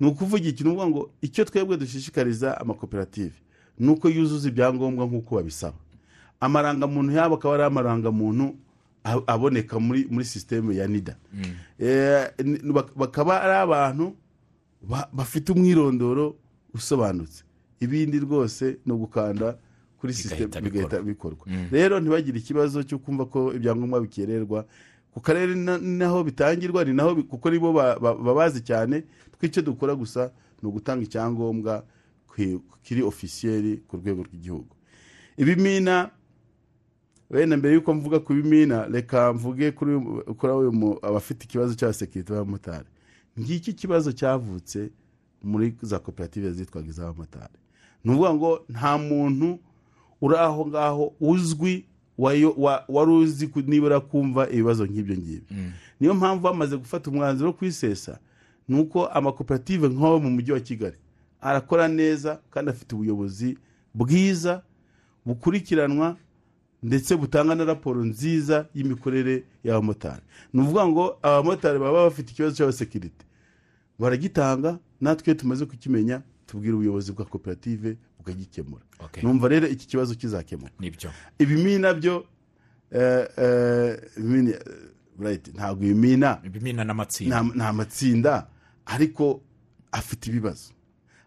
Ni 0.00 0.06
ukuvuga 0.06 0.42
iki? 0.48 0.62
Ni 0.64 0.70
ukuvuga 0.70 0.86
ngo 0.90 1.10
icyo 1.22 1.44
twebwe 1.44 1.76
dushishikariza 1.76 2.60
amakoperative 2.60 3.34
ni 3.78 3.88
uko 3.90 4.06
yuzuza 4.08 4.48
ibyangombwa 4.48 5.06
nk'uko 5.06 5.34
babisaba. 5.42 5.74
Amarangamuntu 6.40 7.12
yabo 7.12 7.34
akaba 7.34 7.54
ari 7.54 7.62
amarangamuntu 7.66 8.54
aboneka 9.04 9.78
muri 9.80 10.06
muri 10.10 10.24
sisiteme 10.24 10.76
ya 10.76 10.86
nida. 10.88 11.16
Eh, 11.78 12.30
ni- 12.44 12.58
bak- 12.72 12.96
bakaba 12.96 13.42
ari 13.42 13.52
abantu 13.62 14.16
ba- 14.82 15.08
bafite 15.12 15.52
umwirondoro 15.52 16.36
usobanutse. 16.74 17.44
Ibindi 17.80 18.18
rwose 18.20 18.78
ni 18.86 18.92
ugukanda 18.92 19.58
kuri 20.00 20.12
sisiteme 20.14 20.60
Bigahita 20.70 21.02
bikorwa. 21.02 21.44
rero 21.70 22.00
ntibagire 22.00 22.38
ikibazo 22.38 22.82
cyo 22.82 22.98
kumva 22.98 23.26
ko 23.26 23.52
ibyangombwa 23.52 24.00
bikererwa. 24.00 24.64
Ku 25.12 25.20
karere 25.20 25.54
ni 25.54 25.98
naho 25.98 26.24
bitangirwa 26.24 26.84
ni 26.84 26.92
naho 26.92 27.14
kuko 27.22 27.50
nibo 27.50 27.72
ba- 27.72 27.98
ba- 28.00 28.16
babazi 28.18 28.60
cyane 28.66 29.04
twicyo 29.38 29.62
dukora 29.62 29.94
gusa 29.94 30.32
ni 30.62 30.68
ugutanga 30.68 31.04
icyangombwa 31.04 31.84
ki- 32.34 32.58
kiri 32.82 33.02
ofisiyeri 33.02 33.84
ku 33.86 33.96
rwego 34.00 34.22
rw'igihugu. 34.26 34.74
Ibimina 35.38 36.10
wenda 37.30 37.56
mbere 37.56 37.74
y'uko 37.74 37.94
mvuga 37.94 38.20
ku 38.20 38.34
bimina 38.34 38.86
reka 38.86 39.32
mvuge 39.32 39.70
kuri 39.72 39.92
abafite 41.02 41.44
ikibazo 41.44 41.74
cya 41.74 41.92
sekirite 41.92 42.32
y'abamotari 42.32 42.86
ngiki 43.40 43.72
kibazo 43.72 44.12
cyavutse 44.12 44.90
muri 45.42 45.74
za 45.82 45.98
koperative 45.98 46.52
zitwaga 46.52 46.88
iz'abamotari. 46.88 47.52
Ni 48.04 48.10
ukuvuga 48.12 48.34
ngo 48.34 48.64
nta 48.68 48.98
muntu 48.98 49.58
uri 50.20 50.36
aho 50.36 50.66
ngaho 50.66 51.12
uzwi 51.20 51.84
wari 52.88 53.10
uzi 53.12 53.50
nibura 53.66 54.00
kumva 54.00 54.48
ibibazo 54.50 54.86
nk'ibyo 54.86 55.16
ngibyo. 55.16 55.56
Niyo 56.00 56.14
mpamvu 56.14 56.42
bamaze 56.44 56.76
gufata 56.76 57.10
umwanzuro 57.10 57.50
wo 57.50 57.56
kwisesa 57.56 58.18
ni 58.68 58.80
uko 58.80 59.06
amakoperative 59.06 59.88
nk'ayo 59.88 60.18
mu 60.18 60.30
mujyi 60.30 60.52
wa 60.52 60.60
kigali 60.60 60.96
arakora 61.40 61.88
neza 61.88 62.40
kandi 62.50 62.70
afite 62.70 62.94
ubuyobozi 62.94 63.58
bwiza 63.94 64.62
bukurikiranwa 65.26 66.16
ndetse 66.84 67.16
butanga 67.16 67.54
na 67.56 67.64
raporo 67.64 68.04
nziza 68.04 68.68
y'imikorere 68.76 69.44
y'abamotari. 69.64 70.20
Ni 70.52 70.60
ukuvuga 70.60 70.84
ngo 70.86 71.04
abamotari 71.22 71.78
baba 71.80 72.04
bafite 72.12 72.30
ikibazo 72.36 72.54
cy'abasekirite 72.60 73.24
baragitanga 73.98 74.78
natwe 75.00 75.34
tumaze 75.34 75.66
kukimenya 75.66 76.22
tubwira 76.46 76.74
ubuyobozi 76.76 77.12
bwa 77.12 77.24
koperative 77.24 77.96
bukagikemura. 78.18 78.82
Numva 79.22 79.48
rero 79.48 79.68
iki 79.68 79.86
kibazo 79.86 80.14
kizakemuka 80.14 80.72
ni 80.80 80.90
byo. 80.90 81.10
Ibimina 81.38 81.94
byo 81.94 82.24
eh, 82.92 83.28
eh, 83.36 83.98
ntabwo 85.54 85.84
ibimina. 85.84 86.40
Ibimina 86.44 86.84
n'amatsinda. 86.84 87.42
Nta 87.42 87.54
nta 87.56 87.72
matsinda 87.72 88.46
ariko 88.86 89.40
afite 89.92 90.26
ibibazo. 90.30 90.72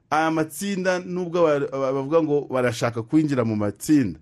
Aya 0.09 0.31
matsinda 0.31 0.99
nubwo 0.99 1.43
ba- 1.43 1.59
ba- 1.71 1.93
bavuga 1.93 2.23
ngo 2.23 2.47
barashaka 2.51 3.03
kwinjira 3.03 3.43
mu 3.45 3.55
matsinda 3.55 4.19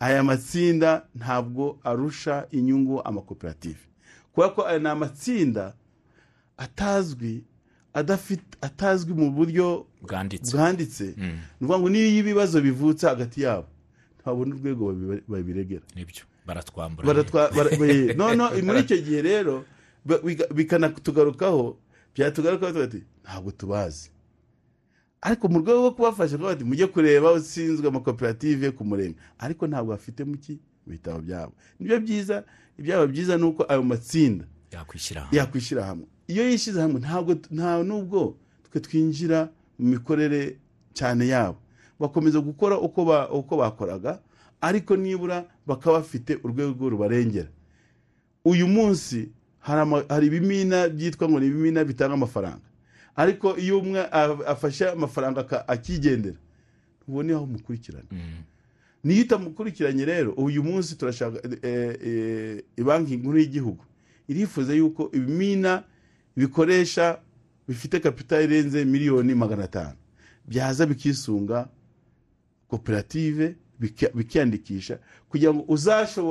aya 0.00 0.22
matsinda 0.24 1.06
ntabwo 1.14 1.78
arusha 1.84 2.46
inyungu 2.50 3.02
amakoperative. 3.04 3.78
Kubera 4.32 4.52
ko 4.54 4.66
aya 4.66 4.78
ni 4.78 4.88
amatsinda 4.88 5.74
atazwi 6.56 7.44
adafite 7.94 8.56
atazwi 8.60 9.14
mu 9.14 9.30
buryo 9.30 9.86
bwanditse. 10.02 10.56
bwanditse. 10.56 11.04
Ni 11.16 11.40
ukuvuga 11.60 11.78
ngo 11.78 11.88
niyo 11.90 12.08
ibibazo 12.18 12.60
bivutse 12.60 13.06
hagati 13.08 13.42
yabo 13.42 13.66
ntabona 14.20 14.54
urwego 14.54 14.92
babi- 14.92 15.22
babiregera. 15.28 15.82
Nibyo 15.96 16.22
baratwambura. 16.46 17.06
Baratwa 17.06 17.50
bara- 17.56 17.76
be- 17.76 18.14
no 18.18 18.34
no 18.34 18.50
muri 18.62 18.80
icyo 18.84 18.96
gihe 19.00 19.22
rero 19.22 19.64
bikanatugarukaho 20.54 21.76
byatugarukaho 22.14 22.72
tuti 22.72 23.02
ntabwo 23.24 23.50
tubazi. 23.50 24.10
Ariko 25.26 25.48
mu 25.50 25.58
rwego 25.58 25.78
rwo 25.80 25.90
kubafasha 25.90 26.36
kuba 26.38 26.48
bati 26.54 26.64
mujye 26.64 26.86
kureba 26.86 27.32
ushinzwe 27.34 27.88
amakoperative 27.88 28.70
ku 28.70 28.84
murenge 28.86 29.16
ariko 29.42 29.66
ntabwo 29.66 29.90
bafite 29.90 30.22
mu 30.24 30.36
ki? 30.38 30.54
Mu 30.86 30.92
bitabo 30.94 31.18
byabo. 31.18 31.52
Nibyo 31.82 31.98
byiza 32.00 32.44
ibyaba 32.78 33.06
byiza 33.10 33.34
ni 33.36 33.42
uko 33.44 33.66
ayo 33.68 33.82
matsinda 33.82 34.44
yakwishyira 35.34 35.82
hamwe. 35.84 36.06
iyo 36.30 36.42
yishyize 36.50 36.78
hamwe 36.80 37.00
ntabwo 37.02 37.34
nta 37.50 37.82
nubwo 37.82 38.36
twe 38.70 38.78
twinjira 38.80 39.50
mu 39.78 39.86
mikorere 39.98 40.56
cyane 40.94 41.26
yabo. 41.26 41.58
Bakomeza 41.98 42.38
gukora 42.40 42.78
uko 42.78 43.04
ba- 43.04 43.26
uko 43.32 43.56
bakoraga 43.56 44.20
ariko 44.60 44.96
nibura 44.96 45.44
bakaba 45.66 45.98
bafite 45.98 46.38
urwego 46.44 46.88
rubarengera. 46.88 47.48
Uyu 48.46 48.68
munsi 48.68 49.28
hari 50.08 50.26
ibimina 50.30 50.86
byitwa 50.88 51.28
ngo 51.28 51.40
ni 51.40 51.46
ibimina 51.50 51.82
bitanga 51.84 52.14
amafaranga. 52.14 52.62
Ariko 53.16 53.56
iyo 53.58 53.78
umwe 53.80 54.00
afashe 54.46 54.88
amafaranga 54.90 55.68
akigendera 55.68 56.36
ntubone 57.02 57.32
aho 57.34 57.44
umukurikirana 57.44 58.08
niyo 59.04 59.22
utamukurikiranye 59.22 60.04
rero 60.04 60.32
uyu 60.32 60.62
munsi 60.64 60.96
turashaka 60.98 61.38
eh, 61.62 61.96
eh, 62.06 62.84
banki 62.84 63.16
nkuru 63.16 63.38
y'igihugu 63.38 63.84
irifuza 64.28 64.74
yuko 64.74 65.10
ibimina 65.12 65.82
bikoresha 66.36 67.18
bifite 67.68 68.00
kapitali 68.00 68.44
irenze 68.44 68.84
miliyoni 68.84 69.34
magana 69.34 69.64
atanu. 69.64 69.96
Byaza 70.48 70.86
bikisunga 70.86 71.68
koperative 72.68 73.56
bikiyandikisha 74.14 74.98
kugira 75.28 75.54
ngo 75.54 75.62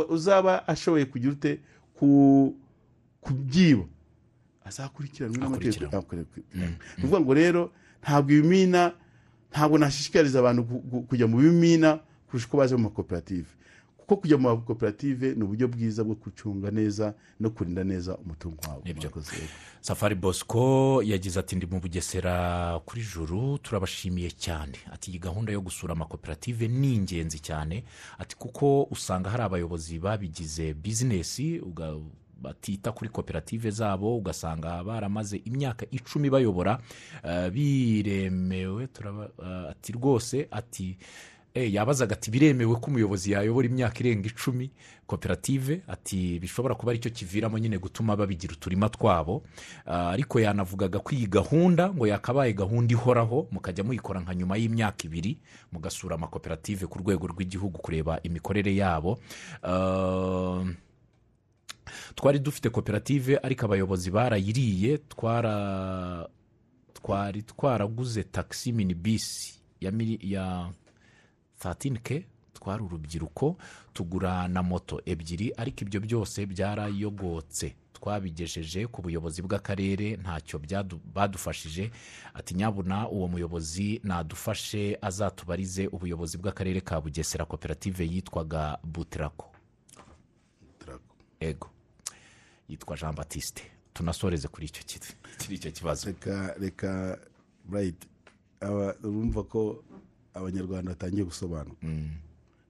uzaba 0.09 0.67
ashoboye 0.67 1.05
kugira 1.05 1.31
ute 1.31 1.59
ku 1.93 2.55
kubyiba 3.21 3.83
azakurikiranwe 4.65 5.37
n'amategeko. 5.37 5.97
Akurikiranwe. 5.97 6.67
ni 6.97 7.03
ukuvuga 7.03 7.19
ngo 7.21 7.33
rero 7.33 7.71
ntabwo 8.03 8.31
ibimina 8.33 8.93
ntabwo 9.51 9.77
nashishikariza 9.77 10.39
abantu 10.39 10.63
kujya 11.09 11.27
mu 11.27 11.37
bimina 11.37 11.99
kurusha 12.27 12.47
uko 12.47 12.57
baje 12.57 12.75
mu 12.75 12.83
makoperative. 12.89 13.47
Kuko 13.97 14.21
kujya 14.21 14.37
mu 14.37 14.49
makoperative 14.49 15.33
ni 15.35 15.43
uburyo 15.43 15.67
bwiza 15.67 16.03
bwo 16.03 16.13
gucunga 16.15 16.69
neza 16.71 17.13
no 17.39 17.49
kurinda 17.49 17.83
neza 17.83 18.17
umutungo 18.17 18.57
wabo. 18.67 18.81
Safari 19.81 20.15
bosco 20.15 21.01
yagize 21.05 21.39
ati 21.39 21.55
ndi 21.55 21.65
mu 21.65 21.79
bugesera 21.79 22.77
kuri 22.85 23.01
juru 23.01 23.57
turabashimiye 23.57 24.29
cyane. 24.37 24.77
Ati 24.93 25.09
iyi 25.11 25.19
gahunda 25.19 25.51
yo 25.53 25.61
gusura 25.61 25.93
amakoperative 25.93 26.67
ni 26.67 26.95
ingenzi 26.95 27.39
cyane. 27.39 27.83
Ati 28.17 28.35
kuko 28.37 28.83
usanga 28.93 29.29
hari 29.29 29.43
abayobozi 29.43 29.99
babigize 29.99 30.73
bizinesi 30.73 31.59
batita 32.41 32.91
kuri 32.91 33.09
koperative 33.09 33.71
zabo 33.71 34.17
ugasanga 34.17 34.83
baramaze 34.83 35.37
imyaka 35.45 35.85
icumi 35.91 36.29
bayobora 36.29 36.79
eh, 37.23 37.49
biremewe 37.51 38.83
eh, 38.83 39.69
ati 39.69 39.91
rwose 39.91 40.47
ati 40.51 40.97
Eh, 41.55 41.73
yabazaga 41.73 42.15
ati 42.15 42.31
biremewe 42.31 42.75
ko 42.75 42.87
umuyobozi 42.91 43.31
yayobora 43.31 43.67
imyaka 43.67 43.99
irenga 43.99 44.27
icumi 44.27 44.71
koperative 45.07 45.81
ati 45.87 46.39
bishobora 46.39 46.75
kuba 46.75 46.91
ari 46.91 46.99
cyo 46.99 47.09
kiviramo 47.11 47.55
nyine 47.59 47.77
gutuma 47.79 48.15
babigira 48.15 48.53
uturima 48.53 48.89
twabo. 48.89 49.43
Ariko 49.87 50.39
yanavugaga 50.39 50.99
ko 50.99 51.15
iyi 51.15 51.27
gahunda 51.31 51.93
ngo 51.95 52.07
yakabaye 52.07 52.51
gahunda 52.53 52.91
ihoraho 52.93 53.47
mukajya 53.51 53.83
muyikora 53.87 54.19
nka 54.19 54.35
nyuma 54.35 54.57
y'imyaka 54.59 55.07
ibiri 55.07 55.39
mugasura 55.71 56.15
amakoperative 56.19 56.87
ku 56.91 56.99
rwego 56.99 57.23
rw'igihugu 57.31 57.79
kureba 57.79 58.19
imikorere 58.27 58.75
yabo. 58.75 59.15
Twari 62.15 62.39
dufite 62.39 62.69
koperative 62.69 63.37
ariko 63.43 63.65
abayobozi 63.65 64.11
barayiriye 64.11 64.97
twara 64.97 66.27
twari 66.93 67.41
twaraguze 67.43 68.23
taxi 68.23 68.71
mini 68.71 68.93
bisi 68.93 69.59
ya, 69.81 69.91
ya 70.21 70.69
13k 71.59 72.23
twari 72.53 72.83
urubyiruko 72.83 73.57
tugura 73.93 74.47
na 74.47 74.63
moto 74.63 75.01
ebyiri 75.05 75.53
ariko 75.57 75.81
ibyo 75.81 75.99
byose 75.99 76.45
byarayogotse. 76.45 77.75
Twabigejeje 77.95 78.87
ku 78.87 79.01
buyobozi 79.01 79.41
bw'akarere 79.41 80.17
ntacyo 80.21 80.59
badufashije. 81.13 81.91
Ati 82.33 82.53
nyabuna 82.53 83.09
uwo 83.09 83.27
muyobozi 83.27 83.99
nadufashe 84.03 84.97
azatubarize 85.01 85.87
ubuyobozi 85.87 86.37
bw'akarere 86.37 86.81
ka 86.81 87.01
bugesera 87.01 87.45
koperative 87.45 88.05
yitwaga 88.05 88.77
butirako 88.83 89.49
ego. 91.39 91.69
Yitwa 92.69 92.97
jean 92.97 93.15
batiste 93.15 93.63
tunasoreze 93.93 94.47
kuri 94.47 94.65
icyo 94.65 95.71
kibazo. 95.71 96.07
Reka 96.07 96.55
reka 96.59 97.19
burayiti 97.65 98.07
urumva 99.03 99.43
ko 99.43 99.83
abanyarwanda 100.33 100.91
batangiye 100.91 101.23
gusobanuka 101.23 101.87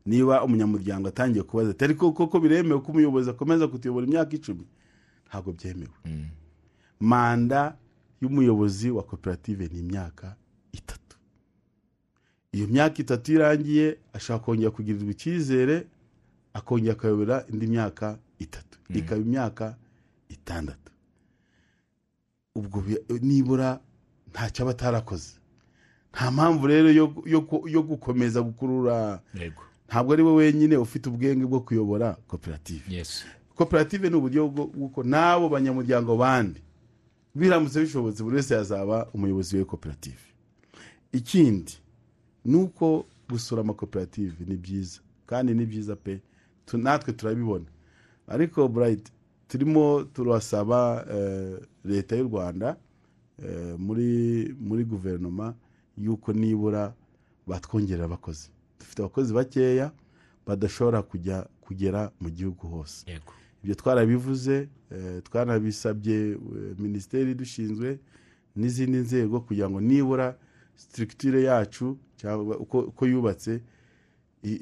niba 0.06 0.44
umunyamuryango 0.44 1.08
atangiye 1.08 1.44
kubaza 1.44 1.70
ati 1.72 1.84
ariko 1.84 2.12
koko 2.12 2.40
biremewe 2.40 2.80
ko 2.82 2.92
umuyobozi 2.92 3.30
akomeza 3.30 3.68
kutuyobora 3.68 4.06
imyaka 4.06 4.36
icumi? 4.36 4.66
Ntabwo 5.28 5.52
byemewe. 5.54 5.98
Manda 7.00 7.78
y'umuyobozi 8.22 8.92
wa 8.92 9.04
koperative 9.04 9.68
ni 9.68 9.80
imyaka 9.80 10.36
itatu. 10.72 11.18
Iyo 12.52 12.68
myaka 12.68 13.02
itatu 13.02 13.32
irangiye 13.34 13.98
ashobora 14.14 14.46
kongera 14.46 14.72
kugirirwa 14.72 15.12
icyizere 15.12 15.88
akongera 16.54 16.94
akayobora 16.94 17.46
indi 17.50 17.68
myaka 17.68 18.18
itatu. 18.40 18.80
Ikaba 18.94 19.22
imyaka 19.22 19.76
itandatu. 20.30 20.92
Ubwo 22.56 22.84
nibura 23.22 23.80
ntacyo 24.32 24.64
aba 24.64 24.72
atarakoze. 24.72 25.30
Nta 26.14 26.32
mpamvu 26.32 26.68
rero 26.68 26.92
yo- 26.92 27.82
gukomeza 27.84 28.42
gukurura. 28.42 29.22
Ntabwo 29.88 30.14
ari 30.14 30.24
we 30.24 30.32
wenyine 30.34 30.78
ufite 30.78 31.10
ubwenge 31.10 31.46
bwo 31.46 31.60
kuyobora 31.60 32.14
koperative. 32.28 32.84
Koperative 33.56 34.10
ni 34.10 34.16
uburyo 34.16 34.48
bw'uko 34.48 35.04
n'abo 35.04 35.50
banyamuryango 35.50 36.18
bandi 36.18 36.62
biramutse 37.36 37.80
bishobotse 37.82 38.24
buri 38.24 38.36
wese 38.36 38.54
yazaba 38.54 39.08
umuyobozi 39.14 39.56
w'iyo 39.56 39.66
koperative. 39.66 40.20
Ikindi 41.12 41.74
ni 42.46 42.56
uko 42.56 43.06
gusura 43.30 43.62
amakoperative 43.62 44.36
ni 44.48 44.56
byiza 44.58 45.00
kandi 45.28 45.54
ni 45.54 45.66
byiza 45.66 45.96
pe. 45.96 46.20
Natwe 46.74 47.14
turabibona. 47.14 47.66
Ariko 48.28 48.68
burayiti 48.68 49.12
turimo 49.48 50.04
turasaba 50.04 51.06
eh, 51.12 51.60
leta 51.86 52.16
y'u 52.16 52.24
rwanda 52.28 52.78
eh, 53.44 53.76
muri 53.80 54.54
muri 54.60 54.84
guverinoma 54.84 55.56
y'uko 55.98 56.34
nibura 56.34 56.94
batwongerera 57.48 58.06
abakozi. 58.06 58.50
Dufite 58.80 59.00
abakozi 59.02 59.34
bakeya 59.34 59.92
badashobora 60.48 61.02
kujya 61.02 61.48
kugera 61.62 62.12
mu 62.22 62.30
gihugu 62.30 62.68
hose. 62.68 63.06
Ibyo 63.64 63.76
twarabivuze 63.76 64.68
eh, 64.92 65.22
twanabisabye 65.24 66.38
minisiteri 66.80 67.32
idushinzwe 67.32 68.00
n'izindi 68.56 68.98
nzego 68.98 69.40
kugira 69.42 69.70
ngo 69.70 69.82
nibura 69.82 70.38
sitirikitire 70.76 71.44
yacu 71.44 71.98
cyangwa 72.18 72.58
uko 72.60 73.06
yubatse 73.08 73.62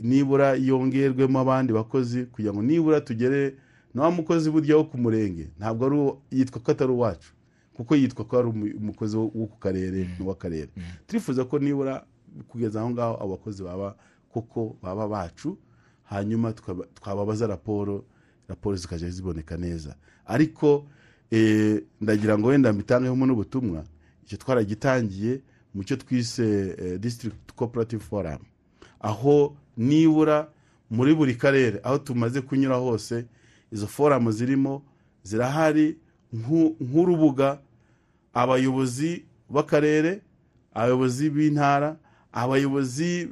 nibura 0.04 0.56
yongerwemo 0.56 1.40
abandi 1.40 1.74
bakozi 1.74 2.26
kugira 2.26 2.54
ngo 2.54 2.62
nibura 2.62 3.02
tugere 3.02 3.56
na 3.94 4.04
wa 4.04 4.12
mukozi 4.12 4.50
burya 4.52 4.78
wo 4.78 4.84
ku 4.84 4.98
murenge. 4.98 5.50
Ntabwo 5.60 6.22
yitwa 6.32 6.62
ko 6.62 6.72
atari 6.72 6.92
uwacu 6.92 7.32
kuko 7.74 7.96
yitwa 7.96 8.26
ko 8.26 8.38
ari 8.40 8.48
umu- 8.48 8.78
umukozi 8.78 9.18
wo 9.18 9.30
ku 9.48 9.58
karere 9.60 10.08
n'uw'akarere 10.20 10.70
turifuza 11.08 11.46
ko 11.46 11.60
nibura 11.60 12.06
kugeza 12.48 12.80
aho 12.82 12.90
ngaho 12.90 13.14
abo 13.22 13.30
bakozi 13.38 13.64
baba 13.64 13.96
kuko 14.30 14.78
baba 14.82 15.08
bacu 15.08 15.58
hanyuma 16.04 16.54
twababaza 16.94 17.48
raporo 17.48 18.06
raporo 18.48 18.76
zikajya 18.76 19.10
ziboneka 19.10 19.58
neza. 19.58 19.96
Ariko 20.26 20.86
eh, 21.32 21.82
ndagira 22.02 22.38
ngo 22.38 22.48
wenda 22.48 22.74
mbitangemo 22.74 23.26
n'ubutumwa 23.26 23.84
icyo 24.26 24.38
twaragitangiye 24.38 25.42
mu 25.74 25.84
cyo 25.84 25.96
twise 25.98 26.76
eh, 26.78 27.00
district 27.00 27.54
cooperative 27.56 28.02
forum. 28.04 28.40
Aho 29.00 29.58
nibura 29.78 30.50
muri 30.90 31.16
buri 31.16 31.36
karere 31.36 31.80
aho 31.84 31.98
tumaze 31.98 32.42
kunyura 32.42 32.76
hose 32.78 33.26
izo 33.74 33.88
foramu 33.88 34.30
zirimo 34.32 34.84
zirahari 35.26 35.98
nk'u- 36.34 36.76
nk'urubuga 36.80 37.58
abayobozi 38.34 39.26
b'akarere 39.50 40.22
abayobozi 40.74 41.30
b'intara 41.30 41.98
abayobozi 42.32 43.30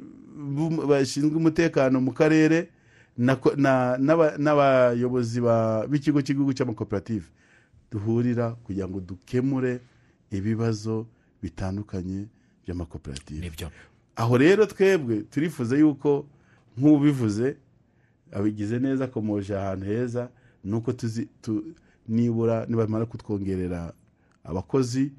bashinzwe 0.88 1.36
umutekano 1.38 2.00
mu 2.00 2.12
karere 2.12 2.68
n'abayobozi 4.38 5.40
ba- 5.40 5.86
b'ikigo 5.88 6.20
cy'igihugu 6.22 6.52
cy'amakoperative 6.54 7.24
duhurira 7.90 8.56
kugira 8.64 8.88
ngo 8.88 9.00
dukemure 9.00 9.80
ibibazo 10.30 11.06
bitandukanye 11.42 12.26
by'amakoperative. 12.64 13.40
Aho 14.16 14.36
rero 14.38 14.66
twebwe 14.66 15.22
turifuza 15.30 15.76
yuko 15.76 16.24
nk'ubivuze 16.78 17.56
abigize 18.32 18.78
neza 18.78 19.04
akomoje 19.04 19.56
ahantu 19.58 19.86
heza 19.86 20.30
ni 20.64 20.74
uko 20.74 20.92
tuzi 20.92 21.26
tu- 21.42 21.74
nibura 22.08 22.66
nibamara 22.66 23.06
kutwongerera 23.06 23.92
abakozi 24.44 25.12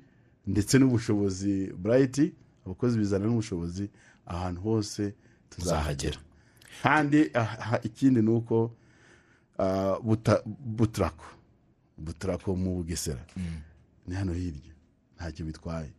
ndetse 0.48 0.80
n'ubushobozi 0.80 1.74
burayiti 1.78 2.34
abakozi 2.66 2.98
bizana 3.00 3.26
n'ubushobozi 3.26 3.90
ahantu 4.26 4.62
hose 4.62 5.14
tuzahagera. 5.50 6.18
Kandi 6.84 7.32
ikindi 7.84 8.22
ni 8.22 8.30
uko 8.30 8.76
ah, 9.60 9.96
buta- 10.04 10.44
buturako 10.66 11.26
buturako 11.98 12.56
mu 12.56 12.76
bugesera. 12.76 13.26
Ni 14.08 14.16
hano 14.16 14.34
hirya 14.34 14.74
ntacyo 15.16 15.46
bitwaye. 15.46 15.92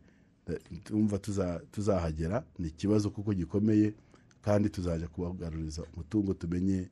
Tumva 0.83 1.17
tuza- 1.17 1.61
tuzahagera 1.71 2.43
ni 2.59 2.67
ikibazo 2.67 3.09
kuko 3.09 3.33
gikomeye 3.33 3.93
kandi 4.41 4.69
tuzajya 4.69 5.07
kubagaruriza 5.07 5.83
umutungo 5.93 6.33
tumenye 6.33 6.89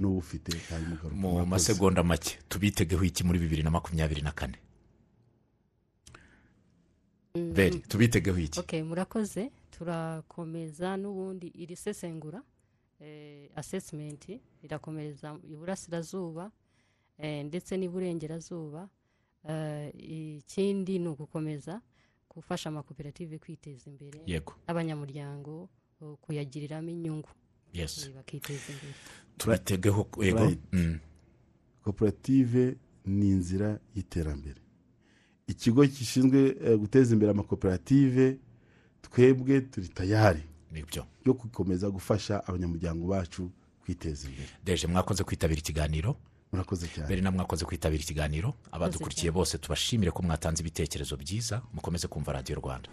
mugaruka 0.00 1.08
mu 1.14 1.46
masegonda 1.46 2.02
make 2.02 2.38
tubitegeho 2.48 3.04
iki 3.04 3.24
muri 3.24 3.38
bibiri 3.38 3.62
na 3.62 3.70
makumyabiri 3.70 4.22
na 4.22 4.32
kane? 4.32 4.58
Beri 7.54 7.78
tubitegeho 7.78 8.38
iki? 8.38 8.82
Murakoze 8.82 9.50
turakomeza 9.70 10.96
n'ubundi 10.96 11.46
iri 11.54 11.76
sesengura 11.76 12.42
eh, 13.00 13.50
assessment 13.56 14.40
irakomereza 14.62 15.38
iburasirazuba 15.42 16.50
eh, 17.18 17.44
ndetse 17.44 17.76
n'iburengerazuba 17.76 18.88
Eh, 19.48 19.92
ikindi 20.40 20.98
ni 20.98 21.08
ugukomeza 21.08 21.80
gufasha 22.30 22.68
amakoperative 22.68 23.38
kwiteza 23.38 23.90
imbere 23.90 24.22
yego. 24.26 24.54
n'abanyamuryango 24.66 25.68
eh, 26.02 26.16
kuyagiriramo 26.20 26.88
inyungu. 26.90 27.28
Yes. 27.72 28.08
Bakiteza 28.16 28.72
imbere. 28.72 28.94
Yego 30.22 30.44
Right. 30.46 30.58
Mm. 30.72 30.98
koperative 31.84 32.76
ni 33.06 33.28
inzira 33.28 33.78
y'iterambere. 33.94 34.60
Ikigo 35.46 35.84
gishinzwe 35.86 36.56
eh, 36.64 36.78
guteza 36.78 37.12
imbere 37.14 37.30
amakoperative 37.30 38.38
twebwe 39.02 39.60
turi 39.60 39.88
tayari 39.88 40.42
ni 40.72 40.82
byo. 40.82 41.04
yo 41.26 41.32
gukomeza 41.34 41.90
gufasha 41.90 42.46
abanyamuryango 42.46 43.06
bacu 43.06 43.50
kwiteza 43.84 44.28
imbere. 44.28 44.48
Deje 44.64 44.86
mwakoze 44.86 45.24
kwitabira 45.24 45.58
ikiganiro? 45.60 46.16
Murakoze 46.52 46.86
cyane. 46.88 47.06
Mbere 47.06 47.20
na 47.20 47.30
mwakoze 47.30 47.64
kwitabira 47.64 48.02
ikiganiro? 48.02 48.54
Abadukurikiye 48.72 49.30
bose 49.32 49.58
tubashimire 49.58 50.10
ko 50.10 50.22
mwatanze 50.22 50.60
ibitekerezo 50.62 51.16
byiza. 51.16 51.62
Mukomeze 51.74 52.08
kumva 52.08 52.32
radiyo 52.32 52.58
rwanda. 52.58 52.88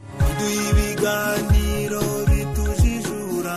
Ibiganiro 0.69 2.01
bitujijura. 2.27 3.55